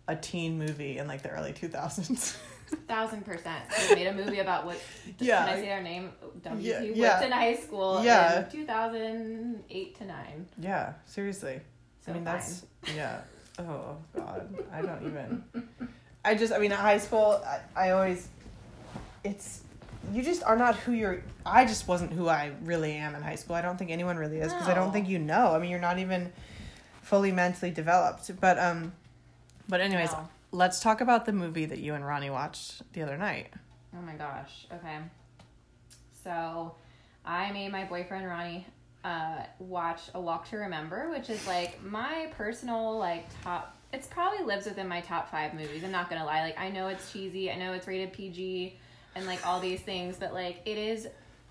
a 0.09 0.17
teen 0.17 0.59
movie 0.59 0.99
in 0.99 1.07
like 1.07 1.23
the 1.23 1.29
early 1.29 1.53
two 1.53 1.69
thousands. 1.69 2.37
Thousand 2.89 3.25
percent. 3.25 3.63
They 3.89 3.95
made 3.95 4.07
a 4.09 4.13
movie 4.15 4.41
about 4.41 4.67
what. 4.67 4.81
Yeah. 5.19 5.45
Can 5.47 5.49
I 5.55 5.61
say 5.61 5.67
their 5.67 5.83
name? 5.83 6.11
WT 6.45 6.61
Yeah, 6.61 6.81
worked 6.81 6.97
yeah. 6.97 7.25
in 7.25 7.33
high 7.33 7.55
school 7.57 8.03
Yeah. 8.05 8.45
in 8.45 8.51
2008 8.51 9.99
to 9.99 10.05
9. 10.05 10.47
yeah, 10.61 10.93
seriously. 11.07 11.61
So 12.05 12.13
I 12.13 12.15
mean 12.15 12.25
fine. 12.25 12.35
that's 12.35 12.65
yeah. 12.95 13.21
Oh 13.59 13.97
God, 14.15 14.55
I 14.73 14.83
don't 14.83 15.07
even. 15.07 15.43
I 16.25 16.35
just, 16.35 16.53
I 16.53 16.59
mean, 16.59 16.73
at 16.73 16.79
high 16.79 16.99
school, 16.99 17.41
I, 17.75 17.87
I 17.87 17.91
always, 17.93 18.29
it's, 19.25 19.61
you 20.13 20.23
just 20.23 20.43
are 20.43 20.57
not 20.57 20.75
who 20.77 20.93
you're. 20.93 21.23
I 21.47 21.65
just 21.65 21.89
wasn't 21.89 22.13
who 22.13 22.29
I 22.29 22.51
really 22.65 22.93
am 22.95 23.15
in 23.15 23.23
high 23.23 23.37
school. 23.37 23.57
I 23.57 23.63
don't 23.63 23.79
think 23.79 23.91
anyone 23.91 24.17
really 24.19 24.39
is 24.39 24.53
because 24.53 24.69
I 24.69 24.75
don't 24.75 24.93
think 24.93 25.09
you 25.09 25.19
know. 25.19 25.53
I 25.55 25.59
mean, 25.59 25.71
you're 25.71 25.81
not 25.81 25.99
even 25.99 26.33
fully 27.03 27.33
mentally 27.33 27.71
developed. 27.71 28.31
But 28.41 28.59
um, 28.59 28.93
but 29.69 29.81
anyways, 29.81 30.13
No. 30.13 30.29
Let's 30.57 30.81
talk 30.81 31.03
about 31.03 31.27
the 31.27 31.33
movie 31.33 31.67
that 31.67 31.79
you 31.79 31.93
and 31.95 32.05
Ronnie 32.05 32.31
watched 32.31 32.83
the 32.95 33.03
other 33.03 33.19
night. 33.19 33.49
Oh 33.95 34.01
my 34.01 34.15
gosh. 34.15 34.67
Okay. 34.73 34.99
So, 36.25 36.75
I 37.25 37.53
made 37.53 37.71
my 37.71 37.85
boyfriend 37.85 38.27
Ronnie 38.27 38.67
uh, 39.05 39.43
watch 39.59 40.01
A 40.15 40.21
Walk 40.21 40.49
to 40.51 40.57
Remember, 40.57 41.11
which 41.11 41.29
is 41.29 41.47
like 41.47 41.83
my 41.85 42.33
personal 42.37 42.99
like 42.99 43.27
top. 43.43 43.77
It's 43.93 44.07
probably 44.07 44.45
lives 44.45 44.67
within 44.67 44.89
my 44.89 45.03
top 45.03 45.31
five 45.31 45.53
movies. 45.53 45.85
I'm 45.85 45.93
not 45.93 46.09
gonna 46.09 46.25
lie. 46.25 46.41
Like 46.41 46.59
I 46.59 46.71
know 46.71 46.89
it's 46.89 47.13
cheesy. 47.13 47.51
I 47.51 47.57
know 47.57 47.73
it's 47.75 47.87
rated 47.87 48.13
PG, 48.15 48.79
and 49.15 49.27
like 49.27 49.47
all 49.47 49.61
these 49.61 49.81
things, 49.81 50.17
but 50.19 50.33
like 50.33 50.63
it 50.65 50.79
is 50.79 51.07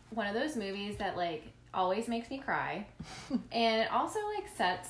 one 0.09 0.27
of 0.27 0.33
those 0.33 0.55
movies 0.55 0.97
that 0.97 1.15
like 1.15 1.43
always 1.73 2.07
makes 2.07 2.29
me 2.29 2.39
cry, 2.39 2.85
and 3.51 3.81
it 3.83 3.91
also 3.91 4.19
like 4.35 4.47
sets 4.57 4.89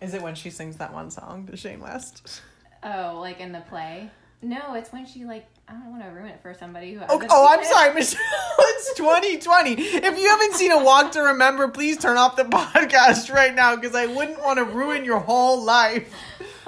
Is 0.00 0.14
it 0.14 0.22
when 0.22 0.34
she 0.36 0.48
sings 0.48 0.76
that 0.76 0.94
one 0.94 1.10
song, 1.10 1.46
"The 1.46 1.56
Shame 1.56 1.80
West"? 1.80 2.42
Oh 2.82 3.18
like 3.20 3.40
in 3.40 3.52
the 3.52 3.60
play. 3.60 4.10
No, 4.42 4.74
it's 4.74 4.92
when 4.92 5.06
she 5.06 5.24
like 5.24 5.46
I 5.68 5.72
don't 5.74 5.90
want 5.90 6.02
to 6.02 6.10
ruin 6.10 6.28
it 6.28 6.40
for 6.42 6.52
somebody 6.52 6.94
who. 6.94 7.00
Oh, 7.08 7.22
oh, 7.30 7.48
I'm 7.48 7.60
it. 7.60 7.66
sorry, 7.66 7.94
Michelle. 7.94 8.20
It's 8.58 8.94
2020. 8.94 9.74
If 9.80 10.18
you 10.18 10.28
haven't 10.28 10.54
seen 10.54 10.72
A 10.72 10.82
Walk 10.82 11.12
to 11.12 11.20
Remember, 11.20 11.68
please 11.68 11.98
turn 11.98 12.16
off 12.16 12.34
the 12.34 12.42
podcast 12.44 13.32
right 13.32 13.54
now 13.54 13.76
because 13.76 13.94
I 13.94 14.06
wouldn't 14.06 14.42
want 14.42 14.58
to 14.58 14.64
ruin 14.64 15.04
your 15.04 15.20
whole 15.20 15.62
life. 15.62 16.12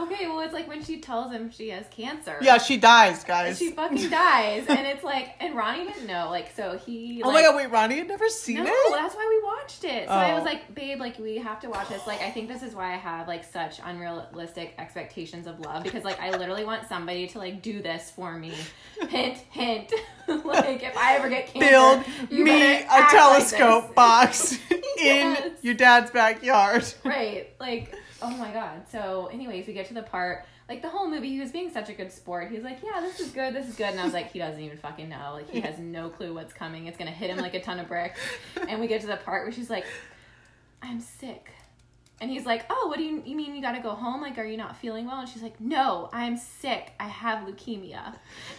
Okay, 0.04 0.26
well, 0.26 0.40
it's 0.40 0.52
like 0.52 0.68
when 0.68 0.82
she 0.84 1.00
tells 1.00 1.32
him 1.32 1.50
she 1.50 1.70
has 1.70 1.84
cancer. 1.90 2.38
Yeah, 2.40 2.58
she 2.58 2.76
dies, 2.76 3.24
guys. 3.24 3.58
She 3.58 3.70
fucking 3.70 4.10
dies, 4.10 4.64
and 4.68 4.86
it's 4.86 5.02
like, 5.04 5.34
and 5.40 5.54
Ronnie 5.54 5.84
didn't 5.84 6.06
know, 6.06 6.28
like, 6.30 6.54
so 6.54 6.78
he. 6.78 7.22
oh 7.24 7.28
like, 7.28 7.34
my 7.34 7.42
god, 7.42 7.56
wait, 7.56 7.70
Ronnie 7.70 7.96
had 7.98 8.08
never 8.08 8.28
seen 8.28 8.56
No, 8.56 8.64
it? 8.66 8.90
that's 8.92 9.14
why 9.14 9.26
we 9.28 9.44
watched 9.44 9.84
it. 9.84 10.08
So 10.08 10.14
I 10.14 10.32
Oh. 10.32 10.36
was 10.36 10.44
like, 10.44 10.74
babe, 10.74 11.00
like 11.00 11.18
we 11.18 11.36
have 11.38 11.60
to 11.60 11.68
watch 11.68 11.88
this. 11.88 12.06
Like, 12.06 12.20
I 12.22 12.30
think 12.30 12.48
this 12.48 12.62
is 12.62 12.74
why 12.74 12.92
I 12.92 12.96
have 12.96 13.28
like 13.28 13.44
such 13.44 13.80
unrealistic 13.84 14.74
expectations 14.78 15.46
of 15.46 15.60
love 15.60 15.82
because 15.84 16.04
like 16.04 16.20
I 16.20 16.30
literally 16.30 16.64
want 16.64 16.88
somebody 16.88 17.26
to 17.28 17.38
like 17.38 17.62
do 17.62 17.82
this 17.82 18.10
for 18.10 18.34
me. 18.36 18.52
Hint, 19.08 19.38
hint. 19.50 19.92
like 20.28 20.82
if 20.82 20.96
I 20.96 21.16
ever 21.16 21.28
get 21.28 21.46
cancer, 21.48 22.04
Build 22.28 22.44
me 22.46 22.50
a 22.50 22.80
act 22.80 22.90
like 22.90 23.08
telescope 23.10 23.94
box 23.94 24.52
in 24.70 24.78
Yes. 24.98 25.50
your 25.62 25.74
dad's 25.74 26.10
backyard. 26.10 26.84
right 27.04 27.48
like 27.60 27.94
oh 28.24 28.36
my 28.36 28.50
god. 28.52 28.88
So 28.90 29.28
anyways 29.32 29.66
we 29.66 29.72
get 29.72 29.86
to 29.88 29.94
the 29.94 30.02
part 30.02 30.46
like 30.68 30.80
the 30.80 30.88
whole 30.88 31.08
movie 31.08 31.28
he 31.28 31.40
was 31.40 31.52
being 31.52 31.70
such 31.70 31.88
a 31.90 31.92
good 31.92 32.10
sport. 32.10 32.50
He's 32.50 32.62
like 32.62 32.78
yeah 32.82 33.00
this 33.00 33.20
is 33.20 33.30
good 33.30 33.54
this 33.54 33.68
is 33.68 33.76
good. 33.76 33.86
And 33.86 34.00
i 34.00 34.04
was 34.04 34.14
like 34.14 34.32
he 34.32 34.38
doesn't 34.38 34.60
even 34.60 34.78
fucking 34.78 35.08
know. 35.08 35.32
Like 35.34 35.50
he 35.50 35.60
has 35.60 35.78
no 35.78 36.08
clue 36.08 36.34
what's 36.34 36.52
coming. 36.52 36.86
It's 36.86 36.96
gonna 36.98 37.10
hit 37.10 37.30
him 37.30 37.38
like 37.38 37.54
a 37.54 37.60
ton 37.60 37.78
of 37.80 37.88
bricks. 37.88 38.18
And 38.68 38.80
we 38.80 38.86
get 38.86 39.02
to 39.02 39.06
the 39.06 39.16
part 39.16 39.44
where 39.44 39.52
she's 39.52 39.70
like 39.70 39.84
i'm 40.82 41.00
sick. 41.00 41.50
And 42.20 42.30
he's 42.30 42.46
like 42.46 42.64
oh 42.70 42.86
what 42.88 42.96
do 42.96 43.04
you, 43.04 43.22
you 43.26 43.36
mean 43.36 43.54
you 43.54 43.60
gotta 43.60 43.80
go 43.82 43.90
home? 43.90 44.22
Like 44.22 44.38
are 44.38 44.44
you 44.44 44.56
not 44.56 44.76
feeling 44.76 45.06
well? 45.06 45.20
And 45.20 45.28
she's 45.28 45.42
like 45.42 45.60
no 45.60 46.08
i'm 46.12 46.36
sick. 46.36 46.92
I 46.98 47.08
have 47.08 47.46
leukemia. 47.46 48.14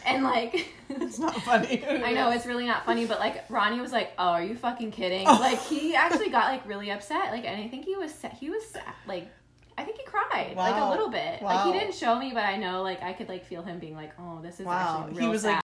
And 0.05 0.23
like 0.23 0.67
It's 0.89 1.19
not 1.19 1.35
funny. 1.41 1.83
I 1.85 2.13
know 2.13 2.31
it's 2.31 2.45
really 2.45 2.65
not 2.65 2.85
funny, 2.85 3.05
but 3.05 3.19
like 3.19 3.49
Ronnie 3.49 3.81
was 3.81 3.91
like, 3.91 4.13
"Oh, 4.17 4.29
are 4.29 4.43
you 4.43 4.55
fucking 4.55 4.91
kidding?" 4.91 5.25
Like 5.45 5.59
he 5.61 5.95
actually 5.95 6.29
got 6.29 6.51
like 6.51 6.67
really 6.67 6.91
upset. 6.91 7.31
Like, 7.31 7.45
and 7.45 7.59
I 7.59 7.67
think 7.67 7.85
he 7.85 7.95
was 7.95 8.13
he 8.39 8.49
was 8.49 8.63
like, 9.07 9.27
I 9.77 9.83
think 9.83 9.97
he 9.97 10.03
cried 10.05 10.53
like 10.55 10.77
a 10.81 10.89
little 10.89 11.09
bit. 11.09 11.41
Like 11.41 11.63
he 11.65 11.71
didn't 11.73 11.93
show 11.95 12.17
me, 12.17 12.31
but 12.33 12.43
I 12.43 12.57
know 12.57 12.81
like 12.81 13.01
I 13.03 13.13
could 13.13 13.27
like 13.29 13.45
feel 13.45 13.61
him 13.61 13.79
being 13.79 13.95
like, 13.95 14.11
"Oh, 14.19 14.39
this 14.41 14.59
is 14.59 14.65
Wow. 14.65 15.03
actually 15.03 15.13
He 15.13 15.19
real 15.21 15.29
was 15.31 15.41
sad." 15.41 15.55
like, 15.55 15.63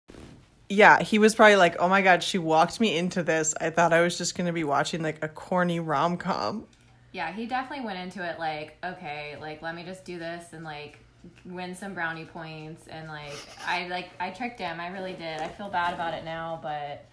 Yeah, 0.69 1.01
he 1.01 1.17
was 1.19 1.35
probably 1.35 1.55
like, 1.57 1.75
oh 1.79 1.87
my 1.89 2.01
god, 2.01 2.23
she 2.23 2.37
walked 2.37 2.79
me 2.79 2.97
into 2.97 3.23
this. 3.23 3.53
I 3.59 3.69
thought 3.69 3.93
I 3.93 4.01
was 4.01 4.17
just 4.17 4.35
going 4.35 4.47
to 4.47 4.53
be 4.53 4.63
watching 4.63 5.01
like 5.01 5.23
a 5.23 5.27
corny 5.27 5.79
rom 5.79 6.17
com. 6.17 6.65
yeah, 7.13 7.31
he 7.33 7.45
definitely 7.45 7.85
went 7.85 7.99
into 7.99 8.23
it 8.23 8.39
like, 8.39 8.77
okay, 8.83 9.35
like 9.41 9.61
let 9.61 9.75
me 9.75 9.83
just 9.83 10.05
do 10.05 10.17
this 10.19 10.53
and 10.53 10.63
like 10.63 10.99
win 11.45 11.75
some 11.75 11.93
brownie 11.93 12.25
points 12.25 12.87
and 12.87 13.07
like 13.07 13.35
I 13.65 13.87
like 13.87 14.09
I 14.19 14.31
tricked 14.31 14.59
him. 14.59 14.79
I 14.79 14.87
really 14.89 15.13
did. 15.13 15.39
I 15.41 15.47
feel 15.49 15.69
bad 15.69 15.93
about 15.93 16.13
it 16.13 16.23
now, 16.25 16.59
but 16.61 17.05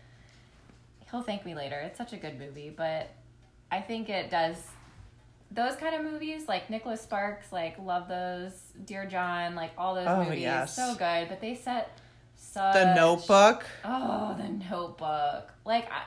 he'll 1.11 1.23
thank 1.23 1.45
me 1.45 1.55
later. 1.55 1.77
It's 1.81 1.99
such 1.99 2.13
a 2.13 2.17
good 2.17 2.39
movie, 2.39 2.71
but 2.75 3.11
I 3.71 3.81
think 3.81 4.09
it 4.09 4.31
does 4.31 4.57
those 5.51 5.77
kind 5.77 5.95
of 5.95 6.03
movies 6.13 6.47
like 6.49 6.69
Nicholas 6.71 7.01
Sparks, 7.01 7.53
like 7.53 7.79
love 7.79 8.09
those, 8.09 8.53
Dear 8.85 9.07
John, 9.07 9.55
like 9.55 9.71
all 9.79 9.95
those 9.95 10.07
Oh, 10.07 10.25
movies, 10.25 10.41
yes. 10.43 10.77
so 10.77 10.95
good. 10.95 11.29
But 11.29 11.41
they 11.41 11.55
set 11.55 11.99
such 12.35 12.75
The 12.75 12.95
Notebook. 12.95 13.65
Oh, 13.85 14.37
the 14.39 14.49
Notebook. 14.49 15.53
Like 15.65 15.89
I, 15.91 16.03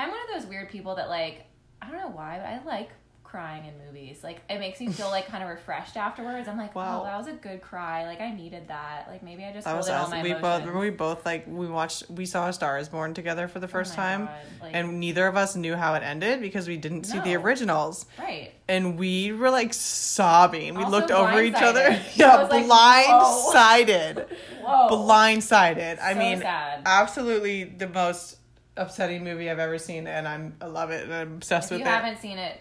I'm 0.00 0.10
one 0.10 0.18
of 0.28 0.40
those 0.42 0.48
weird 0.48 0.68
people 0.68 0.96
that 0.96 1.08
like 1.08 1.44
I 1.80 1.88
don't 1.90 1.98
know 1.98 2.08
why, 2.10 2.38
but 2.38 2.46
I 2.48 2.76
like 2.76 2.90
crying 3.26 3.64
in 3.66 3.74
movies. 3.86 4.20
Like 4.22 4.40
it 4.48 4.58
makes 4.58 4.80
me 4.80 4.88
feel 4.88 5.08
like 5.10 5.26
kind 5.28 5.42
of 5.42 5.48
refreshed 5.50 5.96
afterwards. 5.96 6.48
I'm 6.48 6.56
like, 6.56 6.74
Wow. 6.74 7.00
wow, 7.00 7.04
that 7.04 7.18
was 7.18 7.26
a 7.26 7.32
good 7.32 7.60
cry. 7.60 8.06
Like 8.06 8.20
I 8.20 8.32
needed 8.32 8.68
that. 8.68 9.06
Like 9.08 9.22
maybe 9.22 9.44
I 9.44 9.52
just 9.52 9.64
That 9.66 9.76
was 9.76 9.88
us. 9.88 10.10
my 10.10 10.22
We 10.22 10.30
emotions. 10.30 10.42
both 10.42 10.60
remember 10.60 10.78
we 10.80 10.90
both 10.90 11.26
like 11.26 11.44
we 11.46 11.66
watched 11.68 12.08
we 12.10 12.24
saw 12.26 12.48
A 12.48 12.52
Star 12.52 12.78
Is 12.78 12.88
Born 12.88 13.14
together 13.14 13.48
for 13.48 13.58
the 13.58 13.66
Oh 13.66 13.70
first 13.70 13.96
my 13.96 14.02
time, 14.04 14.28
like- 14.62 14.74
and 14.74 15.00
neither 15.00 15.26
of 15.26 15.36
us 15.36 15.56
knew 15.56 15.74
how 15.76 15.94
it 15.94 16.02
ended 16.02 16.40
because 16.40 16.68
we 16.68 16.76
didn't 16.76 17.04
see 17.04 17.18
the 17.20 17.34
originals, 17.36 18.06
right. 18.18 18.52
and 18.68 18.98
we 18.98 19.32
were 19.32 19.50
like 19.50 19.74
sobbing. 19.74 20.74
We 20.74 20.84
Also 20.84 20.98
looked 20.98 21.10
over 21.10 21.42
each 21.42 21.54
other. 21.54 22.00
Yeah, 22.14 22.48
blindsided, 22.50 24.26
Whoa. 24.62 24.88
blindsided. 24.90 25.98
I 26.00 26.12
So 26.12 26.18
mean, 26.18 26.38
sad. 26.40 26.82
absolutely 26.86 27.64
the 27.64 27.88
most 27.88 28.36
upsetting 28.76 29.24
movie 29.24 29.50
I've 29.50 29.58
ever 29.58 29.78
seen, 29.78 30.06
and 30.06 30.26
I'm 30.28 30.54
I 30.60 30.66
love 30.66 30.90
it 30.90 31.04
and 31.04 31.14
I'm 31.14 31.32
obsessed 31.34 31.68
If 31.72 31.78
with 31.78 31.80
you 31.80 31.86
it. 31.86 31.90
haven't 31.90 32.20
seen 32.20 32.38
it, 32.38 32.60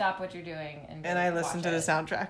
stop 0.00 0.18
what 0.18 0.32
you're 0.34 0.42
doing 0.42 0.86
and 0.88 1.04
And 1.04 1.18
I 1.18 1.28
listen 1.30 1.60
to 1.62 1.70
the 1.70 1.76
soundtrack 1.76 2.28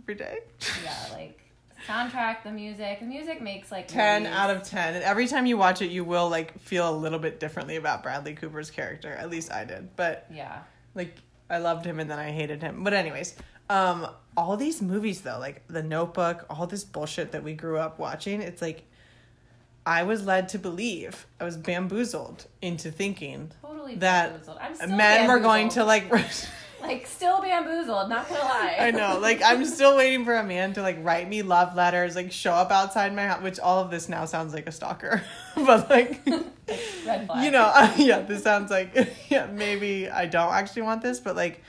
every 0.00 0.14
day. 0.14 0.38
Yeah, 0.82 0.96
like 1.12 1.38
soundtrack, 1.86 2.42
the 2.44 2.50
music. 2.50 3.00
The 3.00 3.04
music 3.06 3.42
makes 3.42 3.70
like 3.70 3.88
10 3.88 4.22
movies. 4.22 4.36
out 4.38 4.50
of 4.50 4.62
10 4.62 4.94
and 4.94 5.04
every 5.04 5.26
time 5.26 5.44
you 5.44 5.58
watch 5.58 5.82
it 5.82 5.90
you 5.90 6.02
will 6.04 6.30
like 6.30 6.58
feel 6.60 6.88
a 6.88 6.96
little 6.96 7.18
bit 7.18 7.38
differently 7.40 7.76
about 7.76 8.02
bradley 8.02 8.34
cooper's 8.34 8.70
character 8.70 9.12
at 9.12 9.28
least 9.30 9.50
i 9.52 9.64
did 9.64 9.94
but 9.96 10.26
Yeah. 10.32 10.60
like 10.94 11.14
i 11.50 11.58
loved 11.58 11.84
him 11.86 11.98
and 12.00 12.10
then 12.10 12.18
i 12.18 12.30
hated 12.30 12.62
him 12.62 12.84
but 12.84 12.92
anyways 12.94 13.34
um 13.70 14.06
all 14.36 14.56
these 14.56 14.80
movies 14.82 15.20
though 15.22 15.38
like 15.38 15.66
the 15.68 15.82
notebook 15.82 16.44
all 16.50 16.66
this 16.66 16.84
bullshit 16.84 17.32
that 17.32 17.42
we 17.42 17.52
grew 17.54 17.78
up 17.78 17.98
watching 17.98 18.40
it's 18.42 18.60
like 18.62 18.84
i 19.86 20.02
was 20.02 20.24
led 20.26 20.48
to 20.50 20.58
believe 20.58 21.26
i 21.40 21.44
was 21.44 21.56
bamboozled 21.56 22.46
into 22.62 22.90
thinking 22.90 23.50
Totally 23.62 23.94
that 23.96 24.46
bamboozled. 24.46 24.90
Men 24.98 25.28
were 25.28 25.40
going 25.40 25.68
to 25.70 25.84
like 25.84 26.10
like 26.82 27.06
still 27.06 27.40
bamboozled. 27.40 28.08
Not 28.08 28.28
gonna 28.28 28.40
lie. 28.40 28.76
I 28.78 28.90
know. 28.90 29.18
Like 29.18 29.42
I'm 29.44 29.64
still 29.64 29.96
waiting 29.96 30.24
for 30.24 30.34
a 30.36 30.42
man 30.44 30.72
to 30.74 30.82
like 30.82 30.98
write 31.02 31.28
me 31.28 31.42
love 31.42 31.74
letters, 31.74 32.16
like 32.16 32.32
show 32.32 32.52
up 32.52 32.70
outside 32.70 33.14
my 33.14 33.26
house. 33.26 33.42
Which 33.42 33.58
all 33.60 33.80
of 33.82 33.90
this 33.90 34.08
now 34.08 34.24
sounds 34.24 34.54
like 34.54 34.66
a 34.68 34.72
stalker, 34.72 35.22
but 35.56 35.88
like, 35.90 36.20
Red 37.06 37.26
flag. 37.26 37.44
you 37.44 37.50
know, 37.50 37.70
uh, 37.74 37.92
yeah, 37.96 38.20
this 38.20 38.42
sounds 38.42 38.70
like 38.70 38.94
yeah, 39.28 39.46
maybe 39.46 40.08
I 40.08 40.26
don't 40.26 40.52
actually 40.52 40.82
want 40.82 41.02
this, 41.02 41.20
but 41.20 41.36
like, 41.36 41.62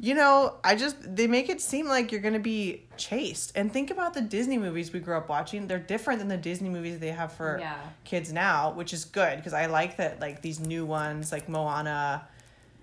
you 0.00 0.14
know, 0.14 0.54
I 0.62 0.76
just 0.76 0.96
they 1.16 1.26
make 1.26 1.48
it 1.48 1.60
seem 1.60 1.86
like 1.88 2.12
you're 2.12 2.20
gonna 2.20 2.38
be 2.38 2.84
chased. 2.96 3.52
And 3.56 3.72
think 3.72 3.90
about 3.90 4.14
the 4.14 4.20
Disney 4.20 4.58
movies 4.58 4.92
we 4.92 5.00
grew 5.00 5.16
up 5.16 5.28
watching; 5.28 5.66
they're 5.66 5.78
different 5.78 6.20
than 6.20 6.28
the 6.28 6.36
Disney 6.36 6.68
movies 6.68 6.98
they 7.00 7.10
have 7.10 7.32
for 7.32 7.58
Yeah. 7.58 7.76
kids 8.04 8.32
now, 8.32 8.70
which 8.72 8.92
is 8.92 9.04
good 9.04 9.36
because 9.38 9.52
I 9.54 9.66
like 9.66 9.96
that 9.96 10.20
like 10.20 10.42
these 10.42 10.60
new 10.60 10.84
ones 10.84 11.32
like 11.32 11.48
Moana 11.48 12.28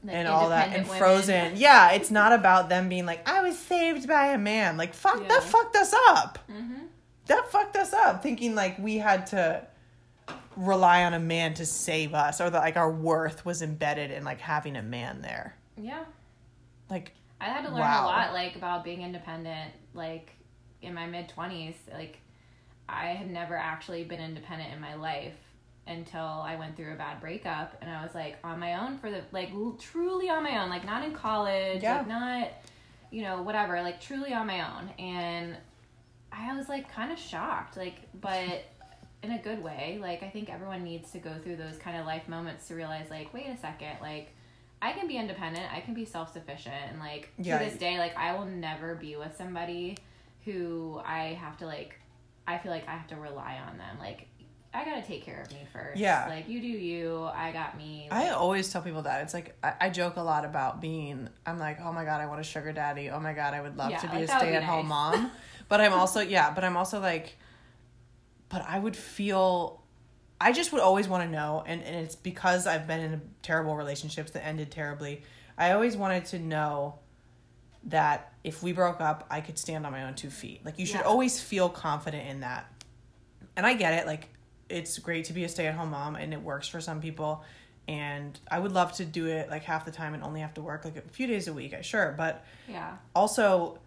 Like 0.07 0.15
and 0.15 0.27
all 0.27 0.49
that 0.49 0.69
and 0.69 0.85
women. 0.85 0.99
Frozen. 0.99 1.53
Yeah, 1.55 1.91
it's 1.91 2.11
not 2.11 2.33
about 2.33 2.69
them 2.69 2.89
being 2.89 3.05
like, 3.05 3.27
I 3.27 3.41
was 3.41 3.57
saved 3.57 4.07
by 4.07 4.27
a 4.27 4.37
man. 4.37 4.77
Like 4.77 4.93
fuck 4.93 5.19
Yeah. 5.21 5.27
that 5.29 5.43
fucked 5.43 5.75
us 5.75 5.93
up. 6.09 6.39
Mhm. 6.51 6.87
That 7.27 7.51
fucked 7.51 7.75
us 7.75 7.93
up. 7.93 8.21
Thinking 8.21 8.53
like 8.55 8.77
we 8.79 8.97
had 8.97 9.27
to 9.27 9.65
rely 10.55 11.03
on 11.03 11.13
a 11.13 11.19
man 11.19 11.53
to 11.55 11.65
save 11.65 12.13
us 12.13 12.39
or 12.39 12.49
that 12.49 12.59
like 12.59 12.77
our 12.77 12.91
worth 12.91 13.45
was 13.45 13.61
embedded 13.61 14.11
in 14.11 14.23
like 14.23 14.39
having 14.39 14.75
a 14.75 14.81
man 14.81 15.21
there. 15.21 15.55
Yeah. 15.77 16.05
Like 16.89 17.13
I 17.41 17.45
had 17.45 17.63
to 17.63 17.69
learn 17.69 17.79
Wow. 17.79 18.05
a 18.05 18.07
lot, 18.07 18.33
like 18.33 18.55
about 18.55 18.83
being 18.83 19.01
independent. 19.01 19.71
Like 19.93 20.31
in 20.81 20.93
my 20.93 21.06
mid 21.08 21.27
twenties, 21.29 21.75
like 21.93 22.19
I 22.87 23.08
had 23.08 23.29
never 23.31 23.58
actually 23.58 24.03
been 24.03 24.19
independent 24.21 24.71
in 24.71 24.79
my 24.79 24.93
life 24.95 25.33
until 25.88 26.21
I 26.21 26.56
went 26.56 26.75
through 26.75 26.94
a 26.94 26.96
bad 26.96 27.19
breakup, 27.21 27.77
and 27.81 27.90
I 27.90 28.04
was 28.04 28.15
like 28.15 28.38
on 28.44 28.60
my 28.60 28.86
own 28.86 28.98
for 28.98 29.12
the 29.12 29.21
like 29.31 29.52
l- 29.52 29.77
truly 29.79 30.29
on 30.29 30.44
my 30.44 30.62
own, 30.62 30.69
like 30.69 30.86
not 30.86 31.04
in 31.04 31.13
college, 31.13 31.83
Yeah. 31.83 31.98
like 32.00 32.08
not 32.08 32.50
you 33.12 33.21
know 33.21 33.42
whatever, 33.44 33.81
like 33.81 34.02
truly 34.02 34.33
on 34.33 34.48
my 34.48 34.62
own, 34.62 34.90
and 35.00 35.56
I 36.31 36.56
was 36.56 36.67
like 36.67 36.92
kind 36.92 37.12
of 37.12 37.19
shocked, 37.19 37.77
like 37.77 37.96
but. 38.19 38.65
In 39.23 39.31
a 39.31 39.40
good 39.42 39.63
way. 39.63 39.98
Like, 40.00 40.21
I 40.21 40.29
think 40.29 40.52
everyone 40.54 40.83
needs 40.83 41.12
to 41.13 41.17
go 41.17 41.33
through 41.44 41.56
those 41.56 41.77
kind 41.79 41.98
of 41.98 42.06
life 42.06 42.27
moments 42.27 42.67
to 42.67 42.75
realize, 42.75 43.10
like, 43.10 43.33
wait 43.33 43.48
a 43.48 43.58
second, 43.58 43.98
like, 44.00 44.31
I 44.83 44.92
can 44.92 45.08
be 45.08 45.17
independent, 45.17 45.65
I 45.73 45.79
can 45.79 45.96
be 45.96 46.06
self 46.06 46.31
sufficient, 46.31 46.75
and 46.92 47.00
like 47.00 47.29
Yeah. 47.40 47.58
to 47.58 47.65
this 47.65 47.75
day, 47.79 47.98
like 47.98 48.15
I 48.15 48.33
will 48.38 48.46
never 48.46 48.94
be 48.94 49.15
with 49.15 49.36
somebody 49.36 49.98
who 50.44 51.02
I 51.04 51.40
have 51.42 51.58
to 51.58 51.65
like 51.65 52.00
I 52.48 52.60
feel 52.60 52.71
like 52.71 52.88
I 52.88 52.92
have 52.92 53.08
to 53.08 53.15
rely 53.15 53.58
on 53.67 53.79
them. 53.79 53.98
Like 54.00 54.27
I 54.76 54.84
gotta 54.84 55.02
take 55.02 55.23
care 55.23 55.42
of 55.42 55.50
me 55.52 55.60
first. 55.71 55.98
Yeah. 55.98 56.26
Like 56.28 56.50
you 56.50 56.60
do 56.60 56.67
you, 56.67 57.23
I 57.34 57.52
got 57.52 57.78
me. 57.78 58.08
I 58.12 58.30
always 58.30 58.71
tell 58.71 58.82
people 58.82 59.04
that. 59.04 59.23
It's 59.23 59.34
like, 59.34 59.56
I, 59.63 59.73
I 59.82 59.90
joke 59.90 60.17
a 60.17 60.21
lot 60.21 60.44
about 60.46 60.82
being, 60.82 61.30
I'm 61.46 61.58
like, 61.58 61.80
oh 61.82 61.94
my 61.94 62.04
God, 62.04 62.19
I 62.21 62.26
want 62.26 62.42
a 62.42 62.44
sugar 62.44 62.73
daddy. 62.73 63.10
Oh 63.10 63.19
my 63.19 63.34
God, 63.34 63.54
I 63.54 63.62
would 63.62 63.78
love 63.78 63.92
Yeah, 63.92 63.98
to 64.00 64.08
be 64.08 64.15
like, 64.17 64.23
a 64.26 64.28
that 64.28 64.42
would 64.42 64.46
be 64.48 64.52
stay 64.52 64.56
at 64.58 64.63
home 64.63 64.88
nice. 64.88 64.90
mom. 64.90 65.32
But 65.69 65.82
I'm 65.82 65.94
also, 65.94 66.19
yeah, 66.19 66.52
but 66.54 66.63
I'm 66.63 66.78
also 66.78 67.00
like, 67.00 67.38
but 68.50 68.63
I 68.67 68.78
would 68.78 68.96
feel, 68.96 69.82
I 70.40 70.52
just 70.52 70.71
would 70.71 70.82
always 70.82 71.08
want 71.08 71.23
to 71.23 71.30
know. 71.32 71.63
And, 71.65 71.82
and 71.82 71.96
it's 72.06 72.15
because 72.15 72.67
I've 72.67 72.86
been 72.86 73.00
in 73.00 73.21
terrible 73.42 73.76
relationships 73.76 74.32
that 74.32 74.46
ended 74.46 74.69
terribly. 74.69 75.23
I 75.58 75.71
always 75.71 75.98
wanted 75.98 76.26
to 76.26 76.40
know 76.40 77.00
that 77.86 78.34
if 78.44 78.62
we 78.62 78.73
broke 78.73 79.02
up, 79.02 79.26
I 79.32 79.42
could 79.42 79.58
stand 79.58 79.86
on 79.88 79.92
my 79.92 80.04
own 80.04 80.13
two 80.15 80.30
feet. 80.30 80.63
Like, 80.63 80.78
you 80.78 80.86
should 80.86 81.00
Yeah. 81.00 81.08
always 81.08 81.40
feel 81.42 81.69
confident 81.69 82.28
in 82.30 82.42
that. 82.42 82.71
And 83.56 83.65
I 83.65 83.73
get 83.73 83.94
it. 83.94 84.06
Like, 84.06 84.30
it's 84.69 84.97
great 84.99 85.25
to 85.25 85.33
be 85.33 85.43
a 85.43 85.49
stay 85.49 85.67
at 85.67 85.75
home 85.75 85.91
mom 85.91 86.15
and 86.15 86.33
it 86.33 86.41
works 86.41 86.67
for 86.67 86.81
some 86.81 87.01
people. 87.01 87.43
And 87.87 88.37
I 88.49 88.59
would 88.59 88.71
love 88.71 88.93
to 88.93 89.05
do 89.05 89.27
it 89.27 89.49
like 89.49 89.63
half 89.63 89.85
the 89.85 89.91
time 89.91 90.13
and 90.13 90.23
only 90.23 90.39
have 90.39 90.55
to 90.55 90.61
work 90.61 90.85
like 90.85 90.97
a 90.97 91.01
few 91.01 91.27
days 91.27 91.47
a 91.47 91.53
week, 91.53 91.73
I 91.73 91.81
sure. 91.81 92.13
But 92.17 92.43
yeah. 92.67 92.97
also, 93.15 93.79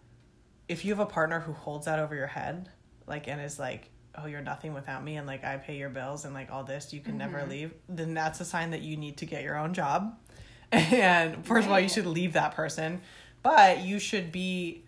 if 0.69 0.85
you 0.85 0.93
have 0.93 1.01
a 1.01 1.07
partner 1.07 1.41
who 1.41 1.53
holds 1.53 1.87
that 1.87 1.99
over 1.99 2.15
your 2.15 2.29
head, 2.29 2.69
like, 3.07 3.27
and 3.27 3.41
is 3.41 3.59
like, 3.59 3.91
oh, 4.15 4.27
you're 4.27 4.41
nothing 4.41 4.73
without 4.73 5.03
me, 5.03 5.17
and 5.17 5.27
like, 5.27 5.45
I 5.45 5.57
pay 5.57 5.77
your 5.77 5.89
bills 5.89 6.25
and 6.25 6.35
like 6.35 6.51
all 6.51 6.63
this, 6.63 6.93
you 6.93 7.01
can 7.01 7.19
never 7.19 7.39
mm-hmm. 7.39 7.51
leave, 7.51 7.75
then 7.89 8.15
that's 8.15 8.41
a 8.41 8.45
sign 8.45 8.71
that 8.71 8.83
you 8.83 8.97
need 8.97 9.17
to 9.19 9.27
get 9.27 9.43
your 9.43 9.57
own 9.57 9.75
job. 9.75 10.17
And 10.71 11.47
first 11.47 11.65
of 11.65 11.73
all, 11.73 11.81
you 11.81 11.89
should 11.89 12.05
leave 12.05 12.35
that 12.35 12.55
person, 12.55 13.01
but 13.43 13.81
you 13.81 13.99
should 13.99 14.31
be 14.31 14.85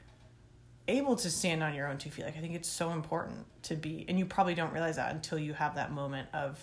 able 0.90 1.16
to 1.16 1.30
stand 1.30 1.62
on 1.62 1.74
your 1.74 1.88
own 1.88 1.98
two 1.98 2.10
feet. 2.10 2.24
Like, 2.24 2.36
I 2.36 2.40
think 2.40 2.54
it's 2.54 2.68
so 2.68 2.90
important 2.90 3.46
to 3.64 3.76
be, 3.76 4.04
and 4.08 4.18
you 4.18 4.26
probably 4.26 4.54
don't 4.54 4.72
realize 4.72 4.96
that 4.96 5.12
until 5.14 5.38
you 5.38 5.52
have 5.54 5.74
that 5.76 5.92
moment 5.92 6.28
of 6.34 6.58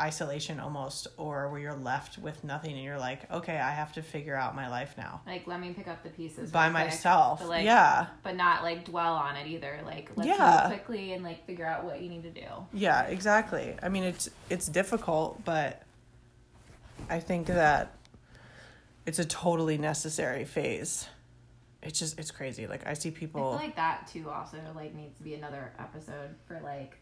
isolation 0.00 0.60
almost, 0.60 1.06
or 1.16 1.48
where 1.48 1.58
you're 1.60 1.74
left 1.74 2.18
with 2.18 2.44
nothing 2.44 2.72
and 2.74 2.82
you're 2.84 2.98
like, 2.98 3.30
okay, 3.32 3.56
I 3.58 3.70
have 3.70 3.94
to 3.94 4.02
figure 4.02 4.36
out 4.36 4.54
my 4.54 4.68
life 4.68 4.94
now 4.98 5.22
Like 5.26 5.46
let 5.46 5.58
me 5.58 5.72
pick 5.72 5.88
up 5.88 6.02
the 6.02 6.10
pieces 6.10 6.50
by 6.50 6.68
myself. 6.68 7.38
but, 7.40 7.48
like, 7.48 7.64
yeah. 7.64 8.08
But 8.22 8.36
not 8.36 8.62
like 8.62 8.84
dwell 8.84 9.14
on 9.14 9.36
it 9.36 9.46
either. 9.46 9.80
Like 9.86 10.10
let's 10.14 10.28
Yeah. 10.28 10.66
move 10.68 10.78
quickly 10.78 11.12
and 11.14 11.24
like 11.24 11.46
figure 11.46 11.64
out 11.64 11.84
what 11.84 12.02
you 12.02 12.10
need 12.10 12.24
to 12.24 12.30
do. 12.30 12.46
Yeah, 12.74 13.04
exactly. 13.04 13.74
I 13.82 13.88
mean, 13.88 14.02
it's 14.04 14.28
it's 14.50 14.66
difficult, 14.68 15.42
but 15.46 15.82
I 17.08 17.18
think 17.20 17.46
that 17.46 17.94
it's 19.06 19.18
a 19.18 19.24
totally 19.24 19.78
necessary 19.78 20.44
phase. 20.44 21.08
It's 21.86 21.98
just 21.98 22.18
it's 22.18 22.30
crazy. 22.30 22.66
Like 22.66 22.86
I 22.86 22.94
see 22.94 23.10
people. 23.10 23.48
I 23.48 23.58
feel 23.58 23.66
like 23.66 23.76
that 23.76 24.06
too 24.12 24.28
also 24.28 24.58
like 24.74 24.94
needs 24.94 25.16
to 25.18 25.22
be 25.22 25.34
another 25.34 25.72
episode 25.78 26.34
for 26.46 26.60
like 26.62 26.98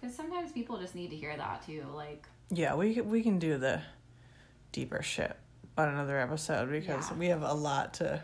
because 0.00 0.14
sometimes 0.14 0.52
people 0.52 0.78
just 0.78 0.94
need 0.94 1.10
to 1.10 1.16
hear 1.16 1.36
that 1.36 1.64
too. 1.66 1.84
Like 1.94 2.26
yeah, 2.50 2.74
we 2.74 2.94
can- 2.94 3.08
we 3.08 3.22
can 3.22 3.38
do 3.38 3.58
the 3.58 3.80
deeper 4.72 5.02
shit 5.02 5.36
on 5.78 5.88
another 5.88 6.18
episode 6.18 6.70
because 6.70 7.10
Yeah. 7.10 7.16
we 7.16 7.26
have 7.26 7.42
a 7.42 7.54
lot 7.54 7.94
to 7.94 8.22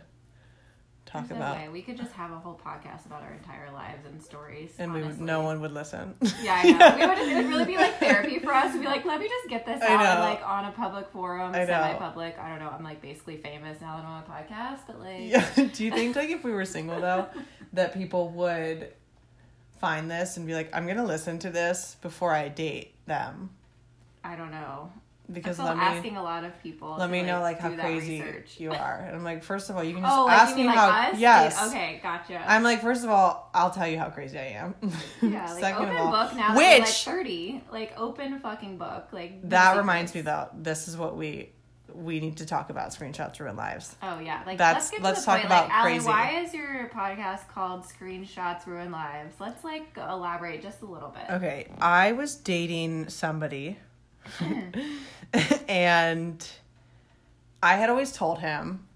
talk 1.21 1.29
there's 1.29 1.39
no 1.41 1.47
about, 1.47 1.57
way. 1.57 1.69
we 1.69 1.83
could 1.83 1.97
just 1.97 2.13
have 2.13 2.31
a 2.33 2.39
whole 2.39 2.59
podcast 2.65 3.07
about 3.07 3.23
our 3.23 3.33
entire 3.33 3.71
lives 3.73 4.05
and 4.07 4.23
stories. 4.23 4.71
and 4.79 4.93
we 4.93 5.03
would, 5.03 5.21
no 5.21 5.43
one 5.43 5.61
would 5.61 5.73
listen. 5.73 6.15
Yeah, 6.43 6.61
I 6.63 6.71
know. 6.73 6.97
We 6.97 7.07
would, 7.07 7.19
it 7.19 7.37
would 7.37 7.47
really 7.47 7.65
be 7.65 7.77
like 7.77 7.99
therapy 7.99 8.39
for 8.39 8.53
us. 8.53 8.73
We'd 8.73 8.81
be 8.81 8.87
like, 8.87 9.05
let 9.05 9.21
me 9.21 9.29
just 9.29 9.49
get 9.49 9.67
this 9.67 9.83
I 9.83 9.95
out 9.95 10.01
and, 10.01 10.21
like 10.21 10.43
on 10.47 10.65
a 10.67 10.73
public 10.73 11.09
forum, 11.11 11.53
semi-public. 11.55 12.39
I 12.39 12.49
don't 12.51 12.59
know. 12.59 12.69
I'm 12.71 12.85
like 12.85 13.01
basically 13.03 13.37
famous 13.39 13.81
now 13.81 13.97
that 13.97 14.05
I'm 14.05 14.11
on 14.13 14.23
a 14.23 14.27
podcast, 14.27 14.81
but 14.87 15.01
like, 15.01 15.23
Yeah. 15.31 15.47
Do 15.75 15.85
you 15.85 15.91
think 15.91 16.17
like 16.17 16.31
if 16.31 16.45
we 16.45 16.53
were 16.53 16.65
single 16.65 17.01
though, 17.01 17.27
that 17.73 17.95
people 17.95 18.29
would 18.31 18.93
find 19.81 20.11
this 20.11 20.37
and 20.37 20.47
be 20.47 20.55
like, 20.55 20.71
I'm 20.75 20.87
gonna 20.87 21.05
listen 21.05 21.39
to 21.41 21.51
this 21.51 21.97
before 22.01 22.33
I 22.33 22.49
date 22.49 22.95
them? 23.07 23.51
I 24.25 24.35
don't 24.37 24.51
know. 24.51 24.91
Because 25.33 25.59
I'm 25.59 25.67
let 25.67 25.77
me 25.77 25.83
asking 25.83 26.17
a 26.17 26.23
lot 26.23 26.45
of 26.45 26.53
people. 26.63 26.97
let 26.99 27.11
me 27.11 27.23
know 27.23 27.41
like 27.41 27.59
how 27.59 27.71
crazy 27.75 28.21
research. 28.23 28.61
you 28.61 28.71
are. 28.71 29.05
And 29.07 29.17
I'm 29.17 29.25
like, 29.25 29.43
first 29.43 29.71
of 29.71 29.77
all, 29.77 29.83
you 29.83 29.95
can 29.95 30.05
oh, 30.07 30.09
just 30.09 30.19
Oh, 30.19 30.29
ask 30.31 30.51
you 30.57 30.63
me 30.63 30.67
like 30.69 30.77
how 30.77 31.11
us? 31.13 31.19
yes. 31.19 31.69
Okay, 31.69 31.99
gotcha. 32.03 32.43
I'm 32.47 32.63
like, 32.63 32.81
first 32.81 33.03
of 33.03 33.11
all, 33.11 33.51
I'll 33.53 33.71
tell 33.73 33.89
you 33.89 33.99
how 33.99 34.09
crazy 34.11 34.39
I 34.39 34.49
am. 34.63 34.75
yeah, 35.21 35.51
like 35.53 35.61
Second 35.61 35.83
open 35.87 35.97
of 35.97 36.01
all, 36.07 36.11
book 36.13 36.37
now 36.37 36.55
you're 36.55 36.63
like 36.79 36.81
which 36.83 37.05
30. 37.05 37.65
Like 37.73 37.93
open 37.99 38.39
fucking 38.39 38.79
book. 38.79 39.09
Like 39.13 39.49
that 39.51 39.77
reminds 39.77 40.15
me 40.15 40.21
though, 40.21 40.49
this 40.57 40.87
is 40.89 40.97
what 40.97 41.17
we 41.17 41.51
we 41.95 42.21
need 42.21 42.37
to 42.37 42.45
talk 42.45 42.69
about 42.69 42.91
screenshots 42.91 43.41
ruin 43.41 43.57
lives. 43.57 43.97
Oh 44.03 44.19
yeah, 44.19 44.43
like 44.47 44.59
That's- 44.59 44.75
let's 44.85 44.91
get 44.91 44.97
to 44.99 45.03
let's 45.05 45.21
the 45.21 45.27
talk 45.27 45.35
point. 45.37 45.47
about 45.47 45.69
like, 45.71 45.83
crazy. 45.83 46.07
why 46.07 46.41
is 46.43 46.53
your 46.53 46.91
podcast 46.95 47.49
called 47.49 47.85
"Screenshots 47.85 48.67
Ruin 48.67 48.91
Lives"? 48.93 49.35
Let's 49.41 49.65
like 49.65 49.97
elaborate 49.97 50.63
just 50.63 50.83
a 50.83 50.87
little 50.87 51.09
bit. 51.09 51.25
Okay, 51.37 51.69
I 51.81 52.13
was 52.13 52.35
dating 52.37 53.09
somebody 53.09 53.79
and 55.69 56.49
I 57.63 57.75
had 57.75 57.91
always 57.91 58.13
told 58.13 58.39
him 58.39 58.87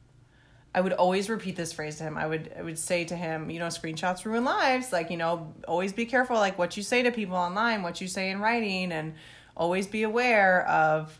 I 0.74 0.80
would 0.80 0.92
always 0.92 1.28
repeat 1.28 1.56
this 1.56 1.72
phrase 1.72 1.96
to 1.96 2.04
him. 2.04 2.16
I 2.16 2.26
would 2.26 2.52
I 2.56 2.62
would 2.62 2.78
say 2.78 3.04
to 3.06 3.16
him, 3.16 3.50
you 3.50 3.58
know, 3.58 3.66
screenshots 3.66 4.24
ruin 4.24 4.44
lives. 4.44 4.92
Like, 4.92 5.10
you 5.10 5.16
know, 5.16 5.52
always 5.66 5.92
be 5.92 6.06
careful 6.06 6.36
like 6.36 6.58
what 6.58 6.76
you 6.76 6.82
say 6.82 7.02
to 7.02 7.10
people 7.10 7.36
online, 7.36 7.82
what 7.82 8.00
you 8.00 8.06
say 8.06 8.30
in 8.30 8.40
writing 8.40 8.92
and 8.92 9.14
always 9.56 9.86
be 9.86 10.04
aware 10.04 10.66
of 10.68 11.18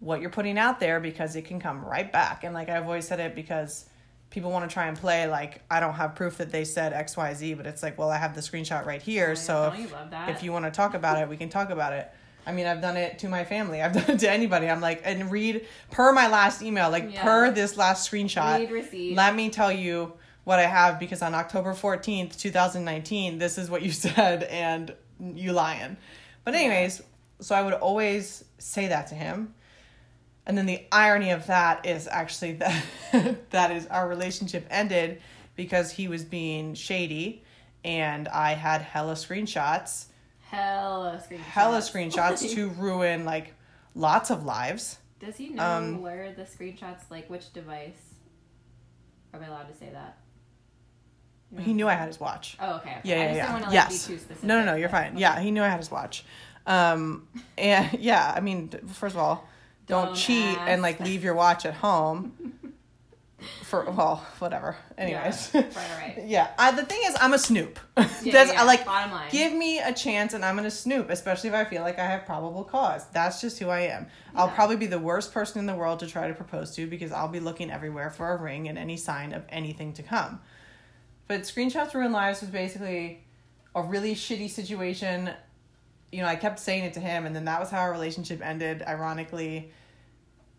what 0.00 0.20
you're 0.20 0.30
putting 0.30 0.58
out 0.58 0.80
there 0.80 1.00
because 1.00 1.36
it 1.36 1.44
can 1.44 1.60
come 1.60 1.84
right 1.84 2.10
back. 2.10 2.42
And 2.42 2.54
like 2.54 2.68
I've 2.68 2.84
always 2.84 3.06
said 3.06 3.20
it 3.20 3.36
because 3.36 3.86
people 4.30 4.50
want 4.50 4.68
to 4.68 4.72
try 4.72 4.88
and 4.88 4.96
play 4.96 5.28
like 5.28 5.62
I 5.70 5.78
don't 5.78 5.94
have 5.94 6.16
proof 6.16 6.38
that 6.38 6.50
they 6.50 6.64
said 6.64 6.92
XYZ, 6.92 7.56
but 7.56 7.66
it's 7.66 7.84
like, 7.84 7.98
well, 7.98 8.10
I 8.10 8.16
have 8.16 8.34
the 8.34 8.40
screenshot 8.40 8.84
right 8.84 9.00
here. 9.00 9.36
so 9.36 9.70
don't 9.70 9.80
if, 10.28 10.36
if 10.36 10.42
you 10.42 10.50
want 10.50 10.64
to 10.64 10.72
talk 10.72 10.94
about 10.94 11.22
it, 11.22 11.28
we 11.28 11.36
can 11.36 11.48
talk 11.48 11.70
about 11.70 11.92
it. 11.92 12.10
I 12.46 12.52
mean, 12.52 12.66
I've 12.66 12.80
done 12.80 12.96
it 12.96 13.18
to 13.20 13.28
my 13.28 13.44
family. 13.44 13.82
I've 13.82 13.92
done 14.06 14.16
it 14.16 14.20
to 14.20 14.30
anybody. 14.30 14.68
I'm 14.68 14.80
like, 14.80 15.02
and 15.04 15.30
read 15.30 15.66
per 15.90 16.12
my 16.12 16.28
last 16.28 16.62
email, 16.62 16.90
like 16.90 17.12
Yeah. 17.12 17.22
per 17.22 17.50
this 17.50 17.76
last 17.76 18.10
screenshot. 18.10 18.58
Read 18.58 18.70
receipt. 18.70 19.16
Let 19.16 19.34
me 19.34 19.50
tell 19.50 19.72
you 19.72 20.14
what 20.44 20.58
I 20.58 20.66
have 20.66 20.98
because 20.98 21.20
on 21.22 21.34
October 21.34 21.74
14th, 21.74 22.38
2019, 22.38 23.38
this 23.38 23.58
is 23.58 23.68
what 23.70 23.82
you 23.82 23.92
said 24.06 24.44
and 24.44 24.94
you 25.20 25.52
lying. 25.52 25.96
But 26.44 26.54
anyways, 26.54 27.02
so 27.40 27.54
I 27.54 27.62
would 27.62 27.74
always 27.74 28.44
say 28.58 28.88
that 28.88 29.08
to 29.08 29.14
him. 29.14 29.54
And 30.46 30.56
then 30.56 30.64
the 30.64 30.86
irony 30.90 31.30
of 31.32 31.46
that 31.48 31.84
is 31.84 32.08
actually 32.10 32.52
that 33.12 33.50
that 33.50 33.70
is 33.70 33.86
our 33.88 34.08
relationship 34.08 34.66
ended 34.70 35.20
because 35.56 35.90
he 35.92 36.08
was 36.08 36.24
being 36.24 36.72
shady 36.74 37.44
and 37.84 38.26
I 38.28 38.54
had 38.54 38.80
hella 38.80 39.12
screenshots, 39.14 40.06
hella 40.50 41.22
screenshots. 41.26 41.38
hella 41.38 41.78
screenshots 41.78 42.50
to 42.54 42.68
ruin 42.70 43.24
like 43.24 43.54
lots 43.94 44.30
of 44.30 44.44
lives. 44.44 44.98
Does 45.20 45.36
he 45.36 45.50
know 45.50 45.62
um, 45.62 46.00
where 46.02 46.32
the 46.32 46.42
screenshots, 46.42 47.02
like 47.10 47.28
which 47.28 47.52
device? 47.52 48.14
Are 49.32 49.40
we 49.40 49.46
allowed 49.46 49.68
to 49.68 49.74
say 49.74 49.90
that? 49.92 50.18
You 51.50 51.60
He 51.60 51.72
knew 51.72 51.88
I 51.88 51.94
had 51.94 52.06
his 52.08 52.20
watch. 52.20 52.56
Oh, 52.60 52.76
okay. 52.76 52.96
okay. 52.98 53.00
Yeah, 53.04 53.14
I 53.14 53.18
yeah, 53.18 53.26
just 53.26 53.36
yeah. 53.36 53.42
didn't 53.42 53.52
want 53.52 53.64
to 53.64 53.68
like, 53.70 53.74
yes. 53.74 54.06
be 54.06 54.12
too 54.14 54.18
specific. 54.18 54.44
No, 54.44 54.58
no, 54.60 54.64
no, 54.66 54.74
you're 54.76 54.88
fine. 54.88 55.16
Yeah, 55.16 55.40
he 55.40 55.50
knew 55.50 55.62
I 55.62 55.68
had 55.68 55.78
his 55.78 55.90
watch. 55.90 56.24
Um, 56.66 57.26
and 57.56 57.90
yeah, 58.00 58.32
I 58.34 58.40
mean, 58.40 58.68
first 58.88 59.14
of 59.16 59.20
all, 59.20 59.48
don't, 59.86 60.06
Don't 60.08 60.14
cheat 60.14 60.58
and 60.58 60.82
like 60.82 61.00
leave 61.00 61.24
your 61.24 61.34
watch 61.34 61.64
at 61.64 61.74
home. 61.74 62.54
For 63.62 63.84
well, 63.90 64.26
whatever. 64.40 64.76
Anyways, 64.96 65.50
Yeah, 65.54 65.60
right, 65.60 65.74
right. 66.16 66.22
yeah. 66.26 66.50
I, 66.58 66.72
the 66.72 66.84
thing 66.84 67.00
is, 67.04 67.16
I'm 67.20 67.34
a 67.34 67.38
snoop. 67.38 67.78
Yeah, 68.22 68.32
That's 68.32 68.52
yeah, 68.52 68.62
I 68.62 68.64
like. 68.64 68.84
bottom 68.84 69.12
line. 69.12 69.30
Give 69.30 69.52
me 69.52 69.78
a 69.78 69.92
chance, 69.92 70.34
and 70.34 70.44
I'm 70.44 70.56
gonna 70.56 70.72
snoop, 70.72 71.08
especially 71.08 71.50
if 71.50 71.54
I 71.54 71.64
feel 71.64 71.82
like 71.82 72.00
I 72.00 72.04
have 72.04 72.26
probable 72.26 72.64
cause. 72.64 73.06
That's 73.12 73.40
just 73.40 73.60
who 73.60 73.68
I 73.68 73.80
am. 73.82 74.06
I'll 74.34 74.48
probably 74.48 74.76
be 74.76 74.86
the 74.86 74.98
worst 74.98 75.32
person 75.32 75.60
in 75.60 75.66
the 75.66 75.74
world 75.74 76.00
to 76.00 76.08
try 76.08 76.26
to 76.26 76.34
propose 76.34 76.74
to 76.74 76.86
because 76.88 77.12
I'll 77.12 77.28
be 77.28 77.38
looking 77.38 77.70
everywhere 77.70 78.10
for 78.10 78.32
a 78.32 78.36
ring 78.36 78.68
and 78.68 78.76
any 78.76 78.96
sign 78.96 79.32
of 79.32 79.44
anything 79.50 79.92
to 79.94 80.02
come. 80.02 80.40
But 81.28 81.42
screenshots 81.42 81.94
ruin 81.94 82.10
lives 82.10 82.40
was 82.40 82.50
basically 82.50 83.24
a 83.74 83.82
really 83.82 84.14
shitty 84.14 84.50
situation. 84.50 85.30
You 86.10 86.22
know, 86.22 86.28
I 86.28 86.36
kept 86.36 86.58
saying 86.58 86.84
it 86.84 86.94
to 86.94 87.00
him, 87.00 87.24
and 87.26 87.36
then 87.36 87.44
that 87.44 87.60
was 87.60 87.70
how 87.70 87.80
our 87.80 87.92
relationship 87.92 88.44
ended, 88.44 88.82
ironically. 88.86 89.70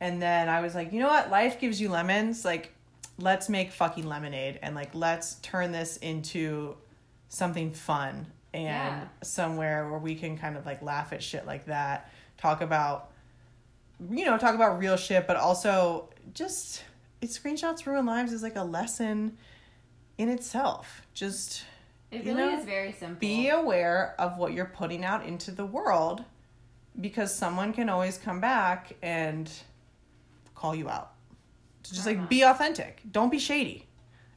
And 0.02 0.22
then 0.22 0.47
I 0.50 0.62
was 0.62 0.76
like, 0.76 0.93
you 0.93 1.00
know 1.00 1.08
what? 1.08 1.30
Life 1.30 1.60
gives 1.60 1.80
you 1.82 1.89
lemons. 1.89 2.45
Like, 2.45 2.74
let's 3.18 3.50
make 3.50 3.72
fucking 3.72 4.08
lemonade 4.08 4.60
and 4.62 4.74
like 4.76 4.95
let's 4.95 5.36
turn 5.41 5.74
this 5.74 5.97
into 5.97 6.78
something 7.28 7.74
fun 7.74 8.26
and 8.54 8.64
Yeah. 8.66 9.08
somewhere 9.22 9.89
where 9.89 10.00
we 10.00 10.16
can 10.16 10.38
kind 10.38 10.56
of 10.56 10.66
like 10.66 10.82
laugh 10.82 11.12
at 11.12 11.22
shit 11.22 11.45
like 11.45 11.66
that. 11.66 12.10
Talk 12.38 12.62
about 12.62 13.12
you 14.10 14.24
know, 14.24 14.38
talk 14.38 14.56
about 14.56 14.80
real 14.80 14.95
shit, 14.95 15.28
but 15.28 15.36
also 15.36 16.08
just 16.34 16.84
it 17.22 17.28
screenshots 17.30 17.86
ruin 17.86 18.06
lives 18.06 18.32
is 18.32 18.41
like 18.41 18.56
a 18.56 18.64
lesson 18.64 19.36
in 20.18 20.30
itself. 20.30 21.02
Just 21.14 21.66
It 22.12 22.24
really 22.24 22.36
know, 22.38 22.58
is 22.58 22.64
very 22.64 22.93
simple. 22.93 23.20
be 23.20 23.50
aware 23.50 24.16
of 24.18 24.38
what 24.38 24.54
you're 24.54 24.64
putting 24.74 25.04
out 25.04 25.26
into 25.26 25.52
the 25.52 25.66
world 25.66 26.24
because 27.02 27.36
someone 27.36 27.74
can 27.74 27.89
always 27.89 28.18
come 28.18 28.39
back 28.39 28.93
and 29.02 29.52
call 30.60 30.76
you 30.76 30.89
out. 30.89 31.14
So 31.84 31.95
just 31.95 32.07
Uh-huh. 32.07 32.20
like 32.20 32.30
be 32.30 32.41
authentic. 32.43 33.01
Don't 33.10 33.30
be 33.32 33.39
shady. 33.39 33.88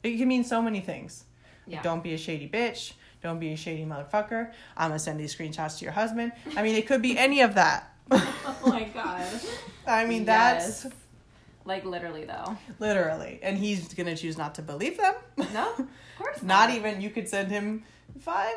It 0.03 0.17
can 0.17 0.27
mean 0.27 0.43
so 0.43 0.61
many 0.61 0.79
things. 0.79 1.25
Yeah. 1.67 1.81
Don't 1.81 2.01
be 2.03 2.13
a 2.13 2.17
shady 2.17 2.47
bitch. 2.49 2.93
Don't 3.21 3.39
be 3.39 3.53
a 3.53 3.57
shady 3.57 3.85
motherfucker. 3.85 4.51
I'm 4.77 4.89
gonna 4.89 4.99
send 4.99 5.19
these 5.19 5.35
screenshots 5.35 5.77
to 5.79 5.85
your 5.85 5.93
husband. 5.93 6.31
I 6.57 6.61
mean, 6.63 6.75
it 6.75 6.87
could 6.87 7.01
be 7.01 7.17
any 7.17 7.41
of 7.41 7.55
that. 7.55 7.89
oh 8.11 8.59
my 8.65 8.83
god. 8.85 9.25
I 9.87 10.05
mean, 10.05 10.25
that's 10.25 10.85
like 11.65 11.85
literally 11.85 12.25
though. 12.25 12.57
literally, 12.79 13.39
and 13.41 13.57
he's 13.57 13.93
gonna 13.93 14.15
choose 14.15 14.37
not 14.37 14.55
to 14.55 14.61
believe 14.61 14.97
them. 14.97 15.13
No, 15.53 15.71
of 15.77 15.87
course 16.17 16.41
not 16.43 16.69
not 16.69 16.75
even. 16.77 16.99
You 17.01 17.09
could 17.09 17.27
send 17.29 17.49
him 17.49 17.83
five. 18.19 18.55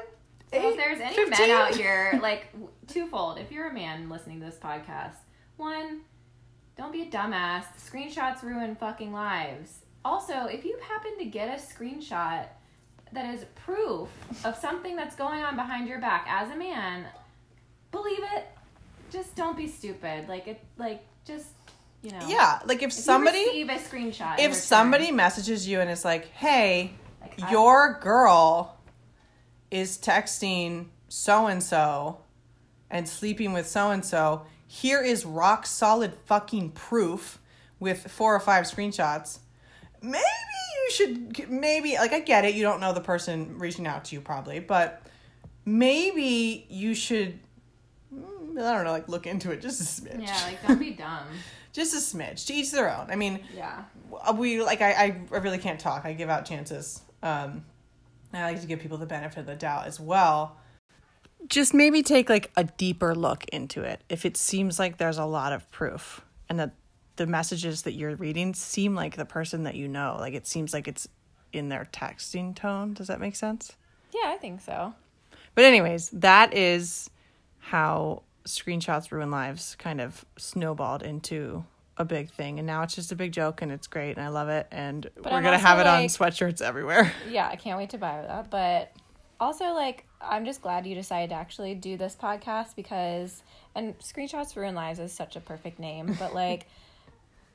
Well, 0.53 0.63
eight, 0.63 0.69
if 0.71 0.77
there's 0.77 1.01
any 1.01 1.15
15. 1.15 1.31
men 1.49 1.51
out 1.51 1.75
here, 1.75 2.19
like 2.23 2.49
twofold. 2.89 3.39
If 3.39 3.51
you're 3.53 3.69
a 3.69 3.75
man 3.75 4.09
listening 4.09 4.41
to 4.41 4.47
this 4.47 4.57
podcast, 4.59 5.15
one, 5.57 6.01
don't 6.77 6.93
be 6.93 7.03
a 7.03 7.07
dumbass. 7.07 7.65
Screenshots 7.79 8.43
ruin 8.43 8.77
fucking 8.77 9.13
lives. 9.13 9.81
Also, 10.05 10.47
if 10.47 10.65
you 10.65 10.79
happen 10.89 11.19
to 11.19 11.25
get 11.25 11.49
a 11.49 11.61
screenshot 11.61 12.47
that 13.13 13.35
is 13.35 13.45
proof 13.55 14.09
of 14.45 14.57
something 14.57 14.95
that's 14.95 15.17
going 15.17 15.43
on 15.43 15.57
behind 15.57 15.89
your 15.89 16.01
back 16.01 16.27
as 16.29 16.51
a 16.51 16.57
man, 16.57 17.07
believe 17.91 18.21
it. 18.35 18.47
Just 19.11 19.35
don't 19.35 19.57
be 19.57 19.67
stupid. 19.67 20.29
Like 20.29 20.47
it. 20.49 20.61
Like 20.77 21.03
just 21.25 21.49
you 22.03 22.11
know. 22.11 22.27
Yeah, 22.29 22.61
like 22.67 22.83
if 22.83 22.89
If 22.89 22.93
somebody, 22.93 23.39
receive 23.39 23.69
a 23.69 23.75
screenshot, 23.75 24.39
if 24.39 24.55
somebody 24.55 25.11
messages 25.11 25.67
you 25.67 25.81
and 25.81 25.89
it's 25.91 26.05
like, 26.05 26.27
"Hey, 26.33 26.93
like, 27.21 27.51
your 27.51 27.99
girl 28.01 28.79
is 29.71 29.99
texting 29.99 30.87
so 31.09 31.47
and 31.47 31.63
so 31.63 32.19
and 32.91 33.09
sleeping 33.09 33.53
with 33.53 33.67
so 33.67 33.91
and 33.91 34.05
so. 34.05 34.47
Here 34.67 35.03
is 35.03 35.25
rock 35.25 35.67
solid 35.67 36.15
fucking 36.27 36.71
proof 36.73 37.39
with 37.79 38.11
four 38.11 38.35
or 38.35 38.41
five 38.41 38.65
screenshots. 38.65 39.39
Maybe 40.03 40.19
you 40.85 40.91
should, 40.93 41.51
maybe, 41.51 41.95
like, 41.97 42.13
I 42.13 42.21
get 42.21 42.45
it. 42.45 42.55
You 42.55 42.63
don't 42.63 42.81
know 42.81 42.93
the 42.93 43.01
person 43.01 43.59
reaching 43.59 43.87
out 43.87 44.05
to 44.07 44.15
you 44.15 44.21
probably, 44.21 44.61
but 44.61 45.03
maybe 45.65 46.67
you 46.69 46.95
should, 46.95 47.39
mm, 48.15 48.51
I 48.61 48.75
don't 48.75 48.85
know, 48.85 48.93
like, 48.93 49.09
look 49.09 49.27
into 49.27 49.51
it 49.51 49.61
just 49.61 49.81
a 49.81 50.03
smidge. 50.03 50.23
yeah, 50.27 50.41
like 50.47 50.67
don't 50.67 50.79
be 50.79 50.91
dumb. 50.93 51.27
just 51.73 51.95
a 51.95 51.99
smidge. 52.17 52.47
To 52.47 52.55
each 52.55 52.71
their 52.73 52.95
own. 52.95 53.11
I 53.11 53.17
mean, 53.17 53.41
Yeah. 53.55 53.83
we 54.35 54.63
like 54.63 54.81
I, 54.81 54.93
I 55.31 55.39
really 55.39 55.59
can't 55.59 55.79
talk 55.81 56.05
i 56.07 56.13
give 56.13 56.31
out 56.31 56.47
chances 56.47 57.03
um 57.23 57.65
i 58.33 58.43
like 58.45 58.61
to 58.61 58.67
give 58.67 58.79
people 58.81 58.99
the 58.99 59.05
benefit 59.07 59.41
of 59.41 59.47
the 59.47 59.55
doubt 59.57 59.87
as 59.87 59.99
well 60.01 60.57
just 61.49 61.75
maybe 61.75 62.03
take 62.03 62.29
like 62.29 62.51
a 62.57 62.65
deeper 62.65 63.15
look 63.15 63.45
into 63.53 63.83
it 63.83 64.01
if 64.09 64.25
it 64.25 64.37
seems 64.37 64.79
like 64.79 64.99
there's 64.99 65.19
a 65.19 65.25
lot 65.25 65.53
of 65.53 65.71
proof 65.71 66.23
and 66.49 66.59
that 66.59 66.73
the 67.17 67.27
messages 67.27 67.83
that 67.83 67.93
you're 67.93 68.15
reading 68.17 68.53
seem 68.55 68.95
like 68.95 69.17
the 69.17 69.25
person 69.25 69.63
that 69.65 69.75
you 69.75 69.89
know 69.89 70.17
like 70.21 70.35
it 70.35 70.47
seems 70.47 70.73
like 70.73 70.87
it's 70.89 71.09
in 71.53 71.69
their 71.71 71.89
texting 71.93 72.55
tone. 72.55 72.93
Does 72.93 73.07
that 73.07 73.21
make 73.21 73.35
sense? 73.37 73.77
Yeah, 74.13 74.31
I 74.31 74.37
think 74.37 74.61
so. 74.61 74.95
but 75.55 75.65
anyways 75.65 76.11
that 76.11 76.53
is 76.55 77.09
how 77.59 78.23
screenshots 78.45 79.11
ruin 79.11 79.31
lives 79.31 79.75
kind 79.77 80.01
of 80.01 80.25
snowballed 80.37 81.03
into 81.03 81.65
a 81.99 82.05
big 82.05 82.31
thing. 82.31 82.59
And 82.59 82.67
now 82.67 82.83
it's 82.83 82.95
just 82.95 83.11
a 83.11 83.17
big 83.17 83.33
joke 83.33 83.63
and 83.63 83.73
it's 83.73 83.87
great 83.87 84.17
and 84.17 84.21
i 84.25 84.29
love 84.29 84.49
it. 84.49 84.67
And 84.71 85.09
But 85.17 85.33
we're 85.33 85.39
I'm 85.39 85.43
gonna 85.43 85.59
have 85.59 85.79
it 85.79 85.87
on 85.87 86.05
sweatshirts 86.05 86.61
everywhere. 86.61 87.13
Yeah, 87.31 87.49
I 87.49 87.57
can't 87.57 87.79
wait 87.79 87.91
to 87.91 87.99
buy 87.99 88.23
that. 88.23 88.51
But 88.51 88.93
also, 89.41 89.73
like, 89.73 90.06
I'm 90.21 90.45
just 90.45 90.63
glad 90.63 90.87
you 90.87 90.95
decided 90.95 91.31
to 91.31 91.37
actually 91.37 91.75
do 91.75 91.97
this 91.97 92.17
podcast 92.17 92.75
because, 92.77 93.43
and 93.75 93.99
Screenshots 93.99 94.57
Ruin 94.57 94.75
Lives 94.75 94.99
is 94.99 95.13
such 95.13 95.37
a 95.37 95.41
perfect 95.41 95.79
name, 95.79 96.17
but 96.19 96.35
like, 96.35 96.67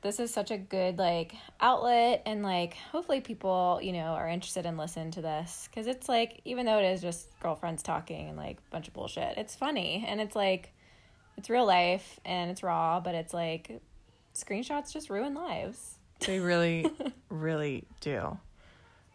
this 0.02 0.18
is 0.18 0.32
such 0.32 0.50
a 0.50 0.58
good, 0.58 0.98
like, 0.98 1.34
outlet, 1.60 2.22
and 2.26 2.42
like, 2.42 2.74
hopefully 2.74 3.20
people, 3.20 3.78
you 3.82 3.92
know, 3.92 4.14
are 4.14 4.28
interested 4.28 4.66
in 4.66 4.76
listen 4.76 5.10
to 5.12 5.22
this 5.22 5.68
because 5.70 5.86
it's 5.86 6.08
like, 6.08 6.40
even 6.44 6.66
though 6.66 6.78
it 6.78 6.84
is 6.84 7.00
just 7.00 7.28
girlfriends 7.40 7.82
talking 7.82 8.28
and 8.28 8.36
like 8.36 8.58
a 8.58 8.70
bunch 8.70 8.88
of 8.88 8.94
bullshit, 8.94 9.38
it's 9.38 9.54
funny 9.54 10.04
and 10.06 10.20
it's 10.20 10.34
like, 10.36 10.72
it's 11.36 11.48
real 11.48 11.66
life 11.66 12.20
and 12.24 12.50
it's 12.50 12.62
raw, 12.62 13.00
but 13.00 13.14
it's 13.14 13.32
like, 13.32 13.80
screenshots 14.34 14.92
just 14.92 15.10
ruin 15.10 15.34
lives. 15.34 15.96
they 16.26 16.40
really 16.40 16.86
really 17.28 17.84
do 18.00 18.38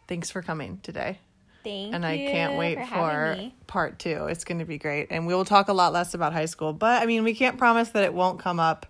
thanks 0.06 0.30
for 0.30 0.42
coming 0.42 0.78
today 0.82 1.18
Thank 1.68 1.94
and 1.94 2.06
i 2.06 2.16
can't 2.16 2.56
wait 2.56 2.78
for, 2.78 3.36
for, 3.36 3.52
part 3.66 3.98
two 3.98 4.26
it's 4.26 4.44
going 4.44 4.58
to 4.58 4.64
be 4.64 4.78
great 4.78 5.08
and 5.10 5.26
we 5.26 5.34
will 5.34 5.44
talk 5.44 5.68
a 5.68 5.72
lot 5.72 5.92
less 5.92 6.14
about 6.14 6.32
high 6.32 6.46
school 6.46 6.72
but 6.72 7.02
i 7.02 7.06
mean 7.06 7.24
we 7.24 7.34
can't 7.34 7.58
promise 7.58 7.90
that 7.90 8.04
it 8.04 8.14
won't 8.14 8.38
come 8.38 8.58
up 8.58 8.86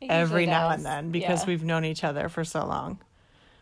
It 0.00 0.10
every 0.10 0.46
now 0.46 0.70
and 0.70 0.84
then 0.84 1.10
because 1.10 1.42
Yeah. 1.42 1.46
we've 1.46 1.64
known 1.64 1.84
each 1.84 2.04
other 2.04 2.28
for 2.28 2.44
so 2.44 2.66
long 2.66 2.98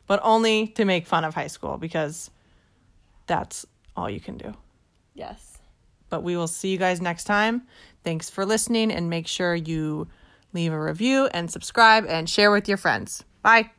but 0.06 0.20
only 0.22 0.68
to 0.68 0.84
make 0.84 1.06
fun 1.06 1.24
of 1.24 1.34
high 1.34 1.46
school 1.48 1.78
because 1.78 2.30
that's 3.26 3.66
all 3.96 4.10
you 4.10 4.20
can 4.20 4.36
do 4.36 4.54
Yes. 5.16 5.58
But 6.10 6.22
we 6.22 6.36
will 6.36 6.46
see 6.46 6.68
you 6.68 6.78
guys 6.78 7.00
next 7.00 7.24
time. 7.24 7.62
Thanks 8.04 8.30
for 8.30 8.46
listening 8.46 8.92
and 8.92 9.10
make 9.10 9.26
sure 9.26 9.54
you 9.54 10.06
leave 10.52 10.72
a 10.72 10.80
review 10.80 11.26
and 11.32 11.50
subscribe 11.50 12.06
and 12.06 12.28
share 12.30 12.52
with 12.52 12.68
your 12.68 12.76
friends. 12.76 13.24
Bye. 13.42 13.70